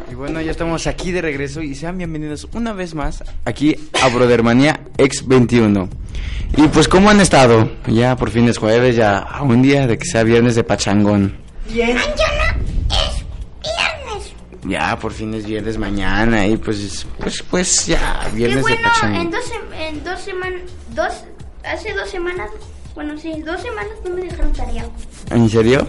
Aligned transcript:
Y 0.09 0.15
bueno, 0.15 0.41
ya 0.41 0.53
estamos 0.53 0.87
aquí 0.87 1.11
de 1.11 1.21
regreso 1.21 1.63
y 1.63 1.75
sean 1.75 1.99
bienvenidos 1.99 2.47
una 2.55 2.73
vez 2.73 2.95
más 2.95 3.25
aquí 3.45 3.75
a 4.01 4.09
Brodermanía 4.09 4.79
X21. 4.97 5.89
Y 6.57 6.69
pues, 6.69 6.87
¿cómo 6.87 7.11
han 7.11 7.21
estado? 7.21 7.69
Ya 7.89 8.15
por 8.15 8.31
fin 8.31 8.49
es 8.49 8.59
jueves, 8.59 8.95
ya 8.95 9.19
a 9.19 9.43
un 9.43 9.63
día 9.63 9.89
de 9.89 9.99
que 9.99 10.05
sea 10.05 10.23
viernes 10.23 10.55
de 10.55 10.63
pachangón. 10.63 11.37
Bien. 11.73 11.97
Mañana 11.97 12.57
es. 12.91 13.24
Ya 14.67 14.99
por 14.99 15.13
fin 15.13 15.35
es 15.35 15.45
viernes 15.47 15.77
mañana 15.79 16.47
y 16.47 16.57
pues, 16.57 17.07
pues, 17.19 17.43
pues 17.51 17.87
ya, 17.87 18.31
viernes 18.33 18.63
bueno, 18.63 18.77
de 18.79 18.83
pachangón. 18.83 19.21
En 19.21 19.31
dos, 19.31 19.45
en 19.79 20.05
dos 20.05 20.21
semanas, 20.21 20.61
dos, 20.95 21.13
hace 21.65 21.93
dos 21.93 22.09
semanas, 22.11 22.51
bueno, 22.95 23.19
sí, 23.19 23.43
dos 23.45 23.61
semanas 23.61 23.93
no 24.09 24.15
me 24.15 24.23
dejaron 24.23 24.53
tarea. 24.53 24.89
¿En 25.31 25.49
serio? 25.51 25.87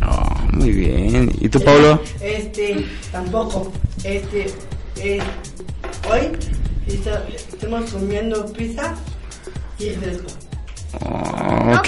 No, 0.00 0.22
muy 0.52 0.70
bien. 0.72 1.32
¿Y 1.40 1.48
tú, 1.48 1.60
Pablo? 1.60 2.02
Este, 2.20 2.84
tampoco. 3.12 3.72
Este, 4.04 4.52
eh, 4.96 5.20
hoy 6.10 6.32
está- 6.86 7.24
estamos 7.34 7.90
comiendo 7.90 8.44
pizza 8.52 8.94
y 9.78 9.90
fresco. 9.90 10.26
Oh, 11.04 11.37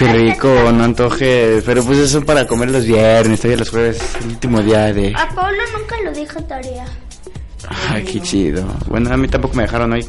qué 0.07 0.13
rico, 0.13 0.73
no 0.73 0.85
antojes. 0.85 1.63
Pero 1.65 1.85
pues 1.85 1.99
eso 1.99 2.25
para 2.25 2.47
comer 2.47 2.71
los 2.71 2.85
viernes, 2.85 3.39
todavía 3.41 3.59
los 3.59 3.71
jueves, 3.71 4.01
el 4.21 4.27
último 4.29 4.61
día 4.63 4.93
de... 4.93 5.13
A 5.17 5.29
Pablo 5.35 5.59
nunca 5.79 5.97
lo 6.05 6.13
deja 6.13 6.41
tarea. 6.47 6.85
Ay, 7.89 8.05
qué 8.05 8.21
chido. 8.21 8.65
Bueno, 8.87 9.13
a 9.13 9.17
mí 9.17 9.29
tampoco 9.29 9.55
me 9.55 9.63
dejaron 9.65 9.93
hoy. 9.93 10.07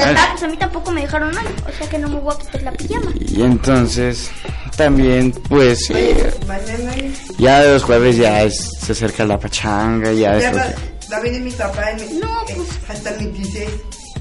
Ah, 0.00 0.28
pues 0.32 0.42
a 0.42 0.48
mí 0.48 0.56
tampoco 0.56 0.90
me 0.90 1.02
dejaron 1.02 1.36
hoy, 1.36 1.44
o 1.68 1.78
sea 1.78 1.88
que 1.88 1.98
no 1.98 2.08
me 2.08 2.18
voy 2.18 2.34
a 2.34 2.38
quitar 2.38 2.62
la 2.62 2.72
pijama. 2.72 3.12
Y 3.20 3.42
entonces, 3.42 4.30
también, 4.76 5.30
pues, 5.48 5.90
eh, 5.90 6.32
ya 7.38 7.60
de 7.60 7.74
los 7.74 7.82
jueves 7.84 8.16
ya 8.16 8.42
es- 8.42 8.70
se 8.80 8.92
acerca 8.92 9.24
la 9.24 9.38
pachanga, 9.38 10.10
ya 10.12 10.38
ya 10.38 10.50
es... 10.50 10.56
va, 10.56 10.64
va 11.12 11.16
a 11.18 11.20
venir 11.20 11.42
mi 11.42 11.50
papá 11.52 11.90
en, 11.92 12.18
No, 12.18 12.40
en- 12.48 12.56
pues. 12.56 12.68
hasta 12.88 13.10
el 13.10 13.16
26. 13.18 13.68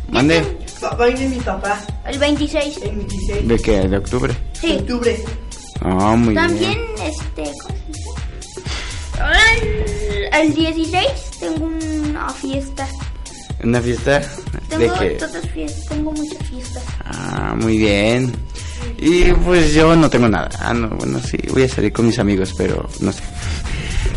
¿Mande? 0.09 0.43
Va, 0.83 0.89
va 0.95 1.03
a 1.05 1.07
venir 1.07 1.29
mi 1.29 1.39
papá 1.39 1.79
El 2.05 2.17
26. 2.19 2.77
el 2.83 2.95
26 2.95 3.47
¿De 3.47 3.59
qué? 3.59 3.87
¿De 3.87 3.97
octubre? 3.97 4.33
de 4.33 4.59
Sí. 4.59 4.77
octubre. 4.79 5.23
Ah, 5.81 6.15
muy 6.15 6.33
También, 6.35 6.73
bien. 6.95 7.07
este, 7.11 7.43
¿cómo 7.61 7.75
se 7.75 7.87
dice? 7.87 8.09
Ahora 9.19 9.39
el, 9.61 10.47
el 10.47 10.53
16 10.53 11.05
tengo 11.39 11.65
una 11.65 12.29
fiesta. 12.29 12.87
¿Una 13.63 13.81
fiesta? 13.81 14.19
¿De 14.19 14.77
Tengo 14.77 14.99
qué? 14.99 15.09
todas 15.11 15.47
fiestas, 15.49 15.85
tengo 15.89 16.11
muchas 16.11 16.47
fiestas. 16.47 16.83
Ah, 17.05 17.55
muy 17.57 17.77
bien. 17.77 18.31
Y 18.97 19.31
pues 19.33 19.73
yo 19.73 19.95
no 19.95 20.09
tengo 20.09 20.27
nada. 20.27 20.49
Ah, 20.59 20.73
no, 20.73 20.89
bueno, 20.89 21.19
sí, 21.19 21.37
voy 21.51 21.63
a 21.63 21.69
salir 21.69 21.91
con 21.93 22.07
mis 22.07 22.17
amigos, 22.19 22.53
pero 22.57 22.87
no 22.99 23.11
sé. 23.11 23.21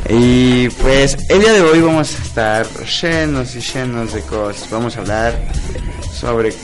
Y 0.09 0.69
pues 0.69 1.17
el 1.29 1.41
día 1.41 1.53
de 1.53 1.61
hoy 1.63 1.81
vamos 1.81 2.15
a 2.19 2.23
estar 2.23 2.67
llenos 2.87 3.55
y 3.57 3.61
llenos 3.61 4.13
de 4.15 4.21
cosas. 4.23 4.71
Vamos 4.71 4.97
a 4.97 5.01
hablar 5.01 5.39
sobre 6.15 6.55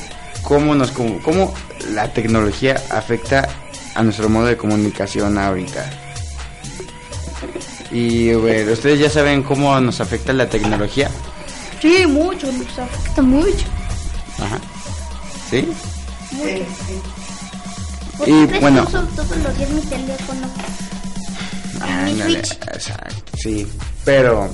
cómo 0.43 0.75
nos 0.75 0.91
cómo 0.93 1.53
la 1.93 2.13
tecnología 2.13 2.81
afecta 2.91 3.49
a 3.95 4.03
nuestro 4.03 4.29
modo 4.29 4.47
de 4.47 4.57
comunicación 4.57 5.37
ahorita. 5.39 5.85
Y 7.91 8.33
bueno, 8.35 8.73
ustedes 8.73 9.01
ya 9.01 9.11
saben 9.11 9.43
cómo 9.43 9.79
nos 9.81 10.01
afecta 10.01 10.33
la 10.33 10.49
tecnología. 10.49 11.11
Sí, 11.83 12.07
mucho, 12.07 12.51
nos 12.53 12.79
afecta 12.79 13.23
mucho. 13.23 13.67
Ajá. 14.39 14.61
¿Sí? 15.51 15.69
¿Por 18.17 18.29
Y, 18.29 18.47
bueno. 18.61 18.85
uso 18.87 19.03
todos 19.17 19.37
los 19.39 19.59
días 19.59 19.71
mi 19.71 19.81
teléfono? 19.81 20.47
mi 21.75 21.81
Ándale, 21.81 22.45
Switch. 22.45 22.53
Exacto, 22.73 23.33
sí. 23.37 23.67
Pero, 24.05 24.51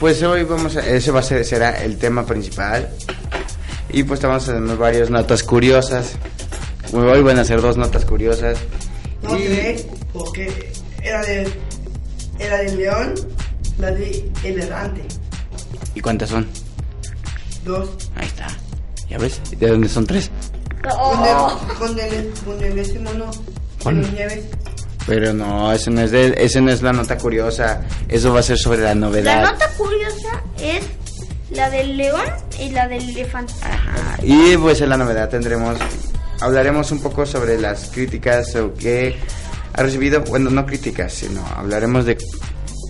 pues 0.00 0.22
hoy 0.22 0.44
vamos 0.44 0.76
a, 0.76 0.86
ese 0.88 1.10
va 1.10 1.20
a 1.20 1.22
ser, 1.22 1.44
será 1.44 1.82
el 1.84 1.98
tema 1.98 2.24
principal. 2.26 2.88
Y 3.92 4.02
pues 4.04 4.20
vamos 4.22 4.48
a 4.48 4.54
tener 4.54 4.76
varias 4.76 5.10
notas 5.10 5.42
curiosas. 5.42 6.12
Hoy 6.92 7.22
van 7.22 7.38
a 7.38 7.44
ser 7.44 7.60
dos 7.60 7.76
notas 7.76 8.04
curiosas. 8.04 8.58
no 9.22 9.36
Y- 9.38 9.42
crees 9.44 9.86
porque 10.12 10.72
era 11.02 11.22
de 11.22 11.52
era 12.38 12.56
del 12.58 12.76
león, 12.78 13.14
la 13.78 13.90
de 13.90 14.30
el 14.44 14.60
errante. 14.60 15.02
¿Y 15.94 16.00
cuántas 16.00 16.30
son? 16.30 16.48
Dos. 17.64 17.90
Ahí 18.16 18.26
está. 18.26 18.46
¿Ya 19.08 19.18
ves? 19.18 19.40
¿De 19.58 19.68
dónde 19.68 19.88
son 19.88 20.06
tres? 20.06 20.30
Con 20.82 21.24
el, 21.26 21.36
con 21.78 21.98
el, 21.98 22.32
con 22.44 22.62
el 23.98 24.02
de 24.02 24.12
nieves. 24.12 24.44
Pero 25.06 25.32
no, 25.32 25.72
ese 25.72 25.90
no 25.90 26.02
es 26.02 26.10
de, 26.10 26.34
ese 26.36 26.60
no 26.60 26.70
es 26.70 26.82
la 26.82 26.92
nota 26.92 27.16
curiosa. 27.18 27.82
Eso 28.08 28.32
va 28.32 28.40
a 28.40 28.42
ser 28.42 28.58
sobre 28.58 28.80
la 28.82 28.94
novedad. 28.94 29.42
La 29.42 29.52
nota 29.52 29.68
curiosa 29.76 30.42
es 30.60 30.84
la 31.50 31.68
del 31.70 31.96
león 31.96 32.24
y 32.60 32.70
la 32.70 32.86
del 32.88 33.08
elefante. 33.08 33.52
Ajá. 33.62 34.18
Y 34.22 34.56
pues 34.56 34.80
en 34.80 34.90
la 34.90 34.96
novedad 34.96 35.28
tendremos, 35.28 35.76
hablaremos 36.40 36.92
un 36.92 37.00
poco 37.02 37.26
sobre 37.26 37.58
las 37.58 37.90
críticas 37.90 38.54
o 38.56 38.72
que 38.74 39.16
ha 39.72 39.82
recibido, 39.82 40.22
bueno, 40.22 40.50
no 40.50 40.66
críticas, 40.66 41.12
sino 41.12 41.44
hablaremos 41.56 42.04
de, 42.04 42.18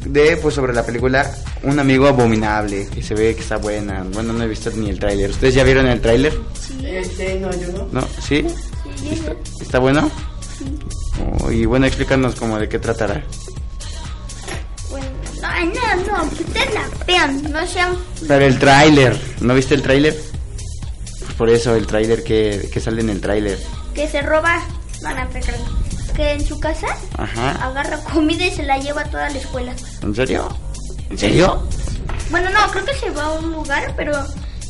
de 0.07 0.37
pues 0.39 0.55
sobre 0.55 0.73
la 0.73 0.85
película 0.85 1.31
Un 1.63 1.79
amigo 1.79 2.07
abominable, 2.07 2.89
que 2.93 3.03
se 3.03 3.15
ve 3.15 3.35
que 3.35 3.43
está 3.43 3.59
buena. 3.59 4.05
Bueno, 4.13 4.33
no 4.33 4.45
he 4.45 4.49
visto 4.49 4.71
ni 4.75 4.89
el 4.89 4.99
tráiler. 4.99 5.31
¿Ustedes 5.31 5.55
ya 5.55 5.65
vieron 5.65 5.87
el 5.87 6.01
tráiler? 6.01 6.33
Este, 6.83 7.39
no, 7.39 7.51
yo 7.53 7.69
no. 7.73 7.89
¿No? 7.93 8.09
¿Sí? 8.21 8.45
Sí, 8.97 9.11
¿Está, 9.13 9.33
está 9.61 9.79
bueno? 9.79 10.11
Oh, 11.41 11.51
y 11.51 11.65
bueno, 11.67 11.87
explícanos 11.87 12.35
como 12.35 12.59
de 12.59 12.69
qué 12.69 12.79
tratará. 12.79 13.23
Bueno, 14.91 15.07
no, 15.41 15.65
no, 16.07 16.25
no, 16.25 16.31
que 16.31 16.43
ustedes 16.43 16.75
la 16.75 16.83
vean, 17.07 17.53
no 17.53 17.67
sean... 17.67 17.97
Pero 18.27 18.45
el 18.47 18.59
tráiler, 18.59 19.19
¿no 19.41 19.55
viste 19.55 19.75
el 19.75 19.83
tráiler? 19.83 20.17
Pues 21.21 21.33
por 21.35 21.49
eso, 21.49 21.75
el 21.75 21.87
tráiler 21.87 22.23
que, 22.25 22.69
que 22.73 22.81
sale 22.81 23.01
en 23.01 23.11
el 23.11 23.21
tráiler. 23.21 23.59
Que 23.95 24.09
se 24.09 24.23
roba, 24.23 24.63
no, 25.03 25.29
te 25.29 25.41
creo. 25.41 25.81
Que 26.15 26.33
en 26.33 26.45
su 26.45 26.59
casa 26.61 26.89
Ajá. 27.17 27.53
agarra 27.65 27.99
comida 28.05 28.47
y 28.47 28.51
se 28.51 28.63
la 28.65 28.79
lleva 28.79 29.03
a 29.03 29.05
toda 29.05 29.31
la 29.31 29.39
escuela. 29.39 29.73
¿En 30.03 30.15
serio? 30.15 30.49
¿En 31.09 31.19
serio? 31.19 31.67
Bueno, 32.31 32.51
no, 32.51 32.71
creo 32.71 32.85
que 32.85 32.95
se 32.95 33.11
va 33.11 33.25
a 33.25 33.33
un 33.33 33.53
lugar, 33.53 33.95
pero 33.97 34.13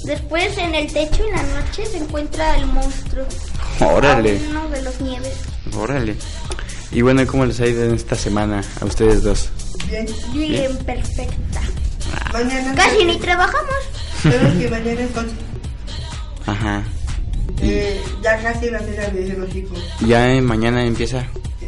después 0.05 0.57
en 0.59 0.75
el 0.75 0.93
techo 0.93 1.25
en 1.25 1.33
la 1.37 1.43
noche 1.61 1.85
se 1.87 1.99
encuentra 1.99 2.57
el 2.57 2.67
monstruo. 2.67 3.27
Órale. 3.81 4.39
A 4.39 4.51
Uno 4.51 4.69
de 4.69 4.83
los 4.83 5.01
nieves. 5.01 5.35
Órale. 5.77 6.17
Y 6.93 7.03
bueno, 7.03 7.27
¿cómo 7.27 7.47
les 7.47 7.61
ha 7.61 7.67
ido 7.67 7.85
en 7.85 7.95
esta 7.95 8.17
semana 8.17 8.63
a 8.81 8.85
ustedes 8.85 9.23
dos? 9.23 9.49
Bien. 9.89 10.07
Bien 10.33 10.77
perfecta. 10.79 11.61
Mañana. 12.33 12.75
Casi 12.75 13.05
ni 13.05 13.17
trabajamos. 13.19 13.75
Sabes 14.23 14.55
que 14.59 14.69
mañana 14.69 15.01
es 15.01 15.11
Ajá. 16.47 16.83
eh, 17.63 18.01
ya 18.23 18.43
casi 18.43 18.71
la 18.71 18.81
fecha 18.81 19.09
de 19.11 19.27
hijos. 19.55 19.79
Ya 20.07 20.33
eh, 20.33 20.41
mañana 20.41 20.85
empieza. 20.85 21.27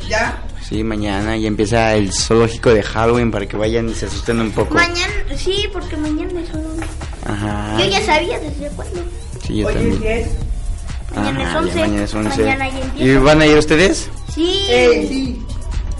Ya. 0.08 0.42
Sí, 0.68 0.82
mañana 0.82 1.36
ya 1.36 1.48
empieza 1.48 1.94
el 1.94 2.12
zoológico 2.12 2.70
de 2.72 2.82
Halloween 2.82 3.30
para 3.30 3.46
que 3.46 3.56
vayan 3.56 3.88
y 3.88 3.94
se 3.94 4.06
asusten 4.06 4.40
un 4.40 4.50
poco. 4.52 4.74
Mañana, 4.74 5.12
sí, 5.36 5.68
porque 5.72 5.96
mañana 5.96 6.40
es 6.40 6.50
un... 6.54 6.80
Ajá. 7.26 7.76
Yo 7.78 7.88
ya 7.88 8.04
sabía 8.04 8.38
desde 8.38 8.68
cuándo. 8.70 9.02
Sí, 9.46 9.58
yo 9.58 9.66
Oye, 9.68 9.76
también. 9.90 10.28
Mañana 11.14 11.42
es 11.42 11.46
Ajá, 11.48 11.52
ya 11.54 11.58
11. 11.60 11.78
Mañana 11.80 12.04
es 12.04 12.14
11. 12.14 12.42
Mañana 12.42 12.68
¿Y 12.96 13.14
van 13.16 13.40
a 13.42 13.46
ir 13.46 13.58
ustedes? 13.58 14.10
Sí. 14.34 14.66
Eh, 14.68 15.06
sí. 15.08 15.46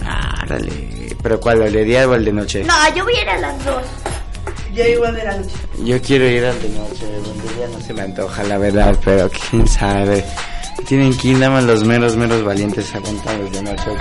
Ah, 0.05 0.43
dale. 0.47 1.15
¿Pero 1.21 1.39
cuál? 1.39 1.61
¿El 1.61 1.73
de 1.73 1.83
día 1.83 2.07
o 2.07 2.13
el 2.15 2.25
de 2.25 2.33
noche? 2.33 2.63
No, 2.63 2.73
yo 2.95 3.03
voy 3.03 3.15
a 3.15 3.21
ir 3.21 3.29
a 3.29 3.39
las 3.39 3.65
dos. 3.65 3.83
Yo 4.73 4.83
igual 4.85 5.15
de 5.15 5.23
la 5.23 5.37
noche. 5.37 5.55
Yo 5.85 6.01
quiero 6.01 6.27
ir 6.27 6.43
al 6.45 6.61
de 6.61 6.69
noche, 6.69 7.05
donde 7.23 7.59
ya 7.59 7.67
no 7.67 7.79
se 7.85 7.93
me 7.93 8.01
antoja, 8.01 8.43
la 8.43 8.57
verdad, 8.57 8.97
pero 9.05 9.29
quién 9.29 9.67
sabe. 9.67 10.25
Tienen 10.87 11.15
que 11.15 11.29
ir 11.29 11.37
nada 11.37 11.51
más 11.51 11.63
los 11.65 11.83
meros, 11.83 12.15
meros 12.17 12.43
valientes 12.43 12.93
aguantan 12.95 13.39
los 13.41 13.51
de 13.51 13.61
noche. 13.61 13.83
güey. 13.87 13.99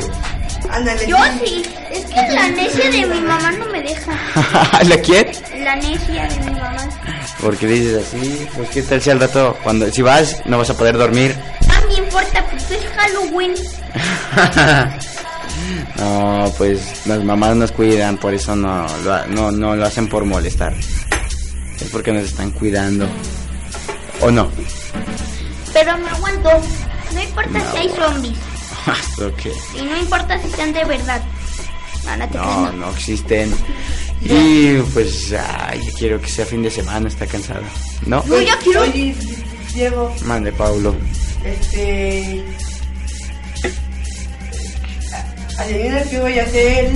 Ándale. 0.73 1.07
Yo 1.07 1.17
sí. 1.45 1.63
Es 1.91 2.05
que 2.07 2.33
la 2.35 2.49
necia 2.49 2.91
de 2.91 3.07
mi 3.07 3.21
mamá 3.21 3.53
no 3.53 3.67
me 3.67 3.83
deja. 3.83 4.13
¿La 4.85 4.97
quién? 4.99 5.31
La 5.63 5.77
necia 5.77 6.27
de 6.29 6.41
mi 6.41 6.53
mamá. 6.53 6.89
¿Por 7.41 7.57
qué 7.57 7.67
dices 7.67 8.07
así? 8.07 8.47
Pues 8.57 8.69
qué 8.71 8.83
tal 8.83 9.03
si 9.03 9.11
al 9.11 9.21
rato, 9.21 9.57
cuando 9.63 9.91
si 9.91 10.01
vas, 10.03 10.41
no 10.47 10.59
vas 10.59 10.71
a 10.71 10.77
poder 10.77 10.97
dormir. 10.97 11.37
A 11.71 11.87
mí 11.87 11.97
importa, 11.99 12.45
pues 12.51 12.71
es 12.71 12.81
Halloween. 12.97 13.55
no, 15.99 16.53
pues 16.57 17.07
las 17.07 17.23
mamás 17.25 17.57
nos 17.57 17.73
cuidan, 17.73 18.17
por 18.19 18.33
eso 18.35 18.57
no 18.57 18.87
lo, 19.05 19.13
ha- 19.15 19.27
no, 19.27 19.51
no 19.51 19.77
lo 19.77 19.85
hacen 19.87 20.09
por 20.09 20.25
molestar. 20.25 20.73
Es 20.75 21.89
porque 21.91 22.13
nos 22.13 22.25
están 22.25 22.51
cuidando. 22.53 23.07
¿O 24.21 24.31
no? 24.31 24.51
Pero 25.73 25.99
me 25.99 26.09
aguanto. 26.11 26.49
No 27.13 27.21
importa 27.23 27.61
si 27.73 27.77
hay 27.79 27.89
zombies. 27.91 28.39
ok. 29.19 29.47
Y 29.79 29.83
no 29.83 29.97
importa 29.99 30.41
si 30.43 30.49
sean 30.51 30.73
de 30.73 30.85
verdad. 30.85 31.23
No, 32.05 32.17
no 32.17 32.29
te 32.29 32.37
No, 32.39 32.43
creas, 32.45 32.61
no. 32.63 32.73
no 32.73 32.91
existen. 32.91 33.55
Y 34.23 34.75
pues, 34.95 35.33
ay, 35.33 35.81
quiero 35.99 36.21
que 36.21 36.29
sea 36.29 36.47
fin 36.47 36.63
de 36.63 36.71
semana, 36.71 37.09
está 37.09 37.27
cansado. 37.27 37.63
¿No? 38.07 38.23
No, 38.27 38.41
yo 38.41 38.55
quiero. 38.63 38.83
Oye, 38.83 39.15
Diego, 39.75 40.15
Mande, 40.25 40.53
Paulo. 40.53 40.95
este. 41.45 42.45
Adivina 45.59 46.03
qué 46.05 46.19
voy 46.21 46.39
a 46.39 46.43
hacer 46.45 46.91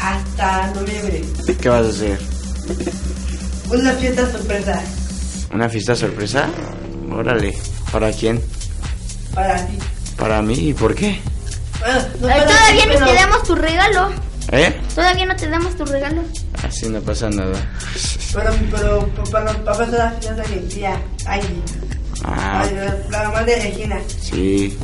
hasta 0.00 0.66
noviembre. 0.74 1.24
¿Qué 1.60 1.68
vas 1.68 1.86
a 1.86 1.90
hacer? 1.90 2.18
Una 3.70 3.92
fiesta 3.94 4.30
sorpresa 4.30 4.82
¿Una 5.52 5.68
fiesta 5.68 5.96
sorpresa? 5.96 6.48
Órale. 7.10 7.54
¿Para 7.90 8.10
quién? 8.12 8.40
para 9.34 9.66
ti. 9.66 9.78
¿Para 10.22 10.40
mí? 10.40 10.54
¿Y 10.54 10.72
por 10.72 10.94
qué? 10.94 11.18
Bueno, 11.80 11.98
no 12.20 12.28
todavía 12.28 12.84
pero- 12.86 13.06
te 13.06 13.14
damos 13.14 13.42
tu 13.42 13.56
regalo. 13.56 14.10
¿Eh? 14.52 14.80
Todavía 14.94 15.26
no 15.26 15.34
te 15.34 15.48
damos 15.48 15.76
tu 15.76 15.84
regalo. 15.84 16.22
Así 16.62 16.88
no 16.88 17.00
pasa 17.00 17.28
nada. 17.28 17.58
Pero, 18.32 18.52
pero, 18.70 19.08
pero, 19.14 19.30
para 19.32 19.52
pasar 19.64 19.88
la 19.88 20.10
fiesta 20.12 20.42
de 20.44 20.56
tía, 20.72 20.96
ay, 21.26 21.40
Ah, 22.24 22.62
ay, 22.62 22.74
la, 22.76 23.18
la 23.18 23.28
mamá 23.30 23.42
de 23.42 23.56
Regina. 23.62 23.98
sí. 24.20 24.78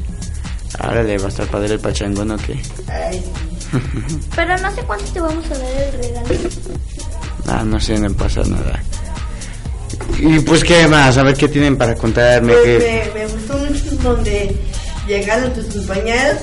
Órale, 0.82 1.18
va 1.18 1.26
a 1.26 1.28
estar 1.28 1.46
padre 1.46 1.74
el 1.74 1.80
pachangón 1.80 2.32
o 2.32 2.36
qué. 2.36 2.60
Ay, 2.88 3.22
Pero 4.34 4.58
no 4.58 4.74
sé 4.74 4.82
cuánto 4.82 5.04
te 5.12 5.20
vamos 5.20 5.44
a 5.46 5.56
dar 5.56 5.70
el 5.70 6.02
regalo. 6.02 6.28
Ah, 7.46 7.62
no 7.64 7.78
sé, 7.78 7.96
no 8.00 8.12
pasa 8.14 8.40
nada. 8.42 8.82
Y 10.18 10.40
pues, 10.40 10.64
¿qué 10.64 10.88
más? 10.88 11.16
A 11.16 11.22
ver, 11.22 11.36
¿qué 11.36 11.46
tienen 11.46 11.76
para 11.78 11.94
contarme? 11.94 12.52
pues 12.54 12.64
¿Qué- 12.64 13.10
me, 13.14 13.20
me 13.20 13.26
gustó 13.28 13.56
mucho 13.56 13.96
donde 14.02 14.56
llegaron 15.08 15.52
tus 15.54 15.64
compañeros 15.74 16.36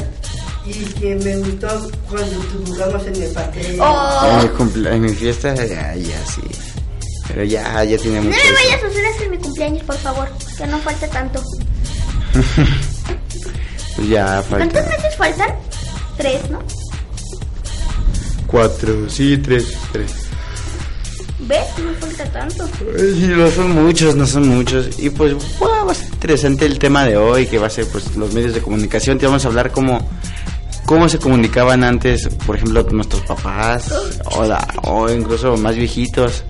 y 0.65 0.71
que 0.99 1.15
me 1.15 1.37
gustó 1.37 1.67
cuando 2.09 2.37
tú 2.39 2.63
jugamos 2.65 3.05
en 3.07 3.21
el 3.23 3.31
parque. 3.31 3.61
En 3.73 3.79
Oh, 3.79 4.39
mi, 4.41 4.49
cumple- 4.49 4.91
en 4.93 5.01
mi 5.03 5.09
fiesta, 5.13 5.53
ya, 5.55 5.95
ya 5.95 6.25
sí. 6.25 6.41
Pero 7.27 7.43
ya, 7.43 7.83
ya 7.83 7.97
tiene 7.97 8.17
no 8.17 8.23
mucho. 8.23 8.35
me 8.37 8.43
eso. 8.43 8.53
vayas 8.53 8.83
a 8.83 8.87
hacer 8.87 9.05
hacer 9.05 9.29
mi 9.29 9.37
cumpleaños, 9.37 9.83
por 9.83 9.97
favor. 9.97 10.27
Que 10.57 10.67
no 10.67 10.79
falta 10.79 11.07
tanto. 11.07 11.41
Pues 13.95 14.09
ya 14.09 14.43
¿Cuántos 14.49 14.81
falta. 14.83 14.97
meses 14.97 15.15
faltan? 15.17 15.55
Tres, 16.17 16.49
¿no? 16.49 16.59
Cuatro, 18.47 19.09
sí, 19.09 19.37
tres, 19.37 19.65
tres. 19.93 20.11
¿Ves? 21.39 21.65
No 21.83 21.93
falta 22.05 22.25
tanto. 22.31 22.67
Sí, 22.97 23.27
no 23.27 23.49
son 23.51 23.71
muchos, 23.71 24.15
no 24.15 24.25
son 24.27 24.47
muchos. 24.49 24.99
Y 24.99 25.09
pues, 25.09 25.33
a 25.91 25.93
ser 25.93 26.09
interesante 26.25 26.65
el 26.65 26.79
tema 26.79 27.05
de 27.05 27.17
hoy, 27.17 27.45
que 27.45 27.59
va 27.59 27.67
a 27.67 27.69
ser 27.69 27.85
pues 27.91 28.15
los 28.15 28.33
medios 28.33 28.55
de 28.55 28.61
comunicación. 28.61 29.19
Te 29.19 29.27
vamos 29.27 29.45
a 29.45 29.47
hablar 29.47 29.71
cómo, 29.71 29.99
cómo 30.87 31.07
se 31.07 31.19
comunicaban 31.19 31.83
antes, 31.83 32.27
por 32.47 32.55
ejemplo, 32.55 32.81
nuestros 32.91 33.21
papás, 33.21 33.93
o, 34.31 34.43
la- 34.43 34.67
o 34.85 35.07
incluso 35.11 35.55
más 35.57 35.75
viejitos. 35.75 36.43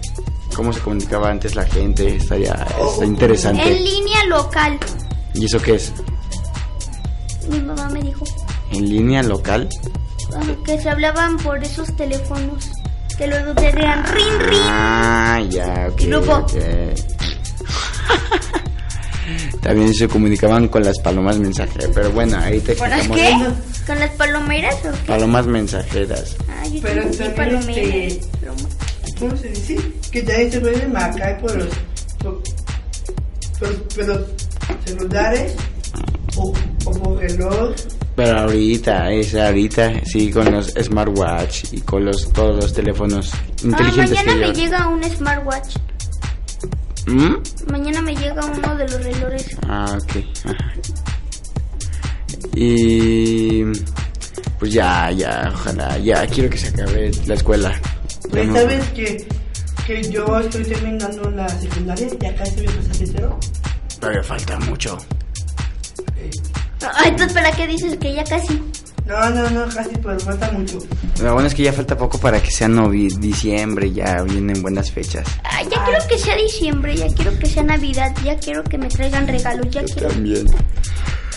Cómo 0.56 0.72
se 0.72 0.80
comunicaba 0.80 1.30
antes 1.30 1.56
la 1.56 1.66
gente, 1.66 2.16
estaría 2.16 2.54
está 2.54 3.04
En 3.04 3.10
interesante. 3.10 3.70
línea 3.78 4.24
local. 4.30 4.80
¿Y 5.34 5.44
eso 5.44 5.62
qué 5.62 5.76
es? 5.76 5.92
Mi 7.50 7.60
mamá 7.60 7.90
me 7.90 8.02
dijo 8.02 8.24
¿En 8.72 8.90
línea 8.90 9.24
local? 9.24 9.68
que 10.66 10.80
se 10.82 10.90
hablaban 10.90 11.36
por 11.38 11.62
esos 11.62 11.94
teléfonos. 11.98 12.70
Que 13.18 13.28
luego 13.28 13.54
te 13.56 13.72
rin 13.72 14.04
rin. 14.14 14.60
Ah, 14.70 15.42
ya, 15.50 15.88
ok. 15.92 16.02
Y 16.02 16.06
luego- 16.08 16.34
ok. 16.38 16.54
También 19.62 19.94
se 19.94 20.08
comunicaban 20.08 20.68
con 20.68 20.84
las 20.84 20.98
palomas 21.00 21.38
mensajeras, 21.40 21.90
pero 21.94 22.12
bueno, 22.12 22.38
ahí 22.38 22.60
te 22.60 22.76
¿Con 22.76 22.90
las 22.90 23.08
qué? 23.08 23.32
¿Con 23.88 24.00
las 24.00 24.12
palomeras 24.12 24.76
o 24.86 24.92
qué? 24.92 25.08
Palomas 25.08 25.46
mensajeras. 25.48 26.36
Ah, 26.50 26.68
yo 26.68 26.80
Pero 26.82 27.02
también, 27.04 27.36
palomeras. 27.36 27.78
este, 27.78 28.22
Paloma- 28.46 28.70
¿Cómo 29.20 29.38
se 29.38 29.48
dice? 29.50 29.78
Que 30.12 30.22
también 30.24 30.52
se 30.52 30.60
pueden 30.60 30.92
marcar 30.92 31.40
por 31.40 31.56
los, 31.56 31.70
por, 32.20 32.42
por- 33.60 33.84
por 33.96 34.06
los 34.08 34.22
celulares 34.86 35.54
o, 36.36 36.54
o 36.86 36.92
por 36.92 37.18
reloj. 37.20 37.74
Pero 38.16 38.40
ahorita, 38.40 39.12
es 39.12 39.36
ahorita, 39.36 39.92
sí, 40.06 40.32
con 40.32 40.52
los 40.52 40.68
smartwatch 40.82 41.66
y 41.74 41.82
con 41.82 42.06
los 42.06 42.32
todos 42.32 42.56
los 42.64 42.74
teléfonos 42.74 43.32
Ah, 43.34 43.38
inteligentes 43.64 44.12
mañana 44.26 44.34
que 44.34 44.48
me 44.48 44.54
llega 44.54 44.88
un 44.88 45.04
smartwatch. 45.04 45.76
¿Mm? 47.08 47.36
Mañana 47.72 48.02
me 48.02 48.16
llega 48.16 48.44
uno 48.46 48.76
de 48.76 48.88
los 48.88 49.04
relojes. 49.04 49.58
Ah, 49.68 49.98
ok. 50.02 50.16
ajá. 50.46 50.74
Y 52.56 53.64
pues 54.60 54.72
ya, 54.74 55.12
ya, 55.12 55.52
ojalá, 55.54 55.98
ya 56.00 56.26
quiero 56.28 56.50
que 56.50 56.58
se 56.58 56.70
acabe 56.70 57.12
la 57.28 57.34
escuela. 57.36 57.80
Pues 58.32 58.48
no- 58.48 58.56
sabes 58.56 58.86
que, 58.90 59.28
que 59.86 60.04
yo 60.10 60.40
estoy 60.40 60.64
terminando 60.64 61.30
la 61.32 61.48
secundaria, 61.50 62.08
ya 62.20 62.36
casi 62.36 62.56
voy 62.58 62.68
a 62.68 62.78
pasar 62.78 62.96
de 62.98 63.08
cero. 63.08 63.40
Todavía 64.00 64.24
falta 64.24 64.60
mucho. 64.62 64.98
Entonces, 67.06 67.34
¿para 67.34 67.52
qué 67.52 67.68
dices 67.68 67.98
que 67.98 68.14
ya 68.14 68.24
casi? 68.24 68.62
No, 69.06 69.30
no, 69.30 69.50
no, 69.52 69.70
casi, 69.72 69.96
pero 70.02 70.20
falta 70.20 70.52
mucho. 70.52 70.80
Lo 71.22 71.34
bueno 71.34 71.48
es 71.48 71.54
que 71.54 71.62
ya 71.62 71.72
falta 71.72 71.96
poco 71.96 72.18
para 72.18 72.42
que 72.42 72.50
sea 72.50 72.68
novi 72.68 73.08
diciembre, 73.20 73.92
ya 73.92 74.24
vienen 74.24 74.62
buenas 74.64 74.92
fechas. 74.92 75.28
Ah, 75.44 75.62
ya 75.62 75.84
quiero 75.86 76.08
que 76.08 76.18
sea 76.18 76.36
diciembre, 76.36 76.96
ya 76.98 77.08
quiero 77.14 77.38
que 77.38 77.46
sea 77.46 77.62
Navidad, 77.64 78.16
ya 78.24 78.38
quiero 78.38 78.64
que 78.64 78.80
me 78.80 78.88
traigan 78.88 79.28
regalos, 79.28 79.70
ya 79.70 79.84
quiero. 79.84 80.10
También. 80.10 80.48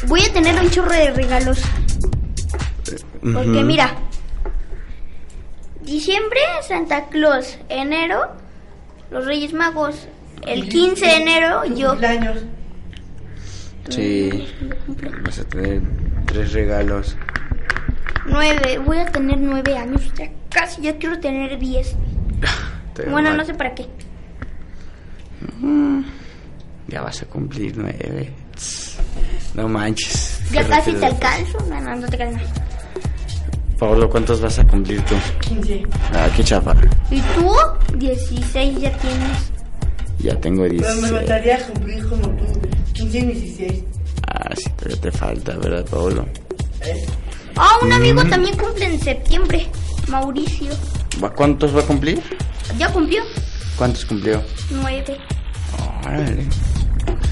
Voy 0.06 0.22
a 0.22 0.32
tener 0.32 0.58
un 0.58 0.70
chorro 0.70 0.92
de 0.92 1.10
regalos. 1.10 1.60
Porque 3.20 3.62
mira, 3.64 3.96
diciembre 5.82 6.40
Santa 6.66 7.08
Claus, 7.08 7.58
enero 7.68 8.32
los 9.10 9.26
Reyes 9.26 9.52
Magos, 9.52 10.08
el 10.46 10.68
15 10.68 11.04
de 11.04 11.16
enero 11.16 11.64
yo. 11.66 11.90
cumpleaños. 11.90 12.38
Sí, 13.90 14.46
vas 15.24 15.38
a 15.38 15.44
tener 15.44 15.82
tres 16.26 16.52
regalos. 16.52 17.16
Nueve, 18.28 18.78
voy 18.78 18.98
a 18.98 19.06
tener 19.06 19.38
nueve 19.38 19.76
años, 19.76 20.12
ya 20.16 20.28
casi, 20.50 20.82
ya 20.82 20.96
quiero 20.96 21.18
tener 21.20 21.58
diez. 21.58 21.94
Todavía 22.94 23.12
Bueno, 23.12 23.30
va- 23.30 23.36
no 23.36 23.44
sé 23.44 23.54
para 23.54 23.74
qué. 23.74 23.86
Ya 26.88 27.02
vas 27.02 27.22
a 27.22 27.26
cumplir 27.26 27.76
nueve. 27.76 28.32
No 29.54 29.68
manches. 29.68 30.40
Ya 30.52 30.66
casi 30.66 30.92
te 30.92 31.06
alcanzo. 31.06 31.58
No, 31.68 31.80
no, 31.80 31.96
no 31.96 32.08
te 32.08 32.16
nada. 32.18 32.40
Pablo, 33.78 34.10
¿cuántos 34.10 34.40
vas 34.40 34.58
a 34.58 34.66
cumplir 34.66 35.00
tú? 35.02 35.14
15. 35.40 35.82
Ah, 36.12 36.28
qué 36.36 36.42
chapa. 36.42 36.74
¿Y 37.10 37.20
tú? 37.20 37.52
16 37.96 38.80
ya 38.80 38.90
tienes. 38.98 39.52
Ya 40.18 40.34
tengo 40.40 40.62
Pero 40.62 40.74
me 40.74 40.80
16. 40.80 41.12
faltaría 41.12 41.66
cumplir 41.68 42.08
como 42.08 42.22
tú, 42.30 42.44
15 42.94 43.18
y 43.18 43.22
16. 43.26 43.84
Ah, 44.26 44.50
sí, 44.56 44.68
todavía 44.76 45.00
te 45.00 45.12
falta, 45.12 45.56
¿verdad, 45.58 45.86
Pablo? 45.88 46.26
¿eh? 46.80 47.06
Ah, 47.58 47.78
un 47.82 47.92
amigo 47.92 48.22
también 48.24 48.56
cumple 48.56 48.84
en 48.86 49.00
septiembre. 49.00 49.68
Mauricio. 50.08 50.70
¿Va- 51.22 51.30
¿Cuántos 51.32 51.74
va 51.76 51.80
a 51.80 51.84
cumplir? 51.84 52.22
Ya 52.78 52.90
cumplió. 52.92 53.22
¿Cuántos 53.76 54.04
cumplió? 54.04 54.42
Nueve. 54.70 55.18
Órale. 56.06 56.46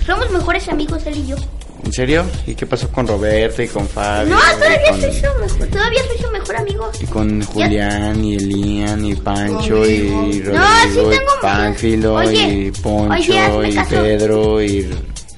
Somos 0.04 0.30
mejores 0.30 0.68
amigos 0.68 1.04
él 1.06 1.16
y 1.18 1.26
yo. 1.28 1.36
¿En 1.84 1.92
serio? 1.92 2.24
¿Y 2.46 2.54
qué 2.54 2.66
pasó 2.66 2.90
con 2.90 3.06
Roberto 3.06 3.62
y 3.62 3.68
con 3.68 3.86
Fabio? 3.88 4.34
No, 4.34 4.40
y 4.40 4.54
todavía 4.56 4.90
con, 4.90 5.00
soy 5.00 5.12
su 5.12 5.20
mejor, 5.40 5.68
todavía 5.68 6.00
soy 6.08 6.18
su 6.18 6.30
mejor 6.32 6.56
amigo. 6.56 6.90
y 7.00 7.06
con 7.06 7.42
Julián 7.44 8.24
y 8.24 8.34
Elian 8.36 9.04
y 9.04 9.14
Pancho 9.14 9.76
Conmigo. 9.76 10.28
y 10.32 10.40
No, 10.40 10.52
Rodrigo 10.52 11.10
sí 11.10 11.14
y 11.14 11.18
tengo- 11.18 11.40
Pánfilo 11.40 12.14
Oye, 12.14 12.48
y 12.48 12.70
Poncho 12.72 13.32
oye, 13.56 13.68
y. 13.70 13.84
Pedro 13.88 14.62
y 14.62 14.90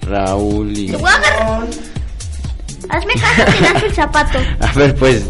Raúl 0.02 0.78
y... 0.78 0.86
Te 0.90 0.96
voy 0.96 1.10
a 1.10 1.14
agarrar. 1.16 1.66
Hazme 2.90 3.14
caso, 3.14 3.42
lanzo 3.62 3.86
el 3.86 3.94
zapato. 3.94 4.38
A 4.60 4.72
ver, 4.72 4.94
pues, 4.96 5.22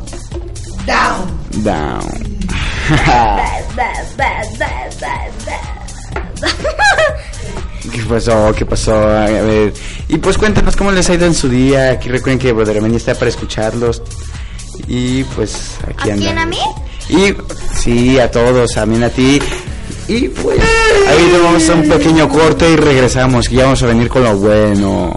Down. 0.86 1.64
Down. 1.64 2.38
¿Qué 7.92 8.02
pasó? 8.08 8.54
¿Qué 8.56 8.64
pasó? 8.66 8.94
A 8.94 9.26
ver. 9.26 9.72
Y 10.08 10.18
pues 10.18 10.38
cuéntanos 10.38 10.76
cómo 10.76 10.92
les 10.92 11.08
ha 11.10 11.14
ido 11.14 11.26
en 11.26 11.34
su 11.34 11.48
día. 11.48 11.90
Aquí 11.92 12.08
recuerden 12.08 12.38
que 12.38 12.52
Brothermania 12.52 12.96
está 12.98 13.14
para 13.14 13.28
escucharlos. 13.28 14.02
Y 14.86 15.24
pues 15.24 15.76
aquí 15.84 16.10
¿A 16.10 16.14
quién, 16.14 16.28
andamos. 16.28 16.42
a 16.42 16.46
mí? 16.46 16.58
Y 17.08 17.34
sí, 17.76 18.18
a 18.18 18.30
todos, 18.30 18.72
también 18.72 19.02
a 19.04 19.10
ti. 19.10 19.40
Y 20.10 20.28
pues 20.28 20.58
ahí 21.08 21.30
a 21.70 21.74
un 21.74 21.88
pequeño 21.88 22.28
corte 22.28 22.68
y 22.68 22.74
regresamos. 22.74 23.48
Que 23.48 23.54
ya 23.54 23.62
vamos 23.62 23.80
a 23.84 23.86
venir 23.86 24.08
con 24.08 24.24
lo 24.24 24.36
bueno. 24.36 25.16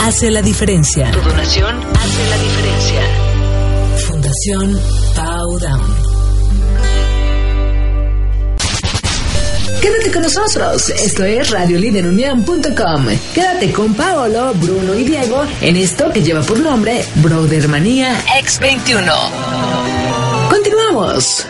hace 0.00 0.30
la 0.30 0.42
diferencia. 0.42 1.10
Tu 1.10 1.20
donación 1.20 1.76
hace 1.94 2.30
la 2.30 2.38
diferencia. 2.38 3.02
Fundación 4.06 4.80
Powdown. 5.14 5.94
Quédate 9.80 10.12
con 10.12 10.22
nosotros. 10.22 10.90
Esto 10.90 11.24
es 11.24 11.50
radioliderunión.com. 11.50 13.06
Quédate 13.34 13.72
con 13.72 13.94
Paolo, 13.94 14.52
Bruno 14.54 14.94
y 14.94 15.04
Diego 15.04 15.42
en 15.60 15.76
esto 15.76 16.10
que 16.12 16.22
lleva 16.22 16.42
por 16.42 16.58
nombre 16.58 17.04
Brothermanía 17.16 18.20
X21. 18.42 19.12
Continuamos. 20.50 21.46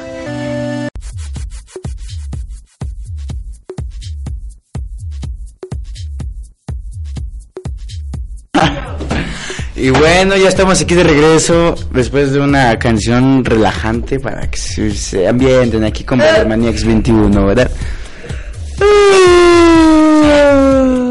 Y 9.80 9.88
bueno, 9.88 10.36
ya 10.36 10.48
estamos 10.50 10.78
aquí 10.82 10.94
de 10.94 11.04
regreso 11.04 11.74
después 11.90 12.32
de 12.32 12.40
una 12.40 12.78
canción 12.78 13.42
relajante 13.42 14.20
para 14.20 14.50
que 14.50 14.58
se, 14.58 14.90
se 14.90 15.26
ambienten 15.26 15.84
aquí 15.84 16.04
con 16.04 16.18
Brothermanía 16.18 16.70
X21, 16.72 17.46
¿verdad? 17.46 17.70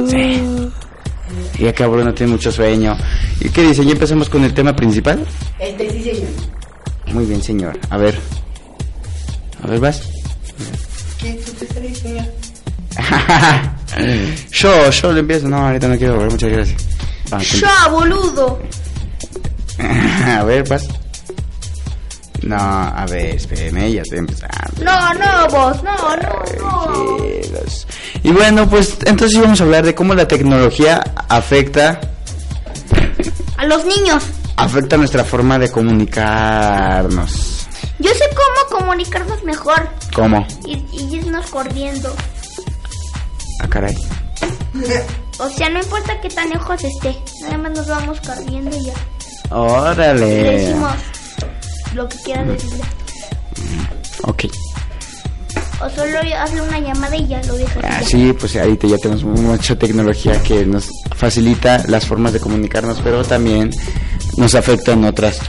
Sí. 0.07 0.43
Y 1.57 1.67
acá 1.67 1.87
Bruno 1.87 2.13
tiene 2.13 2.33
mucho 2.33 2.51
sueño. 2.51 2.95
¿Y 3.39 3.49
qué 3.49 3.63
dice? 3.63 3.83
¿Ya 3.83 3.93
empezamos 3.93 4.29
con 4.29 4.43
el 4.43 4.53
tema 4.53 4.75
principal? 4.75 5.25
Este 5.57 5.89
sí, 5.89 6.03
señor. 6.03 6.29
Muy 7.11 7.25
bien, 7.25 7.41
señor. 7.41 7.79
A 7.89 7.97
ver. 7.97 8.19
A 9.63 9.67
ver, 9.67 9.79
vas. 9.79 10.03
¿Qué 11.19 11.39
tú 11.43 11.65
te 11.65 11.95
señor? 11.95 12.25
yo, 14.51 14.89
yo 14.91 15.11
le 15.11 15.21
empiezo. 15.21 15.47
No, 15.47 15.57
ahorita 15.57 15.87
no 15.87 15.97
quiero 15.97 16.13
volver. 16.13 16.31
Muchas 16.31 16.51
gracias. 16.51 16.98
Ah, 17.31 17.39
Ya, 17.41 17.87
boludo. 17.89 18.59
a 19.79 20.43
ver, 20.43 20.67
vas. 20.67 20.87
No, 22.41 22.55
a 22.57 23.05
ver, 23.09 23.35
espérame, 23.35 23.91
ya 23.93 24.01
estoy 24.01 24.19
empezando. 24.19 24.83
No, 24.83 25.13
no, 25.13 25.47
vos, 25.49 25.83
no, 25.83 25.95
no. 26.15 27.17
Y 28.23 28.31
bueno, 28.31 28.67
pues 28.69 28.97
entonces 29.05 29.39
vamos 29.41 29.59
a 29.59 29.63
hablar 29.65 29.85
de 29.85 29.93
cómo 29.93 30.13
la 30.13 30.27
tecnología 30.27 31.03
afecta 31.27 31.99
A 33.57 33.65
los 33.65 33.85
niños. 33.85 34.23
afecta 34.55 34.97
nuestra 34.97 35.23
forma 35.23 35.59
de 35.59 35.69
comunicarnos. 35.71 37.67
Yo 37.99 38.11
sé 38.11 38.23
cómo 38.29 38.79
comunicarnos 38.79 39.43
mejor 39.43 39.89
¿Cómo? 40.13 40.45
y, 40.65 40.83
y 40.93 41.15
irnos 41.17 41.45
corriendo. 41.47 42.13
Ah, 43.61 43.67
caray. 43.67 43.95
O 45.39 45.49
sea, 45.49 45.69
no 45.69 45.79
importa 45.79 46.19
qué 46.21 46.29
tan 46.29 46.49
lejos 46.49 46.83
esté, 46.83 47.15
nada 47.41 47.57
más 47.57 47.71
nos 47.71 47.87
vamos 47.87 48.19
corriendo 48.21 48.75
y 48.75 48.85
ya. 48.85 48.93
Le 48.93 49.55
Órale. 49.55 50.25
decimos 50.25 50.91
lo 51.95 52.07
que 52.09 52.17
quieras 52.17 52.47
decirle. 52.47 52.83
Ok. 54.23 54.45
O 55.81 55.89
solo 55.89 56.19
hazle 56.37 56.61
una 56.61 56.79
llamada 56.79 57.15
y 57.15 57.25
ya 57.25 57.41
lo 57.43 57.53
dejas. 57.55 57.83
Ah, 57.85 58.01
sí, 58.05 58.33
pues 58.33 58.57
ahorita 58.57 58.87
ya 58.87 58.97
tenemos 58.97 59.23
mucha 59.23 59.77
tecnología 59.79 60.41
que 60.43 60.65
nos 60.65 60.89
facilita 61.15 61.83
las 61.87 62.05
formas 62.05 62.33
de 62.33 62.41
comunicarnos, 62.41 62.99
pero 63.01 63.23
también 63.23 63.71
nos 64.35 64.55
afecta 64.55 64.91
en 64.91 65.05
otras. 65.05 65.39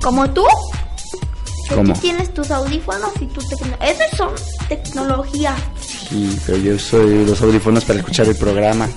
Como 0.00 0.30
tú, 0.30 0.44
¿Cómo? 1.74 1.94
tú 1.94 2.00
tienes 2.00 2.32
tus 2.32 2.48
audífonos 2.52 3.10
y 3.20 3.26
tu 3.26 3.40
tecnología. 3.48 3.88
Esas 3.90 4.16
son 4.16 4.30
tecnología. 4.68 5.56
Sí, 6.08 6.38
pero 6.46 6.58
yo 6.58 6.78
soy 6.78 7.24
los 7.26 7.40
audífonos 7.42 7.84
para 7.84 7.98
escuchar 7.98 8.26
el 8.28 8.36
programa. 8.36 8.88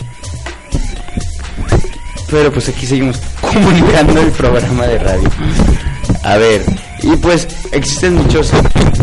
Pero 2.29 2.51
pues 2.51 2.69
aquí 2.69 2.85
seguimos 2.85 3.17
comunicando 3.41 4.21
el 4.21 4.31
programa 4.31 4.87
de 4.87 4.97
radio. 4.99 5.29
A 6.23 6.37
ver, 6.37 6.63
y 7.03 7.15
pues 7.17 7.47
existen 7.71 8.15
muchos 8.15 8.51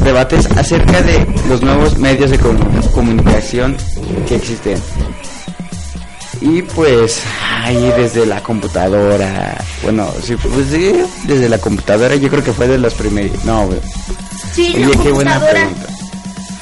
debates 0.03 0.47
acerca 0.57 1.03
de 1.03 1.27
los 1.49 1.61
nuevos 1.63 1.99
medios 1.99 2.31
de 2.31 2.39
comu- 2.41 2.91
comunicación 2.93 3.77
que 4.27 4.37
existen. 4.37 4.81
Y 6.41 6.63
pues 6.63 7.21
ahí 7.65 7.93
desde 7.97 8.25
la 8.25 8.41
computadora, 8.43 9.59
bueno, 9.83 10.09
sí, 10.25 10.37
pues 10.37 10.69
sí, 10.71 10.93
desde 11.25 11.49
la 11.49 11.59
computadora 11.59 12.15
yo 12.15 12.29
creo 12.31 12.45
que 12.45 12.53
fue 12.53 12.69
de 12.69 12.79
los 12.79 12.95
primeros. 12.95 13.45
No. 13.45 13.69
Sí, 14.55 14.73
Oye, 14.77 14.87
la 14.97 15.03
qué 15.03 15.11
buena 15.13 15.41
pregunta. 15.41 15.87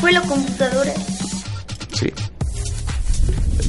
Fue 0.01 0.13
la 0.13 0.23
computadora. 0.23 0.93
Sí. 1.99 2.13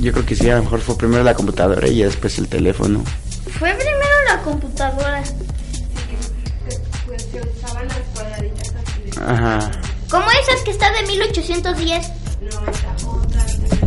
Yo 0.01 0.11
creo 0.11 0.25
que 0.25 0.35
sí, 0.35 0.49
a 0.49 0.57
lo 0.57 0.63
mejor 0.63 0.81
fue 0.81 0.97
primero 0.97 1.23
la 1.23 1.33
computadora 1.33 1.87
y 1.87 2.03
después 2.03 2.37
el 2.37 2.47
teléfono. 2.47 3.03
Fue 3.57 3.73
primero 3.73 4.15
la 4.27 4.41
computadora. 4.43 5.23
Ajá. 9.25 9.71
Como 10.09 10.25
esas 10.29 10.61
que 10.63 10.71
está 10.71 10.91
de 10.91 11.07
1810. 11.07 12.11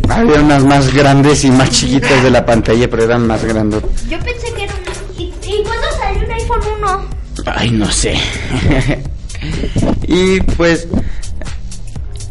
Había 0.09 0.41
unas 0.41 0.63
más 0.63 0.93
grandes 0.93 1.43
y 1.45 1.51
más 1.51 1.69
chiquitas 1.69 2.23
de 2.23 2.31
la 2.31 2.45
pantalla, 2.45 2.89
pero 2.89 3.03
eran 3.03 3.27
más 3.27 3.43
grandes. 3.45 3.81
Yo 4.09 4.19
pensé 4.19 4.53
que 4.53 4.63
era 4.63 4.73
una. 4.73 4.91
¿Y, 5.17 5.33
y 5.43 5.63
cuándo 5.63 5.87
salió 5.97 6.25
un 6.25 6.31
iPhone 6.31 6.61
1? 6.79 7.09
Ay, 7.45 7.71
no 7.71 7.89
sé. 7.91 8.19
y 10.07 10.41
pues 10.41 10.87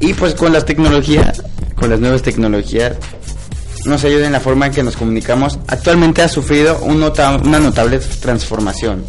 y 0.00 0.14
pues 0.14 0.34
con 0.34 0.52
las 0.52 0.64
tecnologías, 0.64 1.42
con 1.80 1.90
las 1.90 1.98
nuevas 1.98 2.22
tecnologías 2.22 2.96
nos 3.86 4.04
ayuda 4.04 4.26
en 4.26 4.32
la 4.32 4.40
forma 4.40 4.66
en 4.66 4.72
que 4.72 4.82
nos 4.82 4.96
comunicamos. 4.96 5.58
Actualmente 5.66 6.22
ha 6.22 6.28
sufrido 6.28 6.78
una 6.80 7.58
notable 7.58 7.98
transformación. 8.20 9.04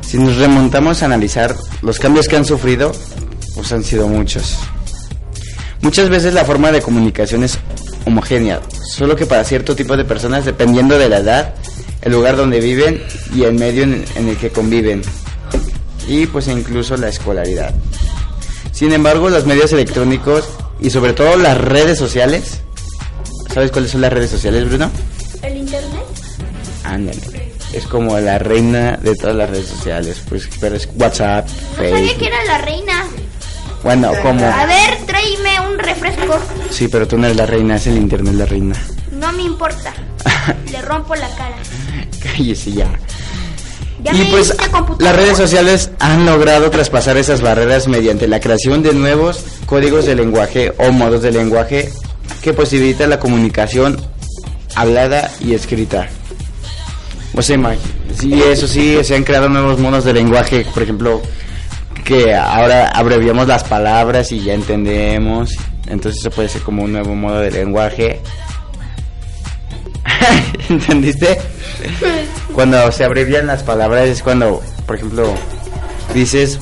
Si 0.00 0.18
nos 0.18 0.36
remontamos 0.36 1.02
a 1.02 1.06
analizar 1.06 1.54
los 1.82 1.98
cambios 1.98 2.26
que 2.26 2.36
han 2.36 2.44
sufrido, 2.44 2.92
pues 3.54 3.72
han 3.72 3.84
sido 3.84 4.08
muchos. 4.08 4.58
Muchas 5.80 6.08
veces 6.08 6.34
la 6.34 6.44
forma 6.44 6.72
de 6.72 6.82
comunicación 6.82 7.44
es 7.44 7.58
homogénea, 8.04 8.60
solo 8.84 9.14
que 9.14 9.26
para 9.26 9.44
cierto 9.44 9.76
tipo 9.76 9.96
de 9.96 10.04
personas, 10.04 10.44
dependiendo 10.44 10.98
de 10.98 11.08
la 11.08 11.18
edad, 11.18 11.54
el 12.02 12.12
lugar 12.12 12.36
donde 12.36 12.60
viven 12.60 13.02
y 13.32 13.44
el 13.44 13.54
medio 13.54 13.84
en, 13.84 14.04
en 14.16 14.28
el 14.28 14.36
que 14.36 14.50
conviven, 14.50 15.02
y 16.08 16.26
pues 16.26 16.48
incluso 16.48 16.96
la 16.96 17.08
escolaridad. 17.08 17.72
Sin 18.72 18.92
embargo, 18.92 19.28
los 19.28 19.46
medios 19.46 19.72
electrónicos 19.72 20.48
y 20.80 20.90
sobre 20.90 21.12
todo 21.12 21.36
las 21.36 21.56
redes 21.58 21.98
sociales, 21.98 22.60
¿sabes 23.52 23.70
cuáles 23.70 23.90
son 23.90 24.00
las 24.00 24.12
redes 24.12 24.30
sociales, 24.30 24.68
Bruno? 24.68 24.90
¿El 25.42 25.56
internet? 25.56 26.02
Ándale. 26.84 27.48
Es 27.72 27.84
como 27.86 28.18
la 28.18 28.38
reina 28.38 28.96
de 28.96 29.14
todas 29.14 29.36
las 29.36 29.50
redes 29.50 29.66
sociales, 29.66 30.22
pues 30.28 30.48
pero 30.60 30.76
es 30.76 30.88
WhatsApp, 30.94 31.46
No 31.48 31.76
sabía 31.76 31.90
que 31.92 32.06
Facebook. 32.06 32.26
era 32.26 32.44
la 32.44 32.58
reina. 32.64 33.04
Bueno, 33.82 34.12
como 34.22 34.44
A 34.46 34.66
ver, 34.66 34.96
tráeme 35.06 35.60
un 35.70 35.78
refresco. 35.78 36.38
Sí, 36.70 36.88
pero 36.88 37.06
tú 37.06 37.16
no 37.18 37.26
eres 37.26 37.36
la 37.36 37.46
reina, 37.46 37.76
es 37.76 37.86
el 37.86 37.96
internet 37.98 38.34
la 38.34 38.46
reina. 38.46 38.74
No 39.12 39.30
me 39.32 39.42
importa. 39.42 39.92
Le 40.72 40.80
rompo 40.82 41.14
la 41.14 41.28
cara. 41.36 41.56
Cállese 42.22 42.72
ya. 42.72 42.88
Ya 44.02 44.12
y 44.14 44.24
pues 44.30 44.54
las 45.00 45.16
redes 45.16 45.36
sociales 45.36 45.90
han 45.98 46.24
logrado 46.24 46.70
traspasar 46.70 47.16
esas 47.16 47.40
barreras 47.40 47.88
mediante 47.88 48.28
la 48.28 48.40
creación 48.40 48.82
de 48.82 48.94
nuevos 48.94 49.44
códigos 49.66 50.06
de 50.06 50.14
lenguaje 50.14 50.72
o 50.78 50.92
modos 50.92 51.22
de 51.22 51.32
lenguaje 51.32 51.90
que 52.42 52.52
posibilitan 52.52 53.10
la 53.10 53.18
comunicación 53.18 54.00
hablada 54.76 55.30
y 55.40 55.54
escrita. 55.54 56.08
O 57.34 57.42
sea, 57.42 57.76
sí, 58.16 58.40
eso 58.42 58.66
sí, 58.66 58.98
se 59.02 59.14
han 59.14 59.24
creado 59.24 59.48
nuevos 59.48 59.78
modos 59.78 60.04
de 60.04 60.12
lenguaje, 60.12 60.66
por 60.72 60.82
ejemplo, 60.82 61.22
que 62.04 62.34
ahora 62.34 62.88
abreviamos 62.88 63.46
las 63.46 63.64
palabras 63.64 64.32
y 64.32 64.40
ya 64.40 64.54
entendemos. 64.54 65.56
Entonces 65.86 66.20
eso 66.20 66.30
puede 66.30 66.48
ser 66.48 66.62
como 66.62 66.82
un 66.82 66.92
nuevo 66.92 67.14
modo 67.14 67.40
de 67.40 67.50
lenguaje. 67.50 68.20
¿Entendiste? 70.68 71.38
Cuando 72.52 72.90
se 72.92 73.04
abrevian 73.04 73.46
las 73.46 73.62
palabras 73.62 74.08
es 74.08 74.22
cuando, 74.22 74.62
por 74.86 74.96
ejemplo, 74.96 75.34
dices 76.14 76.58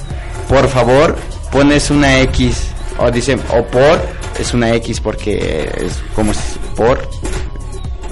por 0.49 0.69
favor, 0.69 1.17
pones 1.51 1.91
una 1.91 2.21
X. 2.21 2.69
O 2.99 3.11
dicen, 3.11 3.41
o 3.51 3.63
por, 3.65 4.01
es 4.39 4.55
una 4.55 4.73
X 4.75 5.01
porque 5.01 5.71
es 5.77 5.93
como 6.15 6.33
es 6.33 6.39
por. 6.75 7.09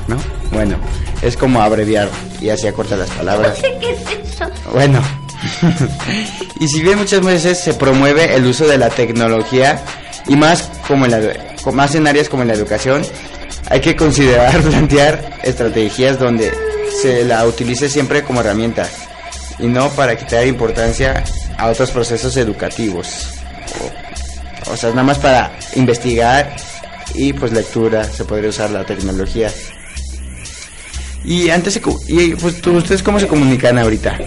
¿No? 0.09 0.17
Bueno, 0.53 0.77
es 1.23 1.37
como 1.37 1.63
abreviar 1.63 2.09
y 2.41 2.51
así 2.51 2.67
acorta 2.67 2.97
las 2.97 3.09
No 3.11 3.17
palabras. 3.17 3.59
sé 3.59 3.75
qué 3.81 3.93
es 3.93 4.35
eso. 4.35 4.45
Bueno, 4.73 5.01
y 6.61 6.69
si 6.69 6.83
bien 6.83 6.99
muchas 6.99 7.25
veces 7.25 7.59
se 7.59 7.75
promueve 7.75 8.35
el 8.35 8.45
uso 8.45 8.67
de 8.67 8.77
la 8.77 8.91
tecnología 8.91 9.83
y 10.27 10.37
más 10.37 10.71
como 10.87 11.07
en 11.07 11.13
la, 11.13 11.21
más 11.73 11.95
en 11.95 12.07
áreas 12.07 12.29
como 12.29 12.43
en 12.43 12.49
la 12.49 12.55
educación, 12.55 13.03
hay 13.69 13.81
que 13.81 13.97
considerar 13.97 14.61
plantear 14.63 15.41
estrategias 15.43 16.19
donde 16.19 16.53
se 17.01 17.25
la 17.25 17.45
utilice 17.47 17.89
siempre 17.89 18.23
como 18.23 18.41
herramienta 18.41 18.89
y 19.59 19.67
no 19.67 19.89
para 19.91 20.17
quitar 20.17 20.47
importancia 20.47 21.23
a 21.59 21.69
otros 21.69 21.91
procesos 21.91 22.37
educativos. 22.37 23.29
O, 24.69 24.73
o 24.73 24.77
sea, 24.77 24.91
nada 24.91 25.03
más 25.05 25.19
para 25.19 25.53
investigar 25.77 26.55
y 27.15 27.33
pues 27.33 27.53
lectura 27.53 28.05
se 28.05 28.25
podría 28.25 28.51
usar 28.51 28.71
la 28.71 28.85
tecnología. 28.85 29.51
Y 31.25 31.49
antes 31.51 31.75
se 31.75 31.83
y 32.09 32.35
pues 32.35 32.61
tú- 32.61 32.77
ustedes 32.77 33.03
cómo 33.03 33.19
se 33.19 33.27
comunican 33.27 33.79
ahorita? 33.79 34.19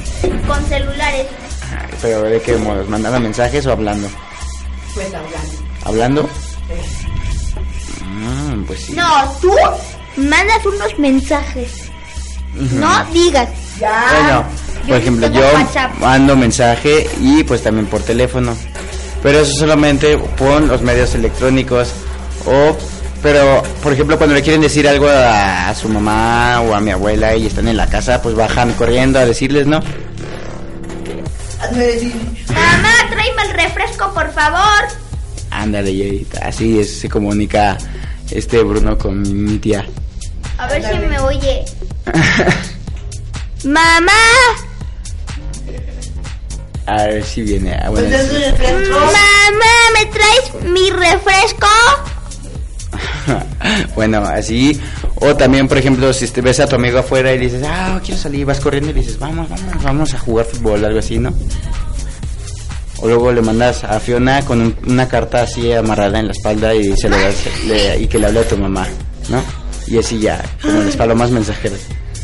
Con 0.48 0.64
celulares. 0.66 1.28
Ay, 1.72 1.88
Pero 2.02 2.24
de 2.24 2.42
qué 2.42 2.56
modos, 2.58 2.88
mandando 2.90 3.20
mensajes 3.20 3.66
o 3.68 3.72
hablando? 3.72 4.08
Pues 4.96 5.08
hablando. 5.14 5.54
¿Hablando? 5.84 6.30
Pues 8.68 8.82
sí. 8.86 8.94
No, 8.94 9.32
tú 9.42 9.52
mandas 10.18 10.66
unos 10.66 11.00
mensajes. 11.00 11.86
No 12.54 13.04
digas. 13.14 13.50
Ya. 13.80 14.06
Bueno, 14.12 14.46
Yo 14.82 14.88
por 14.88 14.96
sí 14.98 15.02
ejemplo, 15.02 15.28
yo 15.28 15.42
WhatsApp. 15.54 15.94
mando 16.00 16.36
mensaje 16.36 17.08
y 17.22 17.44
pues 17.44 17.64
también 17.64 17.86
por 17.88 18.02
teléfono. 18.04 18.56
Pero 19.24 19.40
eso 19.40 19.54
solamente 19.54 20.18
con 20.38 20.68
los 20.68 20.82
medios 20.82 21.14
electrónicos 21.16 21.92
o 22.46 22.76
pero 23.22 23.64
por 23.82 23.92
ejemplo 23.94 24.16
cuando 24.18 24.36
le 24.36 24.44
quieren 24.44 24.62
decir 24.62 24.88
algo 24.88 25.08
a, 25.08 25.70
a 25.70 25.76
su 25.76 25.90
mamá 25.90 26.62
o 26.62 26.74
a 26.76 26.80
mi 26.80 26.92
abuela 26.92 27.36
y 27.36 27.48
están 27.48 27.68
en 27.68 27.76
la 27.78 27.88
casa, 27.88 28.22
pues 28.22 28.36
bajan 28.36 28.74
corriendo 28.74 29.18
a 29.20 29.26
decirles, 29.26 29.66
¿no? 29.66 29.80
Mamá, 32.54 32.94
tráeme 33.10 33.42
el 33.44 33.54
refresco, 33.54 34.12
por 34.14 34.32
favor. 34.32 34.88
Ándale, 35.50 35.92
y 35.92 36.02
ahí- 36.02 36.28
así 36.44 36.80
es, 36.80 37.00
se 37.00 37.10
comunica 37.10 37.78
este 38.32 38.62
Bruno 38.64 38.98
con 38.98 39.22
mi, 39.22 39.34
mi 39.34 39.58
tía. 39.60 39.86
A 40.58 40.68
ver 40.68 40.84
si 40.84 40.98
me 41.00 41.20
oye. 41.20 41.66
Mamá, 43.64 44.12
A 46.86 47.04
ver 47.08 47.24
si 47.24 47.42
viene. 47.42 47.74
ah, 47.74 47.88
pues 47.90 48.04
bueno, 48.10 48.18
sí. 48.24 48.92
mamá, 48.92 49.68
¿me 49.94 50.06
traes 50.06 50.64
mi 50.72 50.90
refresco? 50.92 51.68
bueno, 53.96 54.20
así. 54.20 54.80
O 55.16 55.36
también, 55.36 55.68
por 55.68 55.78
ejemplo, 55.80 56.14
si 56.14 56.28
te 56.28 56.42
ves 56.42 56.60
a 56.60 56.68
tu 56.68 56.76
amigo 56.76 57.00
afuera 57.00 57.34
y 57.34 57.40
dices, 57.40 57.64
ah, 57.68 58.00
quiero 58.04 58.22
salir, 58.22 58.46
vas 58.46 58.60
corriendo 58.60 58.92
y 58.92 58.94
le 58.94 59.00
dices, 59.02 59.18
vamos, 59.20 59.50
vamos, 59.50 59.84
vamos 59.84 60.14
a 60.14 60.20
jugar 60.20 60.46
fútbol, 60.46 60.86
algo 60.86 61.00
así, 61.00 61.18
¿no? 61.18 61.34
O 63.00 63.08
luego 63.08 63.32
le 63.32 63.42
mandas 63.42 63.84
a 63.84 64.00
Fiona 64.00 64.42
con 64.44 64.62
un- 64.62 64.76
una 64.88 65.08
carta 65.08 65.44
así 65.44 65.72
amarrada 65.72 66.20
en 66.20 66.28
la 66.28 66.32
espalda 66.34 66.74
y 66.74 66.96
se 66.98 67.10
lo 67.10 67.18
das 67.20 67.36
le- 67.66 68.00
y 68.00 68.08
que 68.08 68.18
le 68.20 68.26
hable 68.28 68.40
a 68.40 68.48
tu 68.48 68.58
mamá, 68.58 68.88
¿no? 69.30 69.42
Y 69.88 69.98
así 70.00 70.20
ya, 70.20 70.44
como 70.62 70.82
las 70.82 70.96
palomas 70.96 71.30
mensajeras. 71.32 71.80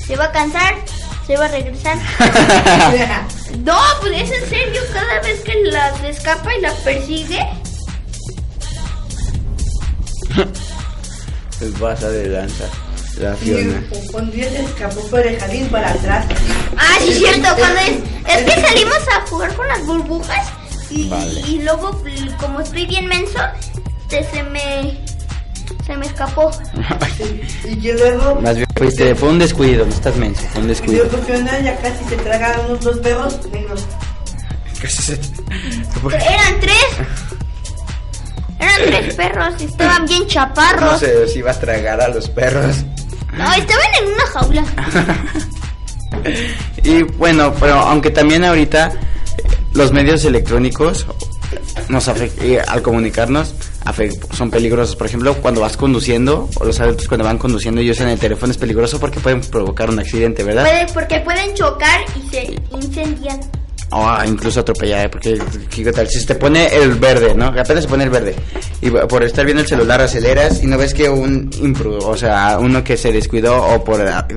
¿Se 0.07 0.15
va 0.15 0.25
a 0.25 0.31
cansar? 0.31 0.75
¿Se 1.27 1.37
va 1.37 1.45
a 1.45 1.49
regresar? 1.49 1.97
No, 3.63 3.77
pues 4.01 4.13
es 4.23 4.31
en 4.43 4.49
serio, 4.49 4.81
cada 4.91 5.21
vez 5.21 5.39
que 5.41 5.53
las 5.71 6.03
escapa 6.03 6.49
y 6.57 6.61
las 6.61 6.73
persigue, 6.79 7.39
Pues 11.59 11.79
vas 11.79 12.03
a 12.03 12.09
de 12.09 12.27
lanza, 12.29 12.65
la 13.19 13.35
Fiona. 13.35 13.83
un 14.13 14.31
día 14.31 14.49
se 14.49 14.63
escapó 14.63 15.01
por 15.07 15.25
el 15.25 15.39
jardín 15.39 15.67
para 15.67 15.91
atrás. 15.91 16.25
Ah, 16.77 16.95
sí, 16.99 17.09
es 17.11 17.17
cierto. 17.19 17.47
Cuando 17.57 17.79
es, 17.81 18.37
es 18.37 18.43
que 18.55 18.61
salimos 18.67 18.97
a 19.15 19.27
jugar 19.27 19.53
con 19.55 19.67
las 19.67 19.85
burbujas 19.85 20.47
y, 20.95 21.09
Vale. 21.09 21.41
y 21.41 21.59
luego, 21.63 22.01
como 22.39 22.59
estoy 22.61 22.85
bien 22.85 23.05
menso, 23.07 23.39
te- 24.09 24.23
se 24.29 24.43
me 24.43 24.99
se 25.85 25.97
me 25.97 26.05
escapó. 26.05 26.51
Y 27.69 27.75
que 27.77 27.93
luego, 27.93 28.35
Más 28.41 28.55
bien 28.55 28.67
fuiste, 28.77 29.15
fue 29.15 29.29
un 29.29 29.39
descuido, 29.39 29.85
no 29.85 29.93
estás 29.93 30.15
menso, 30.17 30.41
fue 30.51 30.59
un 30.61 30.65
y 30.67 30.69
descuido. 30.69 31.05
Fiona 31.25 31.59
ya 31.59 31.75
casi 31.77 32.03
se 32.05 32.15
traga 32.17 32.59
unos 32.67 32.81
dos 32.81 32.97
perros 32.99 33.39
negros. 33.51 33.85
Casi 34.81 35.01
se- 35.01 35.13
Eran 36.07 36.59
tres. 36.59 36.85
Eran 38.59 38.81
tres 38.85 39.15
perros, 39.15 39.61
estaban 39.61 40.05
bien 40.07 40.21
No 40.21 40.27
chaparros. 40.27 40.99
sé 40.99 41.27
si 41.27 41.39
iba 41.39 41.51
a 41.51 41.59
tragar 41.59 41.99
a 42.01 42.07
los 42.09 42.29
perros. 42.29 42.77
No, 43.37 43.51
estaban 43.53 43.85
en 44.01 44.07
una 44.13 44.25
jaula. 44.33 44.65
Y 46.83 47.01
bueno, 47.03 47.53
pero 47.59 47.73
aunque 47.75 48.11
también 48.11 48.43
ahorita 48.45 48.91
los 49.73 49.91
medios 49.91 50.23
electrónicos 50.25 51.05
nos 51.89 52.09
y 52.43 52.57
al 52.57 52.81
comunicarnos 52.81 53.53
son 54.31 54.49
peligrosos. 54.49 54.95
Por 54.95 55.07
ejemplo, 55.07 55.35
cuando 55.35 55.61
vas 55.61 55.77
conduciendo 55.77 56.49
o 56.59 56.65
los 56.65 56.79
adultos 56.79 57.07
cuando 57.07 57.25
van 57.25 57.37
conduciendo 57.37 57.81
y 57.81 57.89
usan 57.91 58.09
el 58.09 58.19
teléfono 58.19 58.51
es 58.51 58.57
peligroso 58.57 58.99
porque 58.99 59.19
pueden 59.19 59.41
provocar 59.41 59.89
un 59.89 59.99
accidente, 59.99 60.43
¿verdad? 60.43 60.63
Puede- 60.63 60.93
porque 60.93 61.19
pueden 61.19 61.53
chocar 61.53 62.01
y 62.15 62.29
se 62.29 62.55
incendian. 62.71 63.39
O 63.91 63.97
ah, 64.07 64.25
incluso 64.25 64.61
atropellar, 64.61 65.11
porque 65.11 65.39
¿qué 65.69 65.91
tal? 65.91 66.07
Si 66.07 66.19
se 66.19 66.25
te 66.25 66.35
pone 66.35 66.67
el 66.75 66.95
verde, 66.95 67.35
¿no? 67.35 67.47
Apenas 67.47 67.83
se 67.83 67.87
pone 67.89 68.05
el 68.05 68.09
verde 68.09 68.33
y 68.81 68.89
por 68.89 69.21
estar 69.21 69.45
viendo 69.45 69.61
el 69.61 69.67
celular 69.67 70.01
aceleras 70.01 70.63
y 70.63 70.65
no 70.65 70.79
ves 70.79 70.95
que 70.95 71.07
un 71.09 71.51
impru, 71.61 71.97
o 71.97 72.17
sea, 72.17 72.57
uno 72.59 72.83
que 72.83 72.97
se 72.97 73.11
descuidó 73.11 73.61
o 73.63 73.83
por 73.83 74.01
ah, 74.01 74.27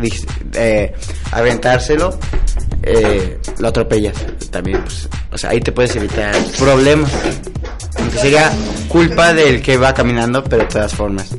eh, 0.52 0.92
aventárselo, 1.32 2.18
eh, 2.82 3.38
lo 3.58 3.68
atropellas 3.68 4.14
también, 4.50 4.82
pues, 4.82 5.08
o 5.30 5.38
sea, 5.38 5.50
ahí 5.50 5.60
te 5.60 5.72
puedes 5.72 5.94
evitar 5.96 6.34
problemas. 6.58 7.10
Aunque 7.98 8.18
sería 8.18 8.52
culpa 8.88 9.32
del 9.32 9.62
que 9.62 9.76
va 9.76 9.94
caminando, 9.94 10.44
pero 10.44 10.62
de 10.62 10.68
todas 10.68 10.94
formas. 10.94 11.34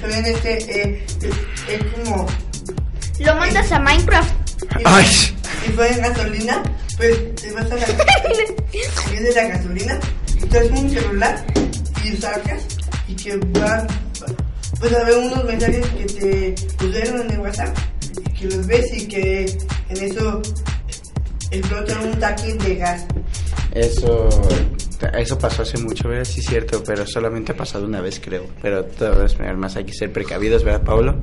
También 0.00 0.26
este, 0.26 0.82
eh, 0.82 1.06
es, 1.20 1.74
es 1.74 1.82
como, 1.94 2.26
Lo 3.20 3.34
mandas 3.36 3.70
a 3.72 3.78
Minecraft. 3.78 4.34
Ay. 4.84 5.06
si 5.06 5.72
fue 5.72 5.92
en 5.92 6.00
gasolina, 6.02 6.62
pues 6.96 7.34
te 7.36 7.52
vas 7.52 7.70
a 7.70 7.76
la, 7.76 7.86
viene 9.10 9.32
la 9.32 9.48
gasolina, 9.48 10.00
y 10.36 10.46
traes 10.46 10.70
un 10.70 10.90
celular 10.90 11.44
y 12.04 12.16
sacas 12.16 12.62
y 13.08 13.14
que 13.14 13.36
van, 13.36 13.86
pues 14.80 14.92
a 14.92 15.04
ver 15.04 15.16
unos 15.18 15.44
mensajes 15.44 15.86
que 15.88 16.04
te 16.04 16.54
pusieron 16.78 17.20
en 17.22 17.30
el 17.30 17.40
WhatsApp, 17.40 17.76
los 18.44 18.66
ves 18.66 18.86
y 18.92 19.06
que 19.06 19.56
en 19.88 20.02
eso 20.02 20.42
explota 21.50 22.00
un 22.00 22.18
taquín 22.18 22.58
de 22.58 22.76
gas. 22.76 23.06
Eso, 23.72 24.28
eso 25.16 25.38
pasó 25.38 25.62
hace 25.62 25.78
mucho, 25.78 26.08
¿verdad? 26.08 26.24
Sí, 26.24 26.40
cierto, 26.42 26.82
pero 26.84 27.06
solamente 27.06 27.52
ha 27.52 27.56
pasado 27.56 27.86
una 27.86 28.00
vez, 28.00 28.20
creo. 28.20 28.46
Pero 28.62 28.84
todas 28.84 29.38
más 29.56 29.76
hay 29.76 29.84
que 29.84 29.92
ser 29.92 30.12
precavidos, 30.12 30.64
¿verdad, 30.64 30.82
Pablo? 30.82 31.20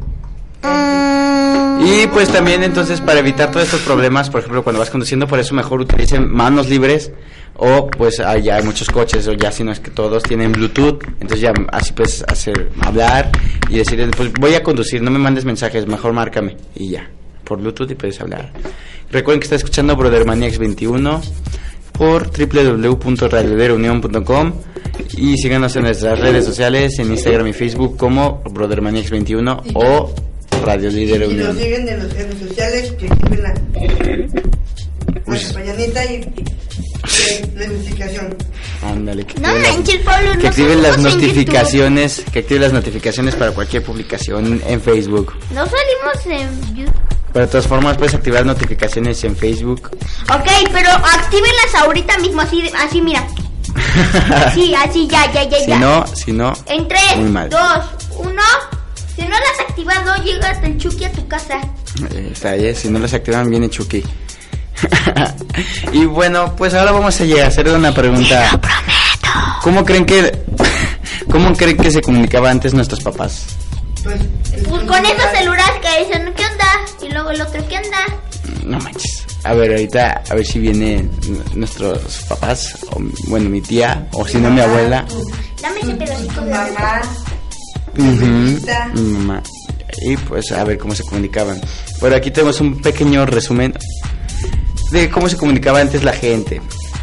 Y 0.63 2.07
pues 2.07 2.29
también 2.29 2.63
entonces 2.63 3.01
para 3.01 3.19
evitar 3.19 3.49
todos 3.49 3.65
estos 3.65 3.81
problemas, 3.81 4.29
por 4.29 4.41
ejemplo, 4.41 4.63
cuando 4.63 4.79
vas 4.79 4.91
conduciendo, 4.91 5.27
por 5.27 5.39
eso 5.39 5.55
mejor 5.55 5.81
utilicen 5.81 6.31
manos 6.31 6.69
libres 6.69 7.11
o 7.55 7.87
pues 7.87 8.19
allá 8.19 8.57
hay 8.57 8.63
muchos 8.63 8.89
coches 8.89 9.27
o 9.27 9.33
ya 9.33 9.51
si 9.51 9.63
no 9.63 9.71
es 9.71 9.79
que 9.79 9.89
todos 9.91 10.23
tienen 10.23 10.51
Bluetooth, 10.51 11.03
entonces 11.19 11.41
ya 11.41 11.53
así 11.71 11.93
puedes 11.93 12.23
hacer 12.27 12.71
hablar 12.81 13.31
y 13.69 13.77
decirles, 13.77 14.09
pues 14.15 14.31
voy 14.33 14.53
a 14.53 14.61
conducir, 14.63 15.01
no 15.01 15.09
me 15.11 15.19
mandes 15.19 15.45
mensajes, 15.45 15.87
mejor 15.87 16.11
márcame 16.13 16.57
y 16.75 16.89
ya, 16.89 17.09
por 17.43 17.59
Bluetooth 17.59 17.89
y 17.91 17.95
puedes 17.95 18.21
hablar. 18.21 18.51
Recuerden 19.09 19.39
que 19.39 19.45
está 19.45 19.55
escuchando 19.55 19.95
Brother 19.95 20.25
Maniacs 20.25 20.59
21 20.59 21.21
por 21.93 22.29
www.radiodereunión.com 22.29 24.53
y 25.17 25.37
síganos 25.37 25.75
en 25.75 25.83
nuestras 25.83 26.19
redes 26.19 26.45
sociales 26.45 26.97
en 26.99 27.11
Instagram 27.11 27.47
y 27.47 27.53
Facebook 27.53 27.97
como 27.97 28.43
Brother 28.51 28.81
Maniacs 28.81 29.09
21 29.09 29.63
o 29.73 30.13
Radio 30.61 30.89
Líder 30.89 31.21
Y 31.23 31.33
nos 31.35 31.49
Unión. 31.49 31.57
siguen 31.57 31.87
en 31.89 31.99
las 31.99 32.13
redes 32.13 32.39
sociales 32.47 32.91
que 32.99 33.07
activen 33.07 33.43
la, 33.43 33.49
la 33.49 35.39
campanita 35.55 36.05
y, 36.05 36.15
y 36.15 37.57
la 37.57 37.67
notificación. 37.67 38.35
Ándale, 38.83 39.25
que 39.25 39.39
No 39.39 39.49
manches, 39.55 40.01
Pablo, 40.01 40.31
que 40.33 40.37
no 40.43 40.49
activen 40.49 40.81
las 40.81 40.97
notificaciones, 40.97 42.23
que 42.31 42.39
activen 42.39 42.61
las 42.63 42.73
notificaciones 42.73 43.35
para 43.35 43.51
cualquier 43.51 43.83
publicación 43.83 44.61
en 44.65 44.81
Facebook. 44.81 45.33
No 45.53 45.65
salimos 45.65 46.25
en 46.25 46.75
YouTube. 46.75 46.93
Pero 47.33 47.45
de 47.45 47.51
todas 47.51 47.67
formas 47.67 47.97
puedes 47.97 48.13
activar 48.13 48.45
notificaciones 48.45 49.23
en 49.23 49.35
Facebook. 49.37 49.89
Ok, 50.33 50.49
pero 50.73 50.89
actívenlas 50.89 51.75
ahorita 51.79 52.17
mismo, 52.19 52.41
así, 52.41 52.63
así 52.77 53.01
mira. 53.01 53.25
Sí, 54.53 54.73
así, 54.75 55.07
ya, 55.07 55.31
ya, 55.33 55.43
ya, 55.47 55.57
si 55.59 55.67
ya. 55.67 55.79
no, 55.79 56.05
si 56.07 56.31
no, 56.33 56.53
En 56.65 56.79
Muy 56.79 56.87
3, 56.87 57.29
mal. 57.29 57.49
2, 57.49 57.59
1. 58.19 58.41
Si 59.21 59.27
no 59.27 59.35
las 59.39 59.49
has 59.51 59.59
activado, 59.69 60.15
llega 60.23 60.49
hasta 60.49 60.65
el 60.65 60.77
Chucky 60.79 61.05
a 61.05 61.11
tu 61.11 61.27
casa. 61.27 61.61
eh, 62.11 62.29
está 62.31 62.49
ahí, 62.51 62.73
si 62.73 62.89
no 62.89 62.97
las 62.97 63.13
activan 63.13 63.51
viene 63.51 63.69
Chucky. 63.69 64.03
y 65.93 66.05
bueno, 66.05 66.55
pues 66.55 66.73
ahora 66.73 66.91
vamos 66.91 67.21
a 67.21 67.25
llegar 67.25 67.45
a 67.45 67.47
hacer 67.49 67.67
una 67.69 67.93
pregunta. 67.93 68.59
¿Cómo 69.61 69.85
creen 69.85 70.07
que 70.07 70.31
cómo 71.31 71.53
creen 71.55 71.77
que 71.77 71.91
se 71.91 72.01
comunicaba 72.01 72.49
antes 72.49 72.73
nuestros 72.73 73.01
papás? 73.01 73.45
Pues, 74.03 74.19
Pues 74.67 74.83
con 74.85 75.05
esos 75.05 75.31
celulares 75.37 75.75
que 75.83 76.03
dicen, 76.03 76.33
¿qué 76.35 76.43
onda? 76.43 76.65
Y 77.03 77.09
luego 77.11 77.29
el 77.29 77.41
otro, 77.41 77.67
¿qué 77.67 77.77
onda? 77.77 78.19
No 78.65 78.79
manches. 78.79 79.23
A 79.43 79.53
ver, 79.53 79.69
ahorita 79.69 80.23
a 80.29 80.33
ver 80.33 80.45
si 80.47 80.57
vienen 80.57 81.11
nuestros 81.53 82.23
papás 82.27 82.75
o 82.89 82.97
bueno, 83.27 83.51
mi 83.51 83.61
tía 83.61 84.07
o 84.13 84.27
si 84.27 84.39
no 84.39 84.49
mi 84.49 84.61
abuela. 84.61 85.05
Dame 85.61 85.79
ese 85.81 85.93
pedacito 85.93 86.41
de 86.41 86.51
mamá. 86.51 87.01
Y 90.03 90.17
pues 90.17 90.51
a 90.51 90.63
ver 90.63 90.77
cómo 90.77 90.95
se 90.95 91.03
comunicaban. 91.03 91.59
Pero 91.99 92.15
aquí 92.15 92.31
tenemos 92.31 92.61
un 92.61 92.81
pequeño 92.81 93.25
resumen 93.25 93.73
de 94.91 95.09
cómo 95.09 95.29
se 95.29 95.37
comunicaba 95.37 95.79
antes 95.79 96.03
la 96.03 96.13
gente. 96.13 96.61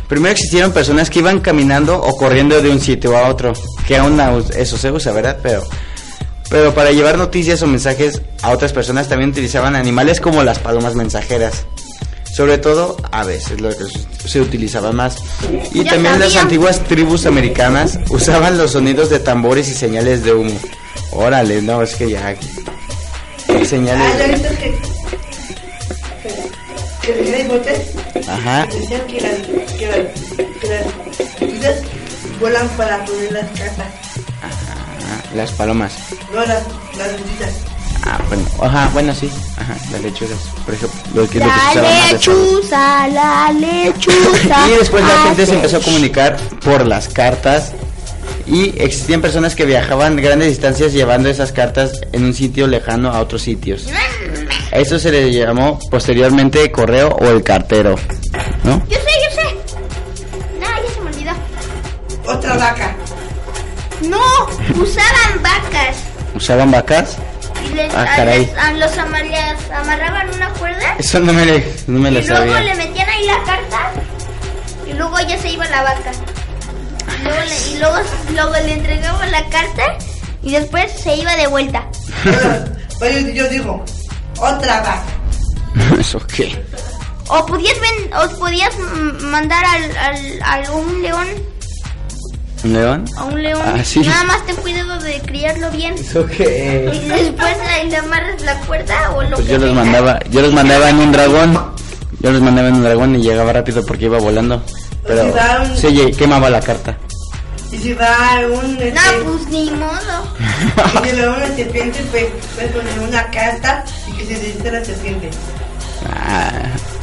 Primero 0.09 0.33
existieron 0.33 0.72
personas 0.72 1.11
que 1.11 1.18
iban 1.18 1.40
caminando 1.40 2.01
o 2.01 2.16
corriendo 2.16 2.62
de 2.62 2.70
un 2.70 2.81
sitio 2.81 3.16
a 3.16 3.29
otro, 3.29 3.53
que 3.87 3.96
aún 3.96 4.18
aún 4.18 4.44
eso 4.57 4.79
se 4.79 4.90
usa, 4.90 5.12
¿verdad? 5.12 5.38
Pero 5.42 5.62
pero 6.51 6.74
para 6.74 6.92
llevar 6.92 7.18
noticias 7.18 7.62
o 7.62 7.66
mensajes 7.66 8.22
a 8.42 8.51
otras 8.53 8.72
personas 8.72 9.09
también 9.09 9.31
utilizaban 9.31 9.77
animales 9.77 10.20
como 10.20 10.42
las 10.42 10.59
palomas 10.59 10.94
mensajeras. 10.94 11.66
Sobre 12.35 12.59
todo 12.59 12.97
aves, 13.11 13.51
es 13.51 13.61
lo 13.61 13.71
que 13.71 13.85
se- 14.29 14.41
utilizaba 14.41 14.93
más. 14.93 15.17
Y 15.73 15.85
también 15.85 16.21
las 16.21 16.37
antiguas 16.37 16.81
tribus 16.85 17.27
americanas 17.27 17.99
usaban 18.11 18.57
los 18.59 18.73
sonidos 18.73 19.11
de 19.11 19.19
tambores 19.19 19.69
y 19.69 19.75
señales 19.75 20.23
de 20.25 20.35
humo. 20.35 20.59
Órale, 21.12 21.61
no, 21.62 21.83
es 21.83 21.95
que 21.97 22.11
ya... 22.11 22.29
Ah, 23.49 23.64
Señales... 23.64 24.43
hay 27.35 27.47
botes. 27.49 27.81
Ajá. 28.29 28.67
que 28.69 29.21
las. 29.21 29.35
Que 29.79 29.87
las. 29.87 31.35
Que 31.38 31.59
las. 31.61 31.77
vuelan 32.41 32.69
para 32.77 33.05
poner 33.05 33.33
las 33.33 33.47
cartas. 33.59 33.87
Ajá, 34.43 35.35
las 35.35 35.51
palomas. 35.53 35.95
No, 36.33 36.45
las. 36.45 36.62
Ah, 38.04 38.20
bueno, 38.28 38.44
ajá, 38.62 38.90
bueno, 38.92 39.14
sí. 39.14 39.30
Ajá, 39.56 39.76
las 39.92 40.00
lechuzas, 40.00 40.38
por 40.64 40.74
ejemplo. 40.74 41.00
Lo 41.14 41.28
que, 41.28 41.38
lo 41.40 41.46
que 41.46 41.61
se 41.72 41.82
La 41.82 42.12
lechuza, 42.12 43.08
la 43.08 43.52
lechuza. 43.52 44.68
Y 44.68 44.78
después 44.78 45.04
la 45.04 45.22
gente 45.24 45.46
se 45.46 45.54
empezó 45.54 45.76
a 45.78 45.80
comunicar 45.80 46.37
por 46.64 46.87
las 46.87 47.08
cartas 47.08 47.72
y 48.46 48.74
existían 48.80 49.20
personas 49.20 49.54
que 49.54 49.64
viajaban 49.66 50.16
grandes 50.16 50.48
distancias 50.48 50.92
llevando 50.92 51.28
esas 51.28 51.52
cartas 51.52 52.00
en 52.12 52.24
un 52.24 52.34
sitio 52.34 52.66
lejano 52.66 53.11
a 53.11 53.20
otros 53.20 53.42
sitios. 53.42 53.87
A 54.72 54.78
eso 54.78 54.98
se 54.98 55.11
le 55.11 55.32
llamó 55.32 55.78
posteriormente 55.90 56.70
correo 56.70 57.08
o 57.08 57.26
el 57.28 57.42
cartero, 57.42 57.96
¿no? 58.64 58.82
Yo 58.88 58.96
sé, 58.96 59.11
yo 59.24 59.42
sé. 59.42 59.56
No, 60.61 60.66
ya 60.66 60.94
se 60.94 61.00
me 61.00 61.11
olvidó. 61.11 61.32
Otra 62.26 62.56
vaca. 62.56 62.96
No, 64.02 64.46
usaban 64.80 65.42
vacas. 65.42 65.96
¿Usaban 66.34 66.70
vacas? 66.70 67.16
Les, 67.79 67.95
Ah, 67.95 68.03
a, 68.03 68.17
caray. 68.17 68.45
les- 68.47 68.57
a 68.59 68.73
los 68.73 68.99
amarraban 68.99 70.29
una 70.35 70.49
cuerda. 70.55 70.97
Eso 70.99 71.21
no 71.21 71.33
me, 71.33 71.45
le- 71.47 71.75
no 71.87 71.99
me 72.01 72.11
lo 72.11 72.19
y 72.21 72.27
luego 72.27 72.59
le 72.61 72.75
metían 72.75 73.09
ahí 73.09 73.25
la 73.27 73.43
carta. 73.45 73.93
Y 74.87 74.93
luego 74.95 75.17
ya 75.21 75.38
se 75.38 75.49
iba 75.51 75.64
la 75.69 75.83
vaca. 75.83 76.11
Y 77.21 77.23
luego, 77.25 77.41
le, 77.41 77.69
y 77.71 77.79
luego, 77.79 77.97
luego 78.33 78.53
le 78.67 78.73
entregaban 78.73 79.31
la 79.31 79.45
carta. 79.49 79.97
Y 80.43 80.53
después 80.53 80.91
se 81.03 81.14
iba 81.17 81.35
de 81.37 81.47
vuelta. 81.47 81.87
Pues 82.99 83.33
yo, 83.33 83.49
digo. 83.49 83.85
Otra 84.41 84.81
vaca. 84.81 85.03
¿Eso 86.01 86.19
qué? 86.27 86.61
O 87.29 87.47
podías, 87.47 87.79
ven, 87.81 88.12
o 88.12 88.38
podías 88.41 88.77
mandar 89.21 89.64
al, 89.64 89.97
al, 90.43 90.64
a 90.67 90.73
un 90.73 91.01
león. 91.03 91.29
¿Un 92.64 92.73
león? 92.73 93.05
A 93.16 93.25
un 93.25 93.42
león. 93.42 93.62
Ah, 93.64 93.85
sí. 93.85 94.01
Nada 94.01 94.25
más 94.25 94.44
ten 94.47 94.57
cuidado 94.57 94.99
de 95.01 95.21
criarlo 95.21 95.71
bien. 95.71 95.94
¿Eso 95.94 96.27
qué? 96.27 96.90
Y 96.92 97.09
después 97.09 97.57
le 97.88 97.97
amarras 97.97 98.40
la 98.42 98.55
cuerda 98.61 99.11
o 99.12 99.23
lo 99.23 99.37
Pues 99.37 99.47
que 99.47 99.53
yo 99.53 99.59
los 99.59 99.75
mandaba, 99.75 100.18
yo 100.31 100.40
los 100.42 100.53
mandaba 100.53 100.90
en 100.90 100.99
un 100.99 101.12
dragón. 101.12 101.79
Yo 102.21 102.33
los 102.33 102.42
mandaba 102.42 102.68
en 102.68 102.75
un 102.75 102.83
dragón 102.83 103.14
y 103.14 103.23
llegaba 103.23 103.53
rápido 103.53 103.85
porque 103.87 104.07
iba 104.07 104.18
volando. 104.18 104.62
Pero 105.07 105.23
Sí, 105.25 105.31
da 105.31 105.62
un- 105.62 105.77
se 105.77 105.87
oye, 105.87 106.11
quemaba 106.12 106.51
la 106.51 106.61
carta. 106.61 106.97
Y 107.71 107.77
si 107.79 107.92
va 107.92 108.16
un. 108.51 108.77
Este, 108.77 108.92
No, 108.92 109.31
pues 109.33 109.49
ni 109.51 109.71
modo. 109.71 110.35
Y 111.05 111.07
si 111.11 111.16
le 111.16 111.23
da 111.23 111.31
una 111.37 111.47
serpiente, 111.55 112.01
pues 112.11 112.27
puedes 112.57 112.73
poner 112.73 112.99
una 113.09 113.31
carta 113.31 113.85
y 114.09 114.12
que 114.16 114.25
se 114.27 114.35
desiste 114.40 114.73
la 114.73 114.85
serpiente. 114.85 115.31
Ah, 116.11 116.53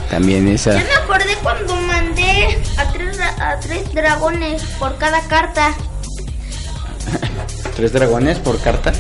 también 0.10 0.48
esa. 0.48 0.74
Ya 0.74 0.84
me 0.84 0.94
acordé 0.94 1.36
cuando 1.44 1.76
mandé 1.82 2.60
a 2.78 2.91
tres, 2.91 3.20
a 3.20 3.60
tres 3.60 3.94
dragones 3.94 4.63
por 4.80 4.98
cada 4.98 5.22
carta. 5.28 5.74
¿Tres 7.76 7.91
dragones 7.94 8.39
por 8.39 8.60
carta? 8.62 8.91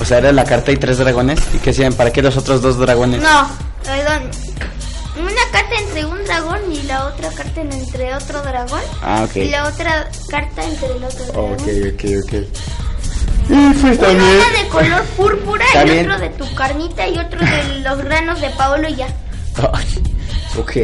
O 0.00 0.04
sea, 0.04 0.18
era 0.18 0.32
la 0.32 0.44
carta 0.44 0.72
y 0.72 0.76
tres 0.76 0.98
dragones. 0.98 1.40
¿Y 1.54 1.58
qué 1.58 1.70
hacían? 1.70 1.92
¿Para 1.92 2.12
qué 2.12 2.22
los 2.22 2.36
otros 2.36 2.62
dos 2.62 2.78
dragones? 2.78 3.20
No, 3.22 3.48
perdón. 3.84 4.30
Una 5.18 5.42
carta 5.52 5.74
entre 5.78 6.04
un 6.06 6.24
dragón 6.24 6.60
y 6.72 6.82
la 6.84 7.06
otra 7.06 7.28
carta 7.30 7.60
en- 7.60 7.72
entre 7.72 8.14
otro 8.14 8.40
dragón. 8.42 8.80
Ah, 9.02 9.24
ok. 9.28 9.36
Y 9.36 9.48
la 9.50 9.68
otra 9.68 10.08
carta 10.30 10.64
entre 10.64 10.96
el 10.96 11.04
otro 11.04 11.24
dragón. 11.26 11.52
Ok, 11.54 11.68
ok, 11.92 12.04
ok. 12.24 12.32
Y 13.50 13.74
pues 13.80 13.98
también. 13.98 14.38
de 14.62 14.68
color 14.70 15.02
púrpura 15.16 15.64
y 15.84 15.98
otro 15.98 16.18
de 16.20 16.28
tu 16.30 16.54
carnita 16.54 17.08
y 17.08 17.18
otro 17.18 17.40
de 17.40 17.80
los 17.80 17.98
granos 18.04 18.40
de 18.40 18.50
Paolo 18.50 18.88
y 18.88 18.94
ya. 18.94 19.08
Ok. 20.58 20.76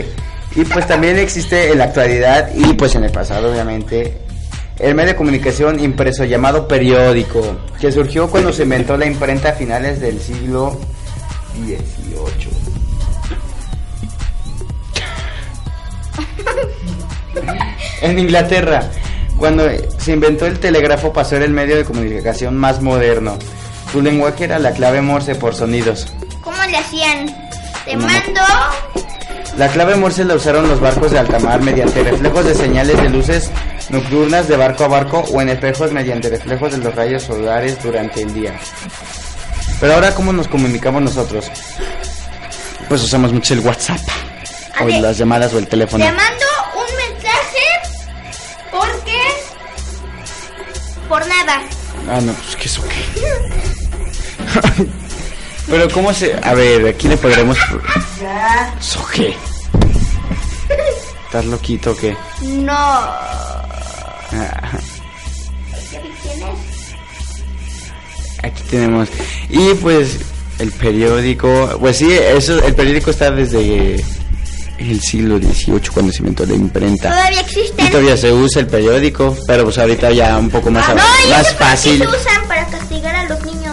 Y 0.55 0.64
pues 0.64 0.87
también 0.87 1.18
existe 1.18 1.70
en 1.70 1.79
la 1.79 1.85
actualidad 1.85 2.50
y 2.55 2.72
pues 2.74 2.94
en 2.94 3.05
el 3.05 3.11
pasado 3.12 3.50
obviamente 3.50 4.26
el 4.79 4.94
medio 4.94 5.11
de 5.11 5.16
comunicación 5.16 5.81
impreso 5.81 6.24
llamado 6.24 6.68
periódico, 6.68 7.57
que 7.81 7.90
surgió 7.90 8.31
cuando 8.31 8.52
se 8.52 8.62
inventó 8.64 8.96
la 8.96 9.07
imprenta 9.07 9.50
a 9.50 9.52
finales 9.52 10.00
del 10.00 10.20
siglo 10.20 10.79
XVIII. 11.55 12.66
en 18.02 18.18
Inglaterra, 18.18 18.90
cuando 19.38 19.64
se 19.98 20.12
inventó 20.12 20.46
el 20.46 20.59
telégrafo 20.59 21.12
pasó 21.12 21.37
a 21.37 21.38
ser 21.38 21.42
el 21.42 21.52
medio 21.52 21.76
de 21.76 21.85
comunicación 21.85 22.57
más 22.57 22.83
moderno. 22.83 23.38
Su 23.92 24.02
lenguaje 24.02 24.44
era 24.44 24.59
la 24.59 24.72
clave 24.72 25.00
Morse 25.00 25.35
por 25.35 25.55
sonidos. 25.55 26.12
¿Cómo 26.42 26.62
le 26.64 26.76
hacían? 26.76 27.26
Te 27.85 27.96
mando. 27.96 28.40
La 29.59 29.69
clave 29.69 29.97
Morse 29.97 30.25
la 30.25 30.35
usaron 30.35 30.69
los 30.69 30.81
barcos 30.81 31.11
de 31.12 31.19
alta 31.19 31.38
mar 31.38 31.62
mediante 31.62 32.03
reflejos 32.03 32.45
de 32.45 32.55
señales 32.55 33.01
de 33.01 33.09
luces 33.09 33.51
nocturnas 33.88 34.49
de 34.49 34.57
barco 34.57 34.85
a 34.85 34.88
barco 34.88 35.21
o 35.33 35.40
en 35.40 35.49
espejos 35.49 35.92
mediante 35.92 36.29
reflejos 36.29 36.73
de 36.73 36.79
los 36.79 36.95
rayos 36.95 37.23
solares 37.23 37.83
durante 37.83 38.21
el 38.23 38.35
día. 38.35 38.59
Pero 39.81 39.95
ahora, 39.95 40.14
¿cómo 40.14 40.33
nos 40.33 40.47
comunicamos 40.49 41.01
nosotros? 41.03 41.47
Pues 42.88 43.03
usamos 43.03 43.33
mucho 43.33 43.55
el 43.55 43.61
WhatsApp, 43.61 43.99
A 44.79 44.83
o 44.83 44.87
ver. 44.87 45.01
las 45.01 45.16
llamadas 45.16 45.53
o 45.55 45.59
el 45.59 45.66
teléfono. 45.66 46.05
Te 46.05 46.12
mando 46.12 46.45
un 46.75 46.97
mensaje 47.14 47.64
porque 48.71 49.19
por 51.09 51.27
nada. 51.27 51.62
Ah, 52.11 52.21
no, 52.21 52.33
pues 52.35 52.57
que 52.57 52.64
eso 52.66 52.83
qué. 54.77 54.87
Pero, 55.68 55.88
¿cómo 55.90 56.12
se.? 56.14 56.35
A 56.42 56.55
ver, 56.55 56.87
aquí 56.88 57.09
le 57.09 57.16
podremos. 57.16 57.59
Ya. 58.20 58.74
¿Eso 58.79 59.05
qué? 59.12 59.35
¿Estás 61.26 61.44
loquito 61.46 61.90
o 61.90 61.96
qué? 61.96 62.16
No. 62.42 62.72
Ah. 62.72 63.62
Aquí 68.42 68.62
tenemos. 68.70 69.09
Y 69.48 69.74
pues 69.74 70.18
el 70.59 70.70
periódico, 70.72 71.76
pues 71.81 71.96
sí, 71.98 72.12
eso, 72.12 72.62
el 72.64 72.74
periódico 72.74 73.11
está 73.11 73.31
desde 73.31 73.96
el 74.79 75.00
siglo 75.00 75.38
XVIII 75.38 75.81
cuando 75.92 76.12
se 76.12 76.18
inventó 76.18 76.46
la 76.46 76.55
imprenta. 76.55 77.11
Todavía 77.11 77.40
Y 77.40 77.44
existen. 77.44 77.90
todavía 77.90 78.16
se 78.16 78.33
usa 78.33 78.61
el 78.61 78.66
periódico, 78.68 79.37
pero 79.46 79.64
pues 79.64 79.79
ahorita 79.79 80.12
ya 80.12 80.37
un 80.38 80.50
poco 80.50 80.70
más, 80.70 80.88
Ah, 80.88 80.94
no, 80.94 81.02
y 81.26 81.31
más 81.31 81.52
fácil. 81.55 81.98
se 81.98 82.07
usan 82.07 82.46
para 82.46 82.64
castigar 82.66 83.14
a 83.16 83.24
los 83.24 83.42
niños. 83.44 83.65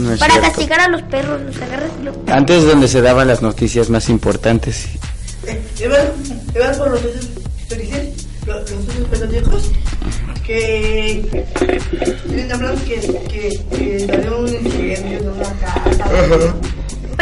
Ah, 0.00 0.10
no, 0.12 0.18
para 0.18 0.32
cierto. 0.32 0.48
castigar 0.48 0.80
a 0.80 0.88
los 0.88 1.02
perros, 1.02 1.40
los 1.42 1.56
agarras 1.56 1.90
y 2.00 2.04
los... 2.04 2.16
Antes 2.28 2.64
donde 2.64 2.88
se 2.88 3.00
daban 3.02 3.28
las 3.28 3.42
noticias 3.42 3.90
más 3.90 4.08
importantes. 4.08 4.86
Eh, 5.46 5.60
Iban, 5.80 6.76
por 6.78 6.90
los 6.90 7.00
felices, 7.68 8.26
los, 8.46 8.70
que 10.46 11.44
tienen 12.26 12.52
hablando 12.52 12.82
que, 12.84 13.00
que, 13.28 13.76
que 13.76 14.06
salió 14.06 14.38
un 14.40 14.48
incendio 14.48 15.22
de 15.22 15.28
una 15.28 15.52
casa. 15.60 16.54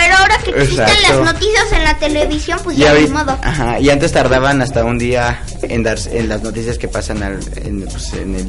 Pero 0.00 0.16
ahora 0.16 0.38
que 0.44 0.50
existen 0.50 0.84
Exacto. 0.88 1.22
las 1.24 1.34
noticias 1.34 1.72
en 1.72 1.84
la 1.84 1.98
televisión, 1.98 2.61
pues 2.62 2.76
Y, 2.78 2.80
ya 2.82 2.90
ahorita- 2.90 3.12
modo. 3.12 3.38
ajá, 3.42 3.80
y 3.80 3.90
antes 3.90 4.12
tardaban 4.12 4.62
hasta 4.62 4.84
un 4.84 4.98
día 4.98 5.42
en 5.62 5.82
dar 5.82 5.98
en 6.12 6.28
las 6.28 6.42
noticias 6.42 6.78
que 6.78 6.87
pasan 6.88 7.22
al- 7.22 7.40
en, 7.56 7.82
pues, 7.82 8.12
en 8.14 8.34
el 8.37 8.46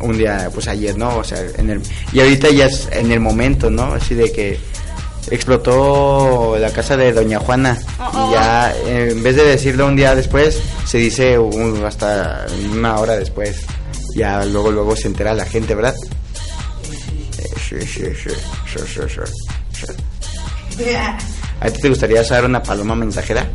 un 0.00 0.16
día 0.18 0.48
pues 0.52 0.66
ayer 0.66 0.96
no 0.98 1.18
o 1.18 1.22
sea 1.24 1.38
en 1.58 1.70
el 1.70 1.80
y 2.12 2.18
ahorita 2.20 2.50
ya 2.50 2.66
es 2.66 2.88
en 2.90 3.12
el 3.12 3.20
momento 3.20 3.70
no 3.70 3.92
así 3.94 4.14
de 4.16 4.32
que 4.32 4.58
explotó 5.30 6.56
la 6.58 6.70
casa 6.70 6.96
de 6.96 7.12
Doña 7.12 7.38
Juana. 7.38 7.78
Oh, 8.00 8.28
Y 8.30 8.34
ya, 8.34 8.72
eh, 8.86 9.08
en 9.12 9.22
vez 9.22 9.36
de 9.36 9.44
decirlo 9.44 9.86
un 9.86 9.96
día 9.96 10.14
después, 10.14 10.58
se 10.84 10.98
dice 10.98 11.38
un- 11.38 11.84
hasta 11.84 12.46
una 12.72 12.98
hora 12.98 13.16
después. 13.16 13.56
Ya 14.16 14.44
luego, 14.44 14.70
luego 14.70 14.96
se 14.96 15.06
entera 15.08 15.32
la 15.34 15.44
gente, 15.46 15.74
¿verdad? 15.74 15.94
Sí, 17.68 17.76
sí, 17.80 17.86
sí, 17.86 18.04
sí, 18.24 18.30
sí, 18.66 18.78
sí, 18.86 19.00
sí. 19.08 19.20
¿A 21.60 21.70
ti 21.70 21.80
te 21.80 21.88
gustaría 21.88 22.24
ser 22.24 22.44
una 22.44 22.62
paloma 22.62 22.94
mensajera? 22.94 23.46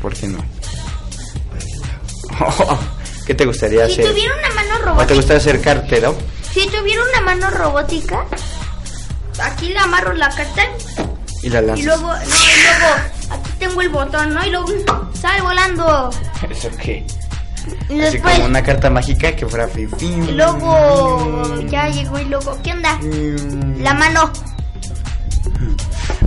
¿Por 0.00 0.14
qué 0.14 0.26
no? 0.28 0.38
¿Qué 3.26 3.34
te 3.34 3.44
gustaría 3.46 3.86
Si 3.86 3.92
hacer? 3.92 4.06
tuviera 4.10 4.34
una 4.36 4.50
mano 4.54 4.74
¿O 4.74 4.78
te 4.78 4.84
robótica, 4.84 5.14
gusta 5.14 5.40
ser 5.40 5.60
cartero? 5.60 6.16
si 6.52 6.66
tuviera 6.68 7.02
una 7.10 7.20
mano 7.22 7.50
robótica, 7.50 8.24
aquí 9.42 9.68
le 9.68 9.78
amarro 9.78 10.12
la 10.14 10.28
carta 10.28 10.62
Y 11.42 11.48
la 11.48 11.60
y 11.62 11.66
lanzas. 11.66 11.84
luego, 11.86 12.08
no, 12.08 12.14
y 12.16 12.62
luego 12.62 12.94
aquí 13.30 13.50
tengo 13.58 13.80
el 13.82 13.88
botón, 13.90 14.34
¿no? 14.34 14.44
Y 14.44 14.50
luego 14.50 14.66
sale 15.20 15.40
volando. 15.40 16.10
¿Eso 16.50 16.68
qué? 16.82 17.06
Y 17.88 18.00
Así 18.00 18.12
después, 18.14 18.34
como 18.34 18.46
una 18.46 18.62
carta 18.62 18.90
mágica 18.90 19.36
que 19.36 19.46
fuera 19.46 19.68
y 20.00 20.32
luego 20.32 21.64
ya 21.68 21.88
llegó 21.88 22.18
y 22.18 22.24
luego, 22.24 22.58
¿qué 22.64 22.72
onda? 22.72 22.98
La 23.78 23.94
mano. 23.94 24.32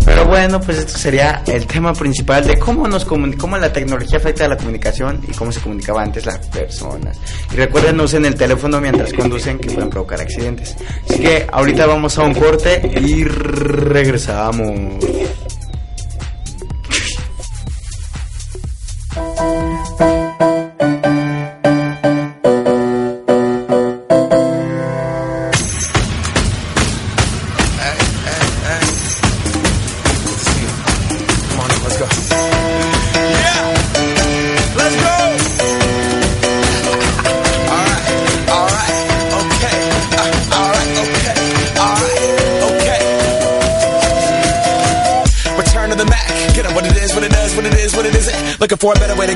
Pero 0.05 0.25
bueno, 0.25 0.61
pues 0.61 0.77
esto 0.77 0.97
sería 0.97 1.41
el 1.47 1.65
tema 1.65 1.93
principal 1.93 2.45
de 2.45 2.59
cómo 2.59 2.87
nos 2.87 3.05
cómo 3.05 3.57
la 3.57 3.73
tecnología 3.73 4.19
afecta 4.19 4.45
a 4.45 4.49
la 4.49 4.57
comunicación 4.57 5.21
y 5.27 5.31
cómo 5.33 5.51
se 5.51 5.59
comunicaba 5.59 6.03
antes 6.03 6.25
las 6.25 6.37
personas. 6.47 7.17
Y 7.51 7.55
recuerden, 7.55 7.97
no 7.97 8.03
usen 8.03 8.25
el 8.25 8.35
teléfono 8.35 8.79
mientras 8.79 9.11
conducen 9.13 9.57
que 9.57 9.69
pueden 9.71 9.89
provocar 9.89 10.21
accidentes. 10.21 10.75
Así 11.09 11.19
que 11.19 11.47
ahorita 11.51 11.87
vamos 11.87 12.17
a 12.19 12.23
un 12.23 12.35
corte 12.35 12.81
y 13.01 13.23
regresamos. 13.23 15.03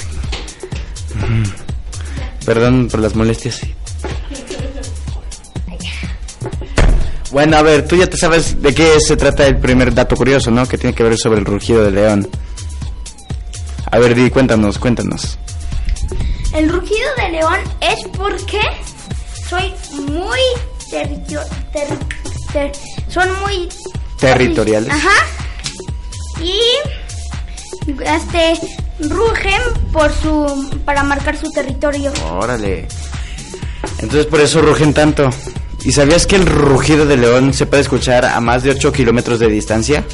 Perdón 2.45 2.89
por 2.91 3.01
las 3.01 3.15
molestias. 3.15 3.61
Bueno, 7.31 7.57
a 7.57 7.63
ver, 7.63 7.87
tú 7.89 7.97
ya 7.97 8.07
te 8.07 8.17
sabes 8.17 8.61
de 8.63 8.73
qué 8.75 9.01
se 9.01 9.17
trata 9.17 9.45
el 9.47 9.59
primer 9.59 9.93
dato 9.93 10.15
curioso, 10.15 10.51
¿no? 10.53 10.67
Que 10.69 10.79
tiene 10.79 10.95
que 10.95 11.03
ver 11.03 11.19
sobre 11.19 11.41
el 11.41 11.47
rugido 11.47 11.83
del 11.85 11.95
león. 11.97 12.29
A 13.91 13.99
ver, 13.99 14.15
di, 14.15 14.31
cuéntanos, 14.31 14.79
cuéntanos. 14.79 15.37
El 16.55 16.69
rugido 16.69 17.09
de 17.17 17.31
león 17.31 17.59
es 17.81 17.99
porque 18.17 18.61
soy 19.49 19.73
muy 20.13 20.39
territio- 20.91 21.43
ter- 21.73 21.99
ter- 22.53 22.73
son 23.09 23.29
muy 23.41 23.69
Territoriales. 24.21 24.91
Ajá. 24.91 25.27
Y 26.41 26.59
este 28.05 28.55
rugen 29.01 29.61
por 29.93 30.13
su 30.13 30.81
para 30.85 31.03
marcar 31.03 31.37
su 31.37 31.51
territorio. 31.51 32.13
Órale. 32.31 32.87
Entonces 33.99 34.27
por 34.27 34.41
eso 34.41 34.61
rugen 34.61 34.95
tanto. 34.95 35.31
¿Y 35.85 35.93
sabías 35.93 36.27
que 36.27 36.37
el 36.37 36.47
rugido 36.47 37.05
del 37.05 37.21
león 37.21 37.53
se 37.53 37.67
puede 37.67 37.83
escuchar 37.83 38.25
a 38.25 38.41
más 38.41 38.63
de 38.63 38.71
8 38.71 38.93
kilómetros 38.93 39.39
de 39.39 39.49
distancia? 39.49 40.05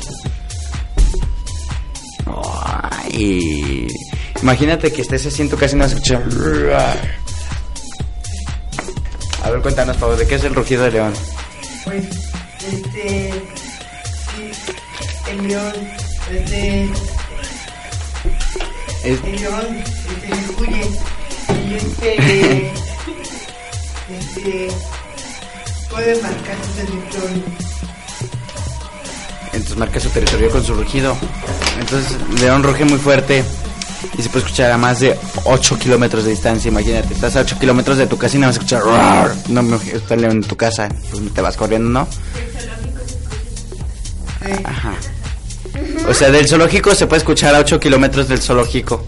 Ay. 2.26 3.86
Imagínate 4.42 4.92
que 4.92 5.02
estés 5.02 5.26
así 5.26 5.42
en 5.42 5.50
tu 5.50 5.56
casa 5.56 5.76
y 5.76 5.78
no 5.78 5.84
escuchas. 5.84 6.22
A 9.42 9.50
ver, 9.50 9.60
cuéntanos, 9.62 9.96
Pablo, 9.96 10.16
¿de 10.16 10.26
qué 10.26 10.34
es 10.34 10.44
el 10.44 10.54
rugido 10.54 10.84
del 10.84 10.94
león? 10.94 11.12
Pues, 11.84 12.04
este. 12.72 13.32
Sí, 14.34 14.50
el 15.30 15.48
león, 15.48 15.72
este. 16.30 16.90
Es- 19.04 19.20
El 19.24 19.36
león, 19.40 19.84
huye. 20.58 20.90
Y 21.68 21.74
este. 21.74 22.72
este. 24.18 24.68
Puede 25.90 26.22
marcar 26.22 26.56
su 26.64 26.70
territorio. 26.86 27.42
Entonces 29.52 29.76
marca 29.76 29.98
su 30.00 30.08
territorio 30.10 30.50
con 30.50 30.64
su 30.64 30.74
rugido. 30.74 31.16
Entonces 31.80 32.16
león 32.40 32.62
ruge 32.62 32.84
muy 32.84 32.98
fuerte 32.98 33.42
y 34.16 34.22
se 34.22 34.28
puede 34.28 34.44
escuchar 34.44 34.70
a 34.70 34.78
más 34.78 35.00
de 35.00 35.18
8 35.44 35.78
kilómetros 35.78 36.24
de 36.24 36.30
distancia. 36.30 36.68
Imagínate, 36.68 37.12
estás 37.14 37.34
a 37.36 37.40
8 37.40 37.58
kilómetros 37.58 37.96
de 37.98 38.06
tu 38.06 38.16
casa 38.16 38.36
y 38.36 38.40
no 38.40 38.46
vas 38.46 38.56
a 38.56 38.58
escuchar. 38.58 38.82
"Roar". 38.82 39.34
No, 39.48 39.62
me 39.62 39.76
está 39.76 40.14
el 40.14 40.20
león 40.20 40.36
en 40.36 40.42
tu 40.44 40.56
casa, 40.56 40.88
pues 41.10 41.22
te 41.34 41.40
vas 41.40 41.56
corriendo, 41.56 41.88
¿no? 41.90 42.06
Ajá. 44.64 44.94
O 46.10 46.14
sea, 46.14 46.28
del 46.30 46.48
zoológico 46.48 46.92
se 46.94 47.06
puede 47.06 47.18
escuchar 47.18 47.54
a 47.54 47.60
8 47.60 47.78
kilómetros 47.78 48.26
del 48.26 48.40
zoológico. 48.42 49.06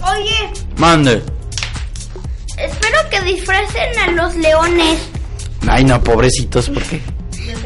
Oye, 0.00 0.52
Mande. 0.76 1.22
espero 2.56 2.98
que 3.10 3.20
disfracen 3.22 3.98
a 3.98 4.10
los 4.12 4.34
leones. 4.36 5.00
Ay, 5.66 5.84
no, 5.84 6.02
pobrecitos, 6.02 6.68
¿por 6.70 6.82
qué? 6.84 7.00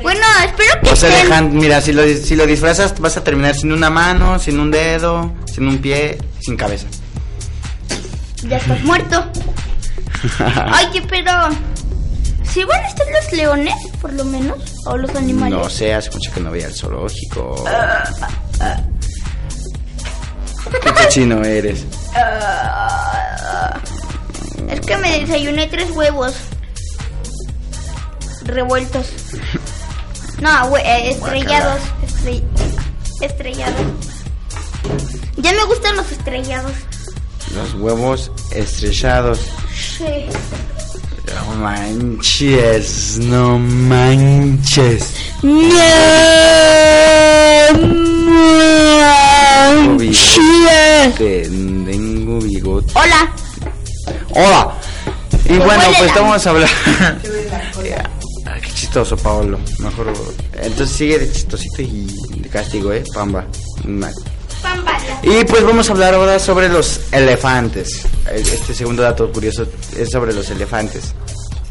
Bueno, 0.02 0.20
espero 0.46 0.80
que 0.82 0.90
O 0.90 0.96
sea, 0.96 1.10
estén- 1.10 1.24
dejan, 1.28 1.54
mira, 1.56 1.80
si 1.82 1.92
lo, 1.92 2.02
si 2.08 2.34
lo 2.36 2.46
disfrazas 2.46 2.98
vas 2.98 3.16
a 3.18 3.22
terminar 3.24 3.54
sin 3.54 3.72
una 3.72 3.90
mano, 3.90 4.38
sin 4.38 4.58
un 4.58 4.70
dedo, 4.70 5.30
sin 5.52 5.68
un 5.68 5.78
pie, 5.78 6.16
sin 6.40 6.56
cabeza. 6.56 6.86
ya 8.48 8.56
estás 8.56 8.82
muerto. 8.82 9.30
Oye, 10.88 11.02
pero 11.08 11.32
si 12.50 12.64
van 12.64 12.82
a 12.82 12.88
estar 12.88 13.06
los 13.12 13.32
leones, 13.32 13.74
por 14.00 14.12
lo 14.14 14.24
menos, 14.24 14.58
o 14.86 14.96
los 14.96 15.14
animales. 15.14 15.58
No 15.58 15.68
sé, 15.70 15.94
hace 15.94 16.10
mucho 16.10 16.32
que 16.32 16.40
no 16.40 16.50
veía 16.50 16.66
el 16.66 16.74
zoológico. 16.74 17.64
Qué 20.82 20.92
cochino 20.92 21.42
eres. 21.44 21.84
Es 24.68 24.80
que 24.80 24.96
me 24.98 25.18
desayuné 25.20 25.66
tres 25.66 25.90
huevos 25.90 26.34
revueltos. 28.44 29.06
No, 30.40 30.76
eh, 30.76 31.10
estrellados. 31.10 31.80
estre- 32.06 32.42
estrellados. 33.20 33.80
Ya 35.36 35.52
me 35.52 35.64
gustan 35.64 35.96
los 35.96 36.10
estrellados. 36.12 36.72
Los 37.54 37.74
huevos 37.74 38.30
estrellados. 38.52 39.40
Sí. 39.98 40.26
No 41.26 41.54
manches, 41.56 43.18
no 43.18 43.58
manches. 43.58 45.14
Bigote. 49.98 51.42
Tengo 51.86 52.38
bigote. 52.40 52.92
Hola. 52.94 53.32
Hola. 54.34 54.74
Y 55.44 55.56
bueno, 55.58 55.82
pues 55.98 56.14
la- 56.14 56.20
vamos 56.20 56.46
a 56.46 56.50
hablar. 56.50 56.68
Ya. 57.84 58.10
Ay, 58.46 58.60
qué 58.62 58.70
chistoso, 58.72 59.16
Paolo. 59.16 59.58
Mejor. 59.78 60.12
Entonces 60.62 60.96
sigue 60.96 61.18
de 61.18 61.32
chistosito 61.32 61.82
y 61.82 62.06
de 62.38 62.48
castigo, 62.48 62.92
¿eh? 62.92 63.02
Pamba. 63.14 63.44
Mal. 63.84 64.12
Pambala. 64.62 64.98
Y 65.22 65.44
pues 65.44 65.64
vamos 65.64 65.88
a 65.88 65.92
hablar 65.92 66.14
ahora 66.14 66.38
sobre 66.38 66.68
los 66.68 67.00
elefantes. 67.12 68.02
Este 68.30 68.74
segundo 68.74 69.02
dato 69.02 69.30
curioso 69.32 69.66
es 69.96 70.10
sobre 70.10 70.32
los 70.32 70.48
elefantes. 70.50 71.14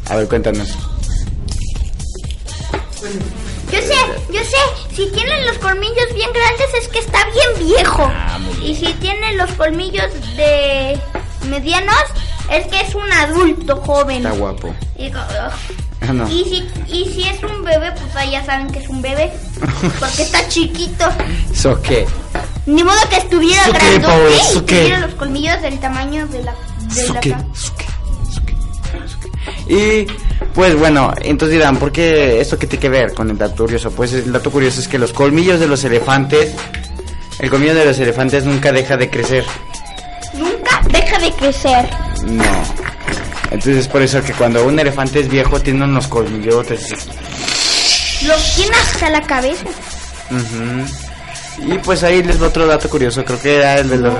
A 0.08 0.16
ver, 0.16 0.28
cuéntanos. 0.28 0.68
Yo 3.72 3.78
sé, 3.78 3.94
yo 4.32 4.40
sé, 4.40 4.94
si 4.94 5.06
tienen 5.12 5.46
los 5.46 5.56
colmillos 5.58 6.12
bien 6.14 6.28
grandes 6.32 6.82
es 6.82 6.88
que 6.88 6.98
está 6.98 7.18
bien 7.30 7.68
viejo. 7.68 8.02
Ah, 8.04 8.38
Y 8.62 8.74
si 8.74 8.92
tienen 8.94 9.38
los 9.38 9.50
colmillos 9.52 10.06
de 10.36 10.98
medianos 11.48 11.94
es 12.50 12.66
que 12.66 12.80
es 12.80 12.94
un 12.94 13.10
adulto 13.12 13.76
joven. 13.76 14.18
Está 14.26 14.32
guapo. 14.32 14.74
Y, 14.98 15.10
Ah, 16.02 16.12
no. 16.12 16.28
y 16.30 16.44
si, 16.44 16.68
y 16.92 17.04
si 17.12 17.22
es 17.24 17.42
un 17.42 17.62
bebé, 17.62 17.92
pues 17.92 18.30
ya 18.30 18.44
saben 18.44 18.70
que 18.70 18.80
es 18.80 18.88
un 18.88 19.00
bebé. 19.00 19.32
Porque 20.00 20.22
está 20.22 20.46
chiquito. 20.48 21.04
¿So 21.54 21.80
qué? 21.82 22.06
Ni 22.70 22.84
modo 22.84 22.96
que 23.08 23.16
estuviera 23.16 23.62
¿Eso 23.62 23.72
qué, 23.72 23.78
grandote 23.78 24.06
Paola? 24.06 24.30
y 24.30 24.40
¿Eso 24.40 24.66
qué? 24.66 24.78
tuviera 24.80 24.98
los 25.00 25.14
colmillos 25.14 25.62
del 25.62 25.78
tamaño 25.80 26.26
de 26.28 26.42
la... 26.44 26.54
De 26.94 27.06
¿So 27.06 27.14
la. 27.14 27.44
Y 29.68 30.06
pues 30.54 30.76
bueno, 30.76 31.12
entonces 31.22 31.56
dirán, 31.58 31.76
¿por 31.76 31.92
qué 31.92 32.40
esto 32.40 32.58
qué 32.58 32.66
tiene 32.66 32.80
que 32.80 32.88
ver 32.88 33.14
con 33.14 33.30
el 33.30 33.38
dato 33.38 33.64
curioso? 33.64 33.90
Pues 33.92 34.12
el 34.12 34.32
dato 34.32 34.50
curioso 34.50 34.80
es 34.80 34.88
que 34.88 34.98
los 34.98 35.12
colmillos 35.12 35.60
de 35.60 35.68
los 35.68 35.84
elefantes, 35.84 36.54
el 37.38 37.50
colmillo 37.50 37.74
de 37.74 37.84
los 37.84 37.98
elefantes 37.98 38.44
nunca 38.44 38.72
deja 38.72 38.96
de 38.96 39.08
crecer. 39.10 39.44
Nunca 40.34 40.80
deja 40.90 41.18
de 41.18 41.32
crecer. 41.32 41.88
No. 42.24 42.44
Entonces 43.44 43.76
es 43.78 43.88
por 43.88 44.02
eso 44.02 44.22
que 44.22 44.32
cuando 44.32 44.64
un 44.64 44.78
elefante 44.78 45.20
es 45.20 45.28
viejo 45.28 45.60
tiene 45.60 45.84
unos 45.84 46.06
colmillotes. 46.08 46.88
Lo 48.26 48.34
tiene 48.56 48.76
hasta 48.76 49.10
la 49.10 49.22
cabeza. 49.22 49.64
Ujú. 50.30 51.09
Y 51.66 51.78
pues 51.78 52.02
ahí 52.02 52.22
les 52.22 52.42
va 52.42 52.48
otro 52.48 52.66
dato 52.66 52.88
curioso, 52.88 53.24
creo 53.24 53.40
que 53.40 53.56
era 53.56 53.78
el 53.78 53.90
de 53.90 53.96
los... 53.98 54.14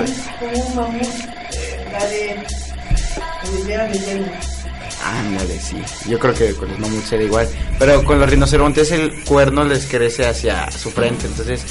Ándale, 5.03 5.59
sí. 5.59 5.81
Yo 6.07 6.19
creo 6.19 6.33
que 6.33 6.53
con 6.53 6.69
los 6.69 6.79
mamuts 6.79 7.09
será 7.09 7.23
igual. 7.23 7.49
Pero 7.79 8.03
con 8.03 8.19
los 8.19 8.29
rinocerontes 8.29 8.91
el 8.91 9.23
cuerno 9.23 9.63
les 9.63 9.87
crece 9.87 10.27
hacia 10.27 10.69
su 10.71 10.91
frente. 10.91 11.25
Entonces, 11.25 11.63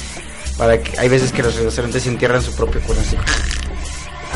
para 0.57 0.77
que, 0.81 0.99
hay 0.99 1.07
veces 1.09 1.31
que 1.31 1.41
los 1.41 1.55
rinocerontes 1.55 2.05
entierran 2.07 2.41
su 2.41 2.53
propio 2.55 2.81
cuerno 2.81 3.03
así. 3.07 3.15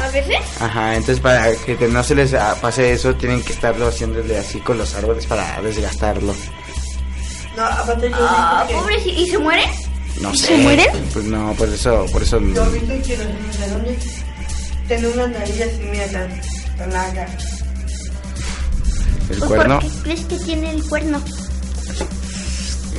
A 0.02 0.08
peces? 0.10 0.62
Ajá, 0.62 0.96
entonces 0.96 1.20
para 1.22 1.54
que 1.56 1.88
no 1.90 2.04
se 2.04 2.16
les 2.16 2.34
ah, 2.34 2.56
pase 2.62 2.92
eso, 2.94 3.16
tienen 3.16 3.42
que 3.44 3.54
estarlo 3.54 3.88
haciéndole 3.88 4.38
así 4.38 4.60
con 4.60 4.78
los 4.78 4.94
árboles 4.96 5.26
para 5.26 5.62
desgastarlo. 5.62 6.34
No, 7.56 7.64
aparte 7.64 8.10
yo 8.10 8.16
Ah, 8.20 8.66
que... 8.68 9.10
¿Y 9.10 9.30
se 9.30 9.38
mueren? 9.38 9.70
No 10.22 10.34
¿Y 10.34 10.38
sé. 10.38 10.48
se 10.48 10.58
mueren? 10.58 10.88
Pues 11.14 11.26
no, 11.26 11.54
por 11.54 11.68
eso, 11.70 12.06
por 12.12 12.24
eso. 12.24 12.40
Yo 12.40 12.66
he 12.66 12.80
visto 12.80 13.08
que 13.08 13.18
los 13.18 13.28
rinocerontes 13.28 14.06
tienen 14.88 15.12
unas 15.14 15.30
narices 15.32 15.74
así, 15.74 15.84
mira, 15.92 16.08
tan, 16.08 16.42
tan 16.78 16.94
largas. 16.94 17.32
El 19.30 19.38
Pues, 19.38 19.44
cuerno. 19.44 19.80
¿Por 19.80 19.90
qué 19.92 19.98
crees 20.04 20.22
que 20.26 20.38
tiene 20.40 20.72
el 20.72 20.84
cuerno? 20.84 21.22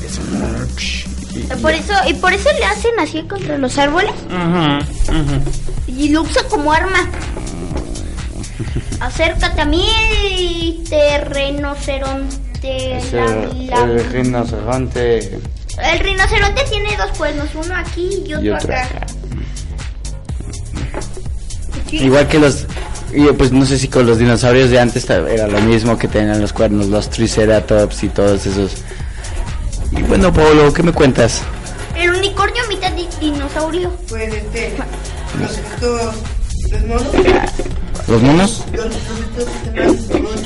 es 0.05 0.19
un- 0.19 0.69
y- 1.41 1.61
Por 1.61 1.73
eso, 1.73 1.93
y 2.09 2.15
por 2.15 2.33
eso 2.33 2.49
le 2.59 2.65
hacen 2.65 2.99
así 3.01 3.23
contra 3.23 3.59
los 3.59 3.77
árboles 3.79 4.13
Ujú, 4.27 5.19
ujú. 5.21 5.43
y 5.87 6.09
lo 6.11 6.23
usa 6.23 6.43
como 6.49 6.73
arma. 6.73 7.09
Acércate 9.01 9.61
a 9.61 9.65
mí, 9.67 10.83
te 10.89 11.21
rinoceronte. 11.25 12.97
Es 12.97 13.13
el, 13.13 13.71
el 13.73 14.05
rinoceronte 14.11 15.39
El 15.83 15.99
rinoceronte 16.01 16.63
tiene 16.71 16.97
dos 16.97 17.17
cuernos, 17.19 17.49
uno 17.55 17.75
aquí 17.77 18.23
y 18.27 18.33
otro, 18.35 18.45
y 18.45 18.51
otro 18.51 18.75
acá. 18.75 18.85
acá. 18.87 19.07
Sí. 21.91 21.97
Igual 21.99 22.27
que 22.29 22.39
los. 22.39 22.67
Y 23.13 23.25
pues 23.33 23.53
no 23.53 23.65
sé 23.65 23.79
si 23.79 23.89
con 23.89 24.07
los 24.07 24.19
dinosaurios 24.19 24.71
de 24.71 24.81
antes 24.81 25.09
era 25.09 25.47
lo 25.47 25.61
mismo 25.61 25.97
que 25.97 26.09
tenían 26.09 26.41
los 26.41 26.53
cuernos, 26.53 26.87
los 26.87 27.09
triceratops 27.09 28.03
y 28.03 28.09
todos 28.09 28.45
esos. 28.47 28.73
Y 29.93 30.03
bueno, 30.03 30.33
Pablo, 30.33 30.73
¿qué 30.73 30.83
me 30.83 30.93
cuentas? 30.93 31.43
El 31.97 32.11
unicornio 32.11 32.63
mitad 32.69 32.93
di- 32.93 33.09
dinosaurio. 33.21 33.91
Pues 34.09 34.35
este, 34.35 34.75
los 35.41 35.51
estos, 35.57 36.15
los 36.73 36.83
monos, 36.87 37.07
¿Los 38.09 38.23
monos? 38.23 38.65
los, 38.73 38.85
los 38.87 39.95
estos 39.95 40.41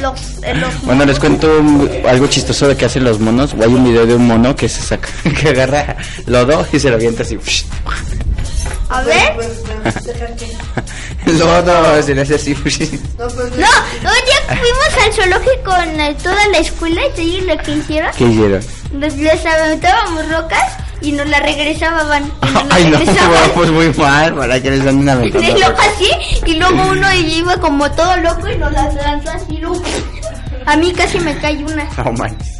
Los, 0.00 0.18
eh, 0.42 0.54
los 0.54 0.82
Bueno, 0.82 1.04
les 1.04 1.18
cuento 1.18 1.48
un- 1.58 1.90
algo 2.08 2.26
chistoso 2.28 2.68
de 2.68 2.76
que 2.76 2.84
hacen 2.84 3.04
los 3.04 3.18
monos. 3.18 3.54
Hay 3.54 3.66
un 3.66 3.84
video 3.84 4.06
de 4.06 4.14
un 4.14 4.26
mono 4.26 4.54
que 4.54 4.68
se 4.68 4.80
saca, 4.82 5.08
que 5.40 5.48
agarra 5.48 5.96
lodo 6.26 6.66
y 6.72 6.78
se 6.78 6.88
lo 6.90 6.96
avienta 6.96 7.22
así. 7.22 7.38
A 8.90 9.02
ver. 9.02 9.34
Lodo, 11.26 12.02
se 12.02 12.14
le 12.14 12.22
hace 12.22 12.36
así. 12.36 12.54
No, 13.18 13.26
No, 13.26 13.28
un 13.28 13.50
día 13.52 13.68
fuimos 14.46 15.04
al 15.04 15.12
zoológico 15.12 15.64
con 15.64 16.16
toda 16.22 16.48
la 16.48 16.58
escuela 16.58 17.00
y 17.06 17.10
te 17.14 17.20
digo 17.20 17.46
lo 17.54 17.58
que 17.62 17.72
hicieron. 17.72 18.10
¿Qué 18.16 18.24
hicieron? 18.24 18.60
Les, 18.98 19.16
les 19.16 19.44
aventábamos 19.46 20.26
rocas 20.30 20.72
y 21.00 21.12
nos 21.12 21.28
la 21.28 21.40
regresaban. 21.40 22.24
Y 22.42 22.52
nos 22.52 22.64
la 22.66 22.66
Ay, 22.74 22.84
no, 22.86 22.98
regresaban. 22.98 23.50
pues 23.54 23.70
muy 23.70 23.92
mal, 23.94 24.34
para 24.34 24.60
que 24.60 24.70
les 24.70 24.84
dan 24.84 24.98
una 24.98 25.24
Y 25.24 25.30
luego 25.30 25.76
así, 25.78 26.10
y 26.46 26.54
luego 26.54 26.90
uno 26.90 27.14
iba 27.14 27.56
como 27.58 27.90
todo 27.92 28.16
loco 28.18 28.48
y 28.48 28.58
nos 28.58 28.72
las 28.72 28.94
lanzó 28.94 29.30
así. 29.30 29.58
luego, 29.58 29.82
A 30.66 30.76
mí 30.76 30.92
casi 30.92 31.20
me 31.20 31.36
cae 31.38 31.64
una. 31.64 31.88
No 32.04 32.12
manches. 32.12 32.58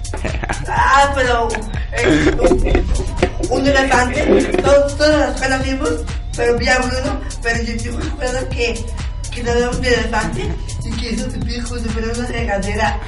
Ah, 0.67 1.13
pero 1.15 1.49
eh, 1.93 2.33
un, 2.41 3.59
un 3.61 3.67
elefante, 3.67 4.23
todos, 4.63 4.97
todas 4.97 5.19
las 5.19 5.35
escuelas 5.35 5.65
vimos, 5.65 5.91
pero 6.35 6.57
vi 6.57 6.69
a 6.69 6.79
Bruno, 6.79 7.21
pero 7.43 7.63
yo, 7.63 7.93
me 7.93 8.07
acuerdo 8.07 8.49
que, 8.49 8.85
que 9.31 9.43
no 9.43 9.51
era 9.53 9.69
un 9.69 9.85
elefante 9.85 10.49
que 10.97 11.11
hizo 11.13 11.29
pipí 11.29 11.61
como 11.61 11.81
si 11.81 11.89
fuera 11.89 12.13
una 12.17 12.27
regadera. 12.29 13.01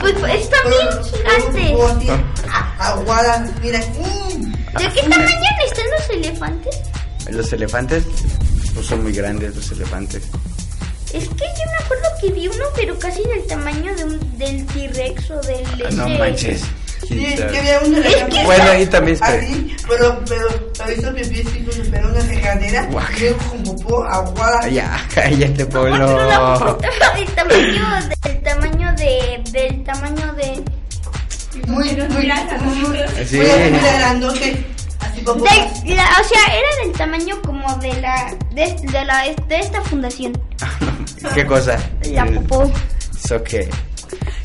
Pues, 0.00 0.14
está 0.40 0.56
bien 0.68 1.04
gigante. 1.04 2.24
Aguada, 2.78 3.46
mira. 3.62 3.78
¿De 3.80 4.90
qué 4.94 5.00
tamaño 5.08 5.48
están 5.66 5.86
los 5.98 6.10
elefantes? 6.10 6.76
Los 7.30 7.52
elefantes, 7.52 8.04
pues 8.74 8.86
son 8.86 9.02
muy 9.02 9.12
grandes 9.12 9.54
los 9.56 9.70
elefantes. 9.72 10.22
Es 11.12 11.24
que 11.28 11.44
yo 11.44 11.70
me 11.70 11.84
acuerdo 11.84 12.04
que 12.20 12.30
vi 12.32 12.48
uno, 12.48 12.64
pero 12.74 12.98
casi 12.98 13.22
del 13.24 13.46
tamaño 13.46 13.94
de 13.96 14.04
un, 14.04 14.38
del 14.38 14.66
T-Rex 14.66 15.30
o 15.30 15.40
del. 15.40 15.64
Ah, 15.86 15.90
No 15.92 16.06
ese- 16.06 16.18
manches. 16.18 16.62
Sí, 17.06 17.24
es 17.26 17.40
que 17.40 17.58
había 17.58 17.78
elefante. 17.78 18.44
Bueno, 18.44 18.70
ahí 18.70 18.86
también 18.86 19.14
está. 19.14 19.26
Así, 19.28 19.76
pero, 19.88 20.20
pero, 20.28 20.48
pero 20.78 20.92
hizo 20.92 21.14
pipí 21.14 21.40
así 21.46 21.58
como 21.60 21.72
si 21.72 21.82
fuera 21.84 22.06
una. 22.08 22.20
Y 22.20 22.70
luego 23.20 23.38
con 23.50 23.62
popó, 23.64 24.04
aguada. 24.04 24.68
Ya, 24.68 25.06
cállate, 25.14 25.64
la 25.64 25.68
Pablo. 25.68 26.78
del 27.14 27.26
tamaño, 27.34 27.86
del 28.22 28.42
tamaño 28.42 28.92
de, 28.96 29.42
del 29.52 29.84
tamaño 29.84 30.32
de, 30.34 30.62
Muy, 31.66 31.84
muy, 31.96 32.08
muy, 32.08 32.26
muy, 32.86 32.98
Sí. 33.26 33.38
grandote. 33.98 34.64
De 35.84 35.94
la- 35.94 36.04
o 36.20 36.24
sea, 36.24 36.54
era 36.54 36.84
del 36.84 36.92
tamaño 36.92 37.40
como 37.42 37.74
de 37.76 38.00
la, 38.00 38.34
de, 38.54 38.76
de 38.92 39.04
la, 39.04 39.22
de 39.48 39.58
esta 39.58 39.80
fundación, 39.82 40.32
¿Qué 41.34 41.44
cosa? 41.46 41.78
la 42.04 42.26
popó. 42.26 42.70
Es 43.24 43.32
ok. 43.32 43.50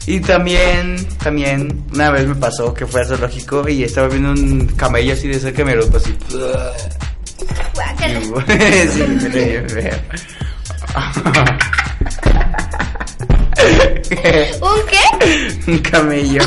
Y 0.08 0.20
también, 0.20 1.08
también, 1.20 1.86
una 1.93 2.10
vez 2.10 2.26
me 2.28 2.36
pasó 2.36 2.74
que 2.74 2.88
fue 2.88 3.02
al 3.02 3.08
zoológico 3.08 3.68
y 3.70 3.84
estaba 3.84 4.08
viendo 4.08 4.32
un 4.32 4.66
camello 4.76 5.14
así 5.14 5.28
de 5.28 5.64
me 5.64 5.76
lo 5.76 5.86
así. 5.95 6.16
Sí, 8.91 9.04
me 9.04 9.70
feo. 9.70 9.99
¿Un 14.62 14.82
qué? 14.89 15.72
un 15.72 15.78
camello. 15.80 16.41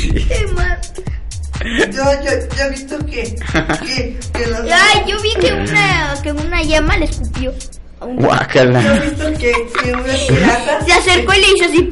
Qué 0.00 0.46
mal. 0.54 0.78
Yo, 1.64 2.04
yo, 2.22 2.30
yo 2.56 2.64
he 2.64 2.70
visto 2.70 2.98
que, 3.06 3.34
que, 3.86 4.18
que 4.32 4.46
los... 4.46 4.60
Ay, 4.70 5.04
yo 5.08 5.20
vi 5.20 5.34
que 5.40 5.52
una, 5.52 6.14
que 6.22 6.32
una 6.32 6.62
llama 6.62 6.96
le 6.98 7.06
escupió. 7.06 7.52
Un- 8.00 8.16
Yo 8.18 8.22
he 8.22 8.26
Guácala. 8.26 8.80
visto 8.80 9.24
que, 9.38 9.52
que 9.82 9.92
una 9.92 10.12
jirafa... 10.12 10.84
Se 10.84 10.92
acercó 10.92 11.32
y 11.34 11.40
le 11.40 11.46
hizo 11.56 11.64
así. 11.66 11.90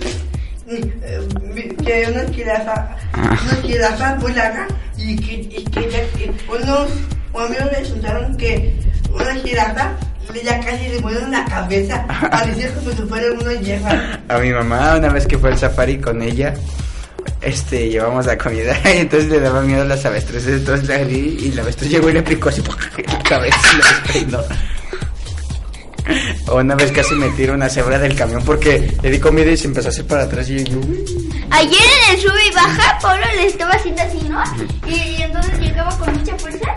eh, 0.68 1.20
vi- 1.54 1.68
que 1.84 2.06
una 2.10 2.32
jirafa, 2.34 2.96
una 3.14 3.62
jirafa 3.62 4.14
muy 4.16 4.32
larga 4.32 4.66
y 4.96 5.16
que, 5.16 5.32
y 5.34 5.64
que, 5.64 5.80
ya- 5.90 6.18
que 6.18 6.32
unos, 6.48 6.88
unos 7.32 7.46
amigos 7.50 7.68
me 7.82 7.88
contaron 7.90 8.36
que 8.36 8.74
una 9.12 9.34
jirafa 9.36 9.92
le 10.32 10.42
ya 10.42 10.58
casi 10.60 10.88
le 10.88 11.00
mueren 11.00 11.30
la 11.30 11.44
cabeza, 11.44 12.04
parecía 12.30 12.72
como 12.74 12.90
si 12.90 13.02
fuera 13.02 13.26
una 13.32 13.52
hierba. 13.60 14.18
A 14.28 14.38
mi 14.38 14.50
mamá, 14.52 14.96
una 14.96 15.08
vez 15.10 15.26
que 15.26 15.36
fue 15.38 15.50
al 15.50 15.58
safari 15.58 15.98
con 15.98 16.22
ella, 16.22 16.54
este, 17.42 17.90
llevamos 17.90 18.24
la 18.26 18.36
comida 18.38 18.74
y 18.94 18.98
entonces 18.98 19.28
le 19.30 19.38
daba 19.40 19.60
miedo 19.60 19.82
a 19.82 19.84
las 19.84 20.04
avestruces, 20.06 20.48
entonces 20.60 20.88
la 20.88 20.98
di 21.04 21.36
y 21.40 21.52
la 21.52 21.62
avestruz 21.62 21.90
llegó 21.90 22.08
y 22.08 22.14
le 22.14 22.22
picó 22.22 22.48
así 22.48 22.62
la 23.06 23.18
cabeza 23.22 23.58
y 24.14 24.24
la 24.30 24.42
una 26.52 26.74
vez 26.74 26.92
casi 26.92 27.14
me 27.14 27.28
tiró 27.30 27.54
una 27.54 27.68
cebra 27.68 27.98
del 27.98 28.14
camión 28.14 28.42
porque 28.44 28.94
le 29.02 29.10
di 29.10 29.18
comida 29.18 29.50
y 29.50 29.56
se 29.56 29.66
empezó 29.66 29.88
a 29.88 29.90
hacer 29.90 30.06
para 30.06 30.24
atrás 30.24 30.48
y 30.50 30.62
yo. 30.64 30.78
Ayer 31.50 31.80
en 32.08 32.14
el 32.14 32.20
sube 32.20 32.46
y 32.50 32.54
baja, 32.54 32.98
Pablo 33.00 33.24
le 33.36 33.46
estaba 33.46 33.72
haciendo 33.72 34.02
así, 34.02 34.18
¿no? 34.28 34.42
Y, 34.86 34.94
y 34.94 35.22
entonces 35.22 35.58
llegaba 35.60 35.96
con 35.98 36.12
mucha 36.12 36.36
fuerza, 36.38 36.74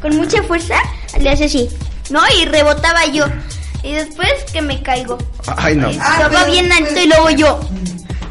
con 0.00 0.16
mucha 0.16 0.42
fuerza, 0.44 0.76
le 1.18 1.30
hace 1.30 1.44
así, 1.46 1.68
¿no? 2.10 2.20
Y 2.40 2.44
rebotaba 2.46 3.06
yo. 3.06 3.26
Y 3.82 3.92
después 3.94 4.28
que 4.52 4.60
me 4.62 4.82
caigo. 4.82 5.16
Ay, 5.56 5.74
no. 5.76 5.88
Ah, 5.88 5.90
Estaba 6.22 6.28
pero- 6.40 6.52
bien 6.52 6.70
alto 6.72 7.00
y 7.00 7.06
luego 7.06 7.30
yo. 7.30 7.60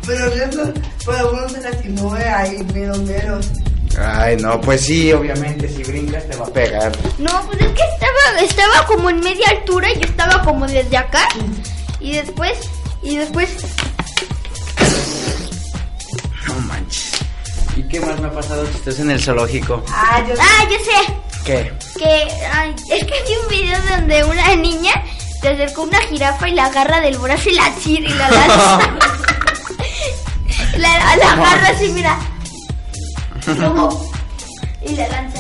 Pero 0.06 0.26
eso, 0.28 0.74
pero 1.06 1.32
uno 1.34 1.50
se 1.50 1.62
lastimó 1.62 2.18
eh, 2.18 2.28
ahí, 2.30 2.66
mero, 2.74 2.96
mero. 2.98 3.40
Ay, 3.98 4.38
no, 4.38 4.60
pues 4.62 4.86
sí, 4.86 5.12
obviamente, 5.12 5.68
si 5.68 5.84
brincas 5.84 6.28
te 6.28 6.36
va 6.36 6.46
a 6.46 6.50
pegar. 6.54 6.92
No, 7.18 7.42
pues 7.48 7.60
es 7.60 7.68
que 7.68 7.82
estaba, 7.82 8.42
estaba 8.42 8.86
como 8.86 9.10
en 9.10 9.20
media 9.20 9.48
altura 9.50 9.92
y 9.92 9.96
yo 9.96 10.06
estaba 10.08 10.42
como 10.44 10.68
desde 10.68 10.96
acá. 10.98 11.28
Y 12.00 12.14
después, 12.14 12.58
y 13.02 13.18
después, 13.18 13.50
No 16.48 16.54
manches. 16.62 17.12
¿Y 17.76 17.84
qué 17.84 18.00
más 18.00 18.20
me 18.20 18.28
ha 18.28 18.32
pasado 18.32 18.64
que 18.66 18.78
estás 18.78 19.00
en 19.00 19.12
el 19.12 19.22
zoológico? 19.22 19.84
Ah, 19.90 20.24
yo 20.28 20.34
ah, 20.40 20.68
yo 20.70 20.78
sé. 20.80 21.14
¿Qué? 21.46 21.74
que 21.98 22.28
ay, 22.54 22.76
es 22.90 23.06
que 23.06 23.14
vi 23.24 23.36
un 23.42 23.48
video 23.50 23.80
donde 23.90 24.24
una 24.24 24.56
niña 24.56 24.92
se 25.42 25.50
acercó 25.50 25.82
a 25.82 25.86
una 25.86 26.00
jirafa 26.02 26.50
y 26.50 26.54
la 26.54 26.66
agarra 26.66 27.00
del 27.02 27.18
brazo 27.18 27.50
y 27.50 27.54
la 27.54 27.72
tira 27.76 28.10
y 28.10 28.14
la 28.14 28.30
lanza. 28.30 28.80
la, 30.78 31.16
la 31.16 31.32
agarra 31.32 31.70
así, 31.70 31.90
mira. 31.90 32.18
Y 34.86 34.96
la 34.96 35.08
lanza. 35.08 35.40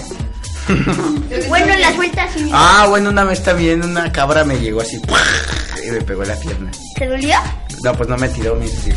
Bueno, 1.47 1.75
la 1.77 1.95
suelta 1.95 2.27
mira. 2.35 2.49
Ah, 2.53 2.85
bueno, 2.87 3.09
una 3.09 3.23
vez 3.23 3.41
también 3.41 3.83
una 3.83 4.11
cabra 4.11 4.43
me 4.43 4.59
llegó 4.59 4.81
así 4.81 5.01
y 5.83 5.89
me 5.91 6.01
pegó 6.01 6.23
la 6.23 6.35
pierna. 6.35 6.69
¿Te 6.95 7.07
dolió? 7.07 7.35
No, 7.83 7.93
pues 7.95 8.07
no 8.09 8.17
me 8.17 8.29
tiró, 8.29 8.55
me 8.55 8.65
hizo 8.65 8.77
así. 8.79 8.91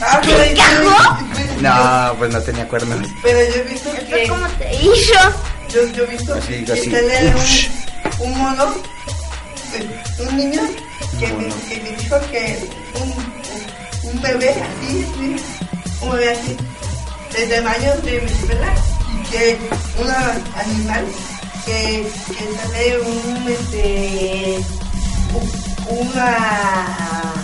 Ah, 0.00 0.20
cagó? 0.20 1.18
No, 1.60 2.14
pues 2.18 2.32
no 2.32 2.40
tenía 2.42 2.68
cuernos. 2.68 2.98
Pero 3.22 3.38
yo 3.52 3.56
he 3.56 3.62
visto 3.64 3.92
¿Esto 3.92 4.14
que... 4.16 4.28
cómo 4.28 4.46
te 4.50 4.74
hizo? 4.76 5.18
Yo, 5.72 5.86
yo 5.92 6.04
he 6.04 6.06
visto 6.06 6.34
Así, 6.34 6.64
que 6.64 6.72
así. 6.72 6.92
Ush. 7.36 7.68
un, 8.20 8.30
un 8.32 8.38
mono, 8.38 8.74
eh, 9.74 10.00
un 10.28 10.36
niño 10.36 10.60
que 11.18 11.26
me, 11.26 11.48
que 11.48 11.82
me 11.82 11.96
dijo 11.96 12.20
que 12.30 12.68
un, 13.00 14.10
un 14.12 14.22
bebé 14.22 14.50
así, 14.50 15.04
sí, 15.18 15.36
un 16.02 16.12
bebé 16.12 16.30
así, 16.30 16.56
de 17.36 17.46
tamaño 17.46 17.94
de 18.04 18.20
mi 18.20 18.30
y 18.30 19.30
que 19.30 19.58
un 20.00 20.10
animal 20.10 21.04
que, 21.64 22.06
que 22.28 22.44
sale 22.56 23.00
un, 23.00 23.48
este, 23.48 24.58
una, 25.88 27.34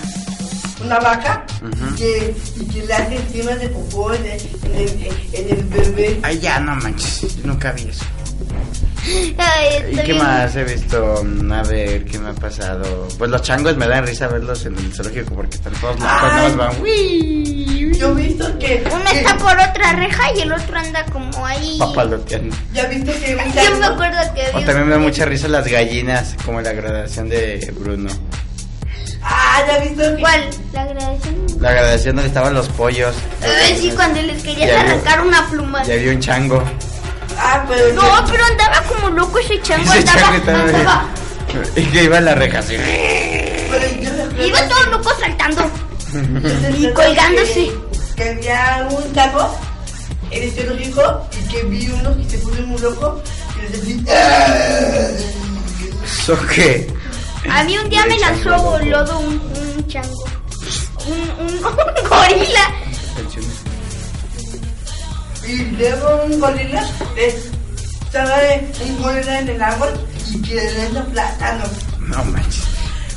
una 0.85 0.99
vaca 1.01 1.47
Ujú. 1.63 1.95
que, 1.97 2.35
y 2.61 2.65
que 2.67 2.87
le 2.87 2.95
hace 2.95 3.17
encima 3.17 3.53
de 3.53 3.69
popó 3.69 4.13
en 4.15 4.25
el, 4.27 4.41
en 4.65 4.75
el, 4.77 5.29
en 5.33 5.59
el 5.59 5.65
bebé. 5.65 6.21
Ay, 6.23 6.39
ya, 6.41 6.59
no 6.61 6.75
manches, 6.77 7.37
nunca 7.45 7.73
vi 7.73 7.89
eso. 7.89 8.05
Ay, 9.39 9.93
¿Y 9.93 9.97
qué 9.97 10.03
bien- 10.03 10.19
más 10.19 10.55
he 10.57 10.65
visto? 10.65 11.23
Mm, 11.25 11.53
A 11.53 11.63
ver, 11.63 12.05
¿qué 12.05 12.19
me 12.19 12.31
ha 12.31 12.35
pasado? 12.35 13.09
Pues 13.19 13.31
los 13.31 13.43
changos 13.43 13.77
me 13.77 13.87
dan 13.87 14.07
risa 14.07 14.29
verlos 14.29 14.65
en 14.67 14.77
el 14.79 14.93
zoológico 14.95 15.35
porque 15.35 15.57
están 15.57 15.73
todos 15.75 15.99
locos, 16.01 16.57
van. 16.57 16.81
"Uy". 16.83 17.95
Yo 17.99 18.11
he 18.11 18.15
visto 18.15 18.59
que... 18.59 18.83
Uno 18.93 19.05
que- 19.11 19.19
está 19.21 19.37
por 19.37 19.53
otra 19.53 19.93
reja 19.95 20.23
y 20.37 20.41
el 20.41 20.53
otro 20.53 20.77
anda 20.79 21.05
como 21.07 21.47
ahí. 21.47 21.77
Papaloteando. 21.79 22.57
Ya 22.73 22.83
he 22.83 22.89
visto 22.89 23.13
que 23.13 23.31
Yo 23.55 23.77
me 23.79 23.87
acuerdo 23.87 24.19
que 24.35 24.43
O 24.57 24.61
también 24.63 24.87
me 24.87 24.93
da 24.95 24.99
mucha 24.99 25.25
risa 25.27 25.47
las 25.49 25.67
gallinas, 25.69 26.35
como 26.45 26.61
la 26.61 26.73
graduación 26.73 27.29
de 27.29 27.73
Bruno. 27.79 28.11
Ah, 29.23 29.63
ya 29.67 29.79
he 29.79 29.89
visto 29.89 30.03
que... 30.17 30.21
¿Cuál? 30.21 30.51
La 30.73 30.85
grabación. 30.87 31.47
La 31.61 31.73
graduación 31.73 32.17
donde 32.17 32.29
estaban 32.29 32.53
los 32.55 32.69
pollos. 32.71 33.15
Sí, 33.79 33.91
cuando 33.95 34.21
les 34.23 34.43
querías 34.43 34.77
arrancar 34.77 35.21
una 35.23 35.49
pluma. 35.49 35.83
Y 35.87 35.93
había 35.93 36.11
un 36.13 36.21
chango. 36.21 36.63
Ah, 37.39 37.65
pero... 37.69 37.93
No, 37.95 38.25
pero 38.31 38.45
andaba 38.45 38.83
como 38.83 39.09
loco 39.11 39.39
ese 39.39 39.61
chango. 39.63 39.85
Ese 39.93 39.99
andaba, 40.01 40.19
chango 40.21 40.37
estaba 40.37 40.61
andaba- 40.63 41.09
Y 41.77 41.83
que 41.87 42.05
iba 42.05 42.19
en 42.19 42.25
la 42.25 42.35
reja 42.35 42.59
así. 42.61 42.77
pero 43.71 44.45
Iba 44.47 44.69
todo 44.69 44.87
loco 44.91 45.11
saltando. 45.21 45.71
y 46.79 46.93
colgándose. 46.93 47.73
Que 48.17 48.29
había 48.31 48.89
un 48.91 49.13
chango 49.15 49.59
en 50.31 50.43
el 50.45 50.53
zoológico 50.53 51.29
y 51.33 51.49
que 51.53 51.63
vi 51.65 51.89
uno 51.89 52.17
que 52.17 52.31
se 52.31 52.39
puso 52.39 52.63
muy 52.63 52.81
loco 52.81 53.21
y 53.57 53.63
les 53.63 53.73
decía... 54.05 55.11
¿Eso 56.05 56.39
qué? 56.55 56.87
A 57.51 57.63
mí 57.65 57.77
un 57.77 57.89
día 57.91 58.05
me 58.07 58.19
lanzó 58.19 58.79
lodo 58.85 59.19
un, 59.19 59.35
un 59.35 59.87
chango. 59.89 60.25
Un, 61.07 61.47
un, 61.47 61.55
un 61.65 62.09
gorila. 62.09 62.71
Y 65.47 65.57
luego 65.77 66.23
un 66.25 66.41
gorila 66.41 66.87
sale 68.13 68.71
un 68.87 69.03
gorila 69.03 69.41
en 69.41 69.49
el 69.49 69.63
árbol 69.63 69.91
y 70.33 70.41
que 70.43 70.55
le 70.55 70.75
lanza 70.79 71.05
plátano. 71.07 71.65
No 72.01 72.25
manches. 72.25 72.63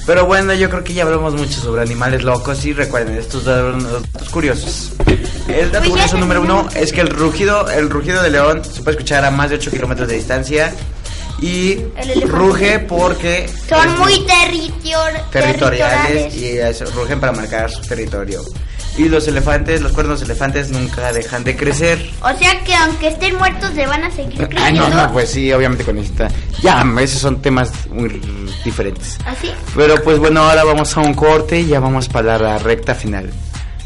Pero 0.06 0.26
bueno, 0.26 0.54
yo 0.54 0.70
creo 0.70 0.84
que 0.86 0.94
ya 0.94 1.04
hablamos 1.04 1.34
mucho 1.36 1.60
sobre 1.60 1.82
animales 1.82 2.24
locos 2.24 2.64
y 2.66 2.72
recuerden 2.74 3.18
estos 3.18 3.44
datos 3.44 3.84
datos 4.14 4.30
curiosos. 4.30 4.92
El 5.50 5.70
dato 5.72 5.80
Pues 5.80 5.90
curioso 5.92 6.18
número 6.18 6.42
uno 6.42 6.68
es 6.76 6.94
que 6.94 7.02
el 7.02 7.10
rugido, 7.10 7.70
el 7.70 7.90
rugido 7.90 8.24
de 8.24 8.30
león 8.30 8.64
se 8.64 8.82
puede 8.84 8.92
escuchar 8.98 9.26
a 9.26 9.32
más 9.32 9.50
de 9.50 9.58
8 9.58 9.70
kilómetros 9.72 10.08
de 10.08 10.16
distancia 10.16 10.74
y 11.42 11.76
ruge 12.26 12.80
porque 12.80 13.50
Son 13.68 14.00
muy 14.00 14.26
territor- 14.26 15.30
territoriales 15.30 16.34
y 16.34 16.58
rugen 16.94 17.20
para 17.20 17.34
marcar 17.34 17.70
su 17.70 17.82
territorio. 17.82 18.42
Y 18.98 19.10
los 19.10 19.28
elefantes, 19.28 19.82
los 19.82 19.92
cuernos 19.92 20.22
elefantes 20.24 20.72
nunca 20.72 21.14
dejan 21.14 21.44
de 21.44 21.56
crecer. 21.56 22.10
O 22.22 22.36
sea 22.38 22.64
que 22.64 22.74
aunque 22.74 23.10
estén 23.10 23.36
muertos 23.38 23.72
se 23.76 23.86
van 23.86 24.04
a 24.04 24.10
seguir 24.12 24.42
Ay, 24.42 24.48
creciendo. 24.48 24.90
no, 24.90 25.04
no, 25.08 25.14
pues 25.14 25.30
sí, 25.30 25.54
obviamente 25.54 25.84
con 25.84 25.98
esta. 26.00 26.30
Ya, 26.64 26.84
esos 27.00 27.22
son 27.22 27.40
temas 27.42 27.72
muy 27.92 28.20
diferentes. 28.66 29.18
¿Así? 29.26 29.52
Pero 29.76 30.02
pues 30.04 30.18
bueno, 30.18 30.42
ahora 30.42 30.64
vamos 30.64 30.98
a 30.98 31.02
un 31.02 31.14
corte 31.14 31.60
y 31.60 31.68
ya 31.68 31.80
vamos 31.80 32.10
para 32.10 32.40
la 32.40 32.58
recta 32.58 32.96
final. 32.96 33.32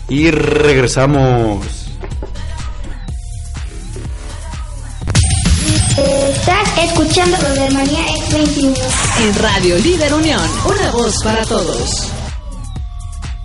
Y 0.08 0.32
regresamos. 0.32 1.66
Estás 5.98 6.78
escuchando 6.84 7.38
Rodermanía 7.38 8.00
X21. 8.30 8.78
En 9.24 9.36
Radio 9.44 9.78
Líder 9.78 10.14
Unión, 10.14 10.42
una 10.66 10.92
voz 10.92 11.16
para 11.24 11.44
todos. 11.46 12.10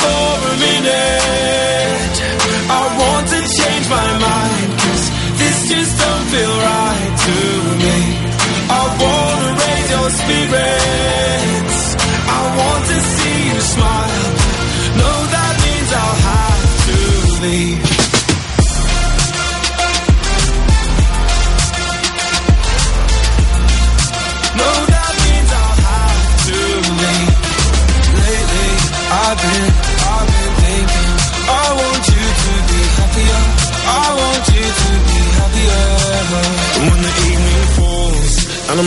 for 0.00 0.48
a 0.48 0.56
minute. 0.56 1.49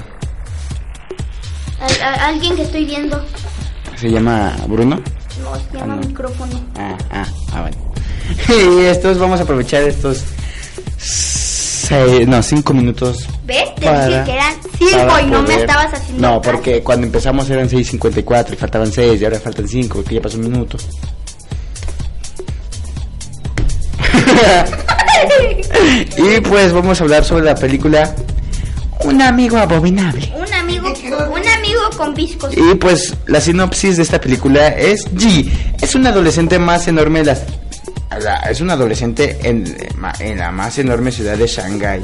A- 1.81 2.27
alguien 2.29 2.57
que 2.57 2.63
estoy 2.63 2.85
viendo. 2.87 3.23
¿Se 3.97 4.11
llama 4.11 4.57
Bruno? 4.67 4.97
No, 5.43 5.55
se 5.55 5.79
llama 5.79 5.95
Ah, 5.95 5.97
no. 6.01 6.09
micrófono. 6.09 6.61
Ah, 6.77 6.97
ah, 7.11 7.27
ah, 7.53 7.61
bueno. 7.63 7.77
Y 8.83 8.85
estos 8.87 9.19
vamos 9.19 9.39
a 9.41 9.43
aprovechar 9.43 9.83
estos. 9.83 10.25
seis- 10.97 12.27
no, 12.27 12.43
cinco 12.43 12.73
minutos. 12.73 13.27
¿Ves? 13.45 13.75
Te 13.77 13.85
Para- 13.87 14.07
dije 14.09 14.25
que 14.25 14.33
eran 14.33 14.55
cinco 14.79 15.21
y 15.23 15.27
no 15.27 15.43
me 15.43 15.55
estabas 15.55 15.93
haciendo 15.93 16.27
No, 16.29 16.41
porque 16.43 16.83
cuando 16.83 17.07
empezamos 17.07 17.49
eran 17.51 17.69
6.54 17.69 18.55
y 18.55 18.57
faltaban 18.57 18.91
6 18.91 19.21
y 19.21 19.25
ahora 19.25 19.39
faltan 19.41 19.69
5, 19.69 20.03
que 20.05 20.15
ya 20.17 20.21
pasó 20.23 20.37
un 20.39 20.45
minuto. 20.51 20.77
y 26.17 26.41
pues 26.41 26.73
vamos 26.73 27.01
a 27.01 27.05
hablar 27.05 27.25
sobre 27.25 27.45
la 27.45 27.55
película 27.55 28.15
Un 29.05 29.23
amigo 29.23 29.57
abominable. 29.59 30.33
Un 30.37 30.53
amigo, 30.55 30.89
un 31.33 31.49
amigo 31.49 31.81
con 31.97 32.15
viscos. 32.15 32.53
Y 32.57 32.75
pues 32.75 33.15
la 33.27 33.41
sinopsis 33.41 33.97
de 33.97 34.03
esta 34.03 34.21
película 34.21 34.69
es 34.69 35.05
G. 35.15 35.49
Es 35.81 35.95
un 35.95 36.07
adolescente 36.07 36.59
más 36.59 36.89
enorme 36.89 37.21
de 37.21 37.25
las... 37.27 37.43
la- 38.23 38.41
Es 38.51 38.61
un 38.61 38.71
adolescente 38.71 39.39
en, 39.43 39.77
en 40.21 40.39
la 40.39 40.51
más 40.51 40.79
enorme 40.79 41.13
ciudad 41.13 41.37
de 41.37 41.47
Shanghái. 41.47 42.03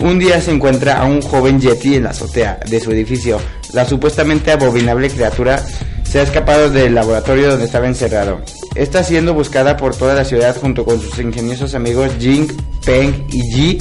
Un 0.00 0.18
día 0.18 0.40
se 0.40 0.50
encuentra 0.50 0.98
a 1.00 1.04
un 1.04 1.22
joven 1.22 1.60
Yeti 1.60 1.96
en 1.96 2.04
la 2.04 2.10
azotea 2.10 2.58
de 2.68 2.78
su 2.80 2.90
edificio. 2.92 3.40
La 3.72 3.84
supuestamente 3.86 4.52
abominable 4.52 5.08
criatura 5.10 5.62
se 6.04 6.20
ha 6.20 6.22
escapado 6.22 6.68
del 6.70 6.94
laboratorio 6.94 7.50
donde 7.50 7.64
estaba 7.66 7.86
encerrado. 7.86 8.40
Está 8.74 9.02
siendo 9.02 9.34
buscada 9.34 9.76
por 9.76 9.96
toda 9.96 10.14
la 10.14 10.24
ciudad 10.24 10.56
junto 10.60 10.84
con 10.84 11.00
sus 11.00 11.18
ingeniosos 11.18 11.74
amigos 11.74 12.12
Jing, 12.18 12.46
Peng 12.84 13.26
y 13.30 13.42
Ji. 13.52 13.78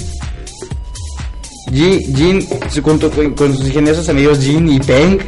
Ji, 1.71 2.13
Jin, 2.15 2.47
junto 2.81 3.11
con, 3.11 3.55
sus 3.55 3.67
ingeniosos 3.67 4.09
amigos 4.09 4.39
Jin 4.39 4.69
y 4.69 4.79
Peng, 4.79 5.19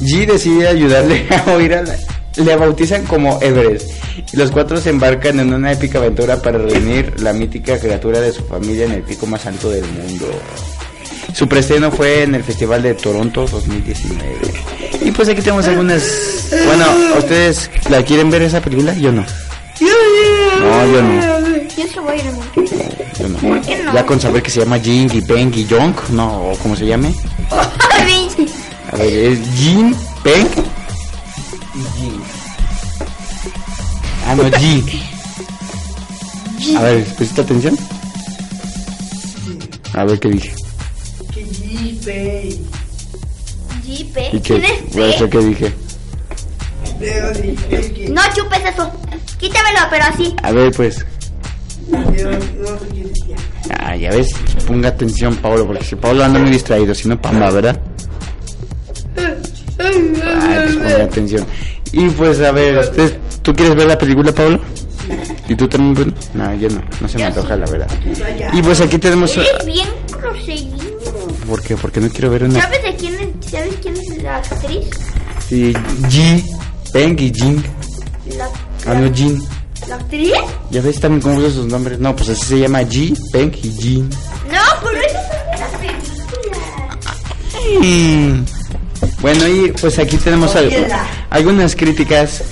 Ji 0.00 0.26
decide 0.26 0.68
ayudarle 0.68 1.26
a 1.46 1.52
oír 1.52 1.74
a 1.74 1.82
la... 1.82 1.96
Le 2.36 2.54
bautizan 2.54 3.04
como 3.06 3.40
Everest 3.42 3.90
y 4.32 4.36
los 4.36 4.50
cuatro 4.50 4.80
se 4.80 4.90
embarcan 4.90 5.40
en 5.40 5.52
una 5.52 5.72
épica 5.72 5.98
aventura 5.98 6.40
para 6.40 6.58
reunir 6.58 7.20
la 7.20 7.32
mítica 7.32 7.78
criatura 7.78 8.20
de 8.20 8.32
su 8.32 8.44
familia 8.44 8.84
en 8.84 8.92
el 8.92 9.02
pico 9.02 9.26
más 9.26 9.46
alto 9.46 9.70
del 9.70 9.84
mundo. 9.84 10.26
Su 11.32 11.48
preestreno 11.48 11.90
fue 11.90 12.22
en 12.24 12.34
el 12.34 12.44
Festival 12.44 12.82
de 12.82 12.94
Toronto 12.94 13.46
2019. 13.46 14.38
Y 15.02 15.10
pues 15.10 15.28
aquí 15.28 15.40
tenemos 15.40 15.66
algunas... 15.66 16.48
Bueno, 16.66 16.84
¿ustedes 17.18 17.70
la 17.88 18.02
quieren 18.04 18.30
ver 18.30 18.42
esa 18.42 18.60
película? 18.60 18.94
Yo 18.94 19.12
no. 19.12 19.24
No, 20.60 20.86
yo 20.92 21.02
no. 21.02 21.40
Yo 21.76 21.86
se 21.86 22.00
voy 22.00 22.12
a 22.12 22.16
ir 22.16 22.22
a 22.26 22.30
ver. 22.32 23.14
Yo 23.18 23.28
no. 23.28 23.62
qué 23.62 23.82
no? 23.82 23.94
Ya 23.94 24.04
con 24.04 24.20
saber 24.20 24.42
que 24.42 24.50
se 24.50 24.60
llama 24.60 24.78
Jing 24.78 25.10
y 25.14 25.20
Peng 25.22 25.52
y 25.54 25.66
Jong, 25.68 25.94
no, 26.10 26.50
o 26.50 26.56
como 26.58 26.76
se 26.76 26.86
llame. 26.86 27.14
A 28.92 28.96
ver, 28.96 29.12
es 29.12 29.38
Jin, 29.56 29.94
Peng 30.24 30.48
y 31.74 32.00
Jin. 32.00 32.20
Ah, 34.26 34.34
no, 34.34 34.44
Ji. 34.58 34.84
A 36.76 36.82
ver, 36.82 37.04
¿pusiste 37.14 37.40
atención? 37.40 37.78
A 39.94 40.04
ver 40.04 40.18
qué 40.18 40.28
dije. 40.28 40.59
Que 41.80 41.92
G-Pay. 41.94 42.60
Jipe. 43.84 44.28
¿Y 44.32 44.40
¿Quién 44.40 44.60
qué? 44.60 44.74
es 44.74 45.16
P? 45.16 45.30
¿Qué 45.30 45.38
dije? 45.38 45.72
Que. 47.00 48.08
No 48.10 48.20
chupes 48.34 48.60
eso. 48.72 48.90
Quítamelo, 49.38 49.78
pero 49.90 50.04
así. 50.04 50.34
A 50.42 50.52
ver, 50.52 50.70
pues. 50.72 51.04
Ah, 53.78 53.96
ya 53.96 54.10
ves, 54.10 54.28
ponga 54.66 54.88
atención, 54.90 55.34
Pablo, 55.36 55.66
porque 55.66 55.84
si 55.84 55.96
Pablo 55.96 56.22
anda 56.24 56.38
muy 56.38 56.50
distraído, 56.50 56.94
si 56.94 57.08
no, 57.08 57.20
Pamba, 57.20 57.50
¿verdad? 57.50 57.80
Ah, 59.16 60.62
pues 60.64 60.76
ponga 60.76 61.04
atención. 61.04 61.46
Y 61.92 62.08
pues, 62.10 62.40
a 62.40 62.52
ver, 62.52 62.78
¿ustedes- 62.78 63.16
¿tú 63.42 63.54
quieres 63.54 63.74
ver 63.74 63.86
la 63.86 63.98
película, 63.98 64.32
Pablo? 64.32 64.60
¿Y 65.48 65.54
tú 65.56 65.66
también, 65.66 65.94
Bruno? 65.94 66.12
No, 66.34 66.54
yo 66.54 66.68
no, 66.68 66.82
no 67.00 67.08
se 67.08 67.18
me 67.18 67.24
antoja, 67.24 67.56
la 67.56 67.66
verdad. 67.66 67.88
Y 68.52 68.62
pues 68.62 68.80
aquí 68.80 68.98
tenemos... 68.98 69.36
Eres 69.36 69.64
bien 69.66 69.88
proseguido. 71.50 71.50
¿Por 71.50 71.62
qué? 71.62 71.76
Porque 71.76 72.00
no 72.00 72.08
quiero 72.08 72.30
ver 72.30 72.44
una... 72.44 72.60
¿Sabes 72.60 72.82
de 72.82 72.94
quién 72.96 73.14
es, 73.14 73.28
¿sabes 73.50 73.74
quién 73.82 73.94
es 73.96 74.22
la 74.22 74.36
actriz? 74.36 74.86
Sí, 75.48 75.72
Ji, 76.08 76.44
Peng 76.92 77.18
y 77.18 77.32
Jin. 77.34 77.64
La, 78.36 78.48
Ah, 78.86 78.94
no, 78.94 79.12
Jin. 79.14 79.42
¿La 79.88 79.96
actriz? 79.96 80.32
Ya 80.70 80.80
ves, 80.80 81.00
también 81.00 81.20
confuso 81.22 81.50
sus 81.50 81.66
nombres. 81.66 81.98
No, 81.98 82.14
pues 82.14 82.28
así 82.30 82.44
se 82.44 82.58
llama 82.60 82.84
Ji, 82.84 83.14
Peng 83.32 83.52
y 83.62 83.70
Jin. 83.72 84.08
No, 84.50 84.60
pero 84.82 85.00
eso 85.00 85.18
es 85.18 85.50
de 85.50 85.58
la 85.58 85.68
película. 85.78 86.58
Mm. 87.82 88.44
Bueno, 89.20 89.48
y 89.48 89.72
pues 89.72 89.98
aquí 89.98 90.16
tenemos 90.16 90.54
algunas 91.30 91.74
críticas. 91.76 92.42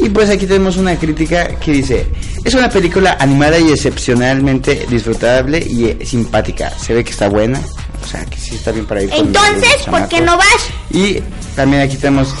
Y 0.00 0.08
pues 0.10 0.30
aquí 0.30 0.46
tenemos 0.46 0.76
una 0.76 0.96
crítica 0.96 1.48
que 1.58 1.72
dice, 1.72 2.06
es 2.44 2.54
una 2.54 2.70
película 2.70 3.16
animada 3.18 3.58
y 3.58 3.72
excepcionalmente 3.72 4.86
disfrutable 4.88 5.58
y 5.58 5.86
eh, 5.86 5.98
simpática. 6.04 6.70
Se 6.78 6.94
ve 6.94 7.02
que 7.02 7.10
está 7.10 7.28
buena. 7.28 7.60
O 8.08 8.10
sea, 8.10 8.24
que 8.24 8.38
sí 8.38 8.54
está 8.54 8.72
bien 8.72 8.86
para 8.86 9.02
ir 9.02 9.10
Entonces, 9.12 9.84
¿por 9.84 10.08
qué 10.08 10.22
no 10.22 10.38
vas? 10.38 10.70
Y 10.90 11.20
también 11.54 11.82
aquí 11.82 11.98
tenemos 11.98 12.32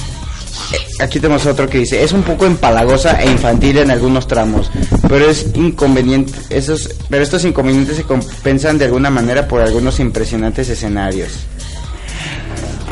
eh, 0.72 1.02
aquí 1.02 1.20
tenemos 1.20 1.44
otro 1.44 1.68
que 1.68 1.76
dice, 1.76 2.02
es 2.02 2.12
un 2.12 2.22
poco 2.22 2.46
empalagosa 2.46 3.20
e 3.22 3.30
infantil 3.30 3.76
en 3.76 3.90
algunos 3.90 4.26
tramos, 4.26 4.70
pero 5.06 5.28
es 5.28 5.48
inconveniente, 5.54 6.32
esos, 6.48 6.88
pero 7.10 7.22
estos 7.22 7.44
inconvenientes 7.44 7.96
se 7.96 8.04
compensan 8.04 8.78
de 8.78 8.86
alguna 8.86 9.10
manera 9.10 9.46
por 9.46 9.60
algunos 9.60 10.00
impresionantes 10.00 10.70
escenarios. 10.70 11.32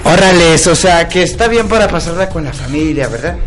Órales, 0.05 0.67
o 0.67 0.75
sea, 0.77 1.09
que 1.09 1.23
está 1.23 1.49
bien 1.49 1.69
para 1.69 1.89
pasarla 1.89 2.29
con 2.29 2.45
la 2.45 2.53
familia, 2.53 3.09
¿verdad? 3.09 3.39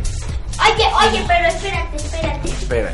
Oye, 0.60 0.86
oye, 1.08 1.24
pero 1.28 1.48
espérate, 1.48 1.98
espérate. 1.98 2.50
Espera. 2.50 2.94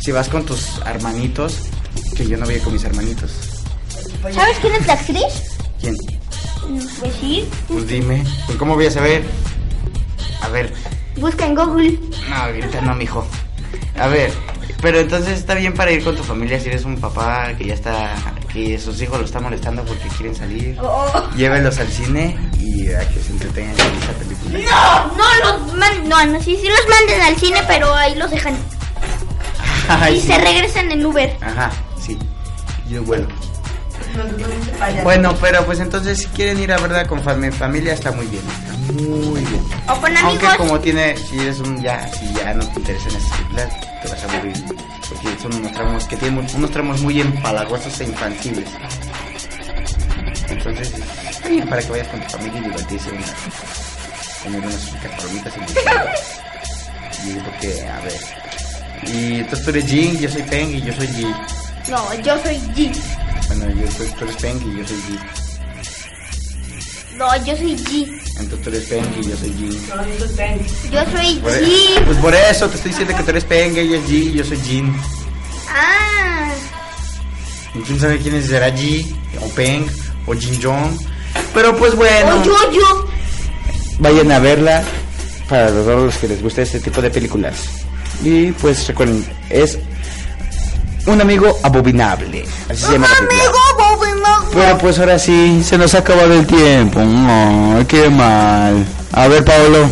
Si 0.00 0.12
vas 0.12 0.28
con 0.28 0.44
tus 0.44 0.78
hermanitos, 0.84 1.60
que 2.14 2.26
yo 2.26 2.36
no 2.36 2.44
voy 2.44 2.58
con 2.58 2.74
mis 2.74 2.84
hermanitos. 2.84 3.51
¿Sabes 4.22 4.58
quién 4.60 4.74
es 4.74 4.86
la 4.86 4.92
actriz? 4.94 5.58
¿Quién? 5.80 5.96
Pues 7.00 7.14
sí. 7.20 7.48
Pues 7.68 7.86
dime, 7.86 8.24
¿y 8.48 8.52
¿cómo 8.54 8.74
voy 8.74 8.86
a 8.86 8.90
saber? 8.90 9.24
A 10.42 10.48
ver, 10.48 10.72
Busca 11.16 11.44
en 11.46 11.54
Google. 11.54 11.98
No, 12.28 12.36
ahorita 12.36 12.80
no, 12.80 12.94
mijo. 12.94 13.26
A 13.98 14.06
ver, 14.06 14.32
pero 14.80 15.00
entonces 15.00 15.38
está 15.38 15.54
bien 15.54 15.74
para 15.74 15.92
ir 15.92 16.02
con 16.02 16.16
tu 16.16 16.22
familia 16.22 16.58
si 16.58 16.68
eres 16.68 16.84
un 16.84 16.98
papá 16.98 17.52
que 17.56 17.66
ya 17.66 17.74
está, 17.74 18.14
que 18.52 18.78
sus 18.78 19.00
hijos 19.02 19.18
lo 19.18 19.24
están 19.24 19.42
molestando 19.42 19.84
porque 19.84 20.08
quieren 20.08 20.34
salir. 20.34 20.76
Oh. 20.80 21.28
Llévelos 21.36 21.78
al 21.78 21.88
cine 21.88 22.36
y 22.58 22.90
a 22.92 23.06
que 23.08 23.20
se 23.20 23.32
entretengan 23.32 23.76
con 23.76 23.86
esta 23.86 24.12
película. 24.14 24.58
No, 24.58 25.16
no 25.16 25.34
los 25.44 25.74
man, 25.74 26.08
no, 26.08 26.26
no, 26.26 26.40
sí, 26.42 26.56
sí 26.60 26.68
los 26.68 26.88
manden 26.88 27.20
al 27.20 27.36
cine, 27.36 27.62
pero 27.68 27.94
ahí 27.94 28.14
los 28.14 28.30
dejan. 28.30 28.56
Ay, 29.88 30.16
y 30.16 30.20
sí. 30.20 30.28
se 30.28 30.38
regresan 30.38 30.90
en 30.90 31.04
Uber. 31.04 31.36
Ajá, 31.42 31.70
sí. 32.00 32.18
Yo 32.88 33.02
vuelo. 33.02 33.26
Bueno, 35.04 35.34
pero 35.40 35.64
pues 35.64 35.80
entonces 35.80 36.18
si 36.18 36.26
quieren 36.28 36.60
ir 36.60 36.72
a 36.72 36.78
verdad 36.78 37.06
con 37.06 37.22
fami- 37.22 37.52
familia 37.52 37.92
está 37.94 38.12
muy 38.12 38.26
bien, 38.26 38.42
muy 39.08 39.40
bien. 39.40 39.62
O 39.88 40.00
con 40.00 40.16
Aunque 40.16 40.46
como 40.58 40.80
tiene, 40.80 41.16
si 41.16 41.38
eres 41.38 41.58
un 41.60 41.80
ya, 41.82 42.08
si 42.12 42.32
ya 42.34 42.52
no 42.54 42.66
te 42.68 42.80
interesan 42.80 43.12
estas 43.12 43.30
películas, 43.38 43.68
te 44.02 44.08
vas 44.08 44.22
a 44.24 44.32
aburrir. 44.32 44.64
Porque 45.08 45.42
son 45.42 45.54
unos 45.54 45.72
tramos 45.72 46.04
que 46.04 46.16
tienen 46.16 46.46
unos 46.54 46.70
tramos 46.70 47.00
muy 47.02 47.20
empalagosos 47.20 48.00
e 48.00 48.04
infantiles. 48.04 48.68
Entonces, 50.48 50.92
está 51.30 51.48
bien 51.48 51.68
para 51.68 51.82
que 51.82 51.90
vayas 51.90 52.08
con 52.08 52.20
tu 52.20 52.28
familia 52.30 52.60
y 52.60 52.64
divertirse 52.64 53.10
un 53.10 53.22
comer 54.42 54.60
unas 54.60 54.90
palomitas 55.16 55.52
cine. 55.54 55.66
Y 57.24 57.34
porque, 57.40 57.88
a 57.88 58.00
ver. 58.00 58.20
Y 59.06 59.34
entonces 59.40 59.64
tú 59.64 59.70
eres 59.70 59.86
Jin, 59.86 60.18
yo 60.18 60.28
soy 60.30 60.42
Peng 60.42 60.68
y 60.70 60.82
yo 60.82 60.92
soy 60.94 61.06
Ji. 61.08 61.26
No, 61.90 62.14
yo 62.22 62.38
soy 62.42 62.56
G. 62.74 62.92
Bueno, 63.54 63.80
yo 63.80 63.90
soy, 63.90 64.06
tú 64.18 64.24
eres 64.24 64.36
Peng 64.36 64.56
y 64.66 64.78
yo 64.78 64.86
soy 64.86 64.96
Ji. 64.96 65.18
No, 67.18 67.44
yo 67.44 67.56
soy 67.56 67.76
G. 67.76 68.20
Entonces 68.40 68.62
tú 68.62 68.68
eres 68.70 68.84
Peng 68.84 69.04
y 69.20 69.28
yo 69.28 69.36
soy 69.36 69.52
Jin. 69.52 69.88
No, 69.88 70.06
yo 70.08 70.18
soy 70.26 70.36
Peng. 70.36 70.58
Yo 70.90 71.04
soy 71.12 71.34
Por 71.40 71.52
e- 71.52 71.60
G. 71.66 72.04
Pues 72.06 72.18
por 72.18 72.34
eso 72.34 72.68
te 72.68 72.76
estoy 72.76 72.90
diciendo 72.90 73.14
que 73.16 73.22
tú 73.22 73.30
eres 73.30 73.44
Peng, 73.44 73.76
ella 73.76 73.98
es 73.98 74.04
Ji 74.06 74.16
y 74.16 74.32
yo 74.32 74.44
soy 74.44 74.58
Jin. 74.58 74.94
Ah. 75.68 76.52
Y 77.74 77.78
quién 77.80 78.00
sabe 78.00 78.18
quién 78.18 78.42
será 78.46 78.70
Ji, 78.74 79.14
o 79.40 79.48
Peng, 79.50 79.86
o 80.26 80.32
Jin 80.34 80.60
Jong. 80.62 80.98
Pero 81.54 81.76
pues 81.76 81.94
bueno, 81.94 82.40
O 82.40 82.44
yo, 82.44 82.56
yo. 82.72 83.08
vayan 83.98 84.32
a 84.32 84.38
verla 84.38 84.82
para 85.48 85.68
todos 85.68 86.06
los 86.06 86.16
que 86.16 86.28
les 86.28 86.42
guste 86.42 86.62
este 86.62 86.80
tipo 86.80 87.02
de 87.02 87.10
películas. 87.10 87.56
Y 88.24 88.52
pues 88.52 88.86
recuerden, 88.88 89.24
es 89.50 89.78
un 91.06 91.20
amigo 91.20 91.58
abominable. 91.62 92.44
Así 92.68 92.82
se 92.82 92.92
llama 92.92 93.08
la 93.08 93.28
película. 93.28 93.62
Pero 94.52 94.78
pues 94.78 94.98
ahora 94.98 95.18
sí, 95.18 95.62
se 95.64 95.78
nos 95.78 95.94
ha 95.94 95.98
acabado 95.98 96.32
el 96.34 96.46
tiempo. 96.46 97.00
Qué 97.88 98.08
mal. 98.10 98.86
A 99.12 99.28
ver, 99.28 99.44
Paolo. 99.44 99.90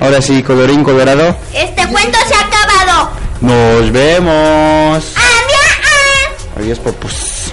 Ahora 0.00 0.20
sí, 0.20 0.42
colorín 0.42 0.82
colorado. 0.82 1.36
Este 1.52 1.86
cuento 1.86 2.18
se 2.26 2.34
ha 2.34 2.40
acabado. 2.40 3.10
Nos 3.40 3.92
vemos. 3.92 5.04
Adiós. 5.16 6.56
Adiós, 6.56 6.78
popus. 6.80 7.52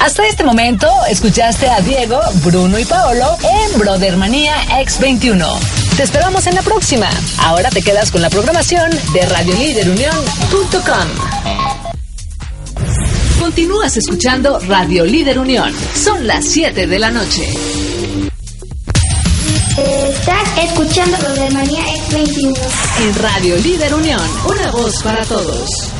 Hasta 0.00 0.26
este 0.26 0.42
momento 0.42 0.88
escuchaste 1.10 1.68
a 1.68 1.80
Diego, 1.80 2.18
Bruno 2.44 2.78
y 2.78 2.84
Paolo 2.84 3.36
en 3.42 3.78
Brothermanía 3.78 4.54
X21. 4.80 5.87
Te 5.98 6.04
esperamos 6.04 6.46
en 6.46 6.54
la 6.54 6.62
próxima. 6.62 7.10
Ahora 7.38 7.70
te 7.70 7.82
quedas 7.82 8.12
con 8.12 8.22
la 8.22 8.30
programación 8.30 8.88
de 9.12 9.26
radioliderunión.com. 9.26 11.08
Continúas 13.40 13.96
escuchando 13.96 14.60
Radio 14.60 15.04
Líder 15.04 15.40
Unión. 15.40 15.74
Son 15.96 16.24
las 16.24 16.44
7 16.44 16.86
de 16.86 16.98
la 17.00 17.10
noche. 17.10 17.52
Estás 19.76 20.58
escuchando 20.62 21.16
Manía 21.52 21.82
X21. 21.82 22.56
En 23.02 23.14
Radio 23.20 23.56
Líder 23.56 23.92
Unión, 23.92 24.22
una 24.46 24.70
voz 24.70 25.02
para 25.02 25.24
todos. 25.24 25.97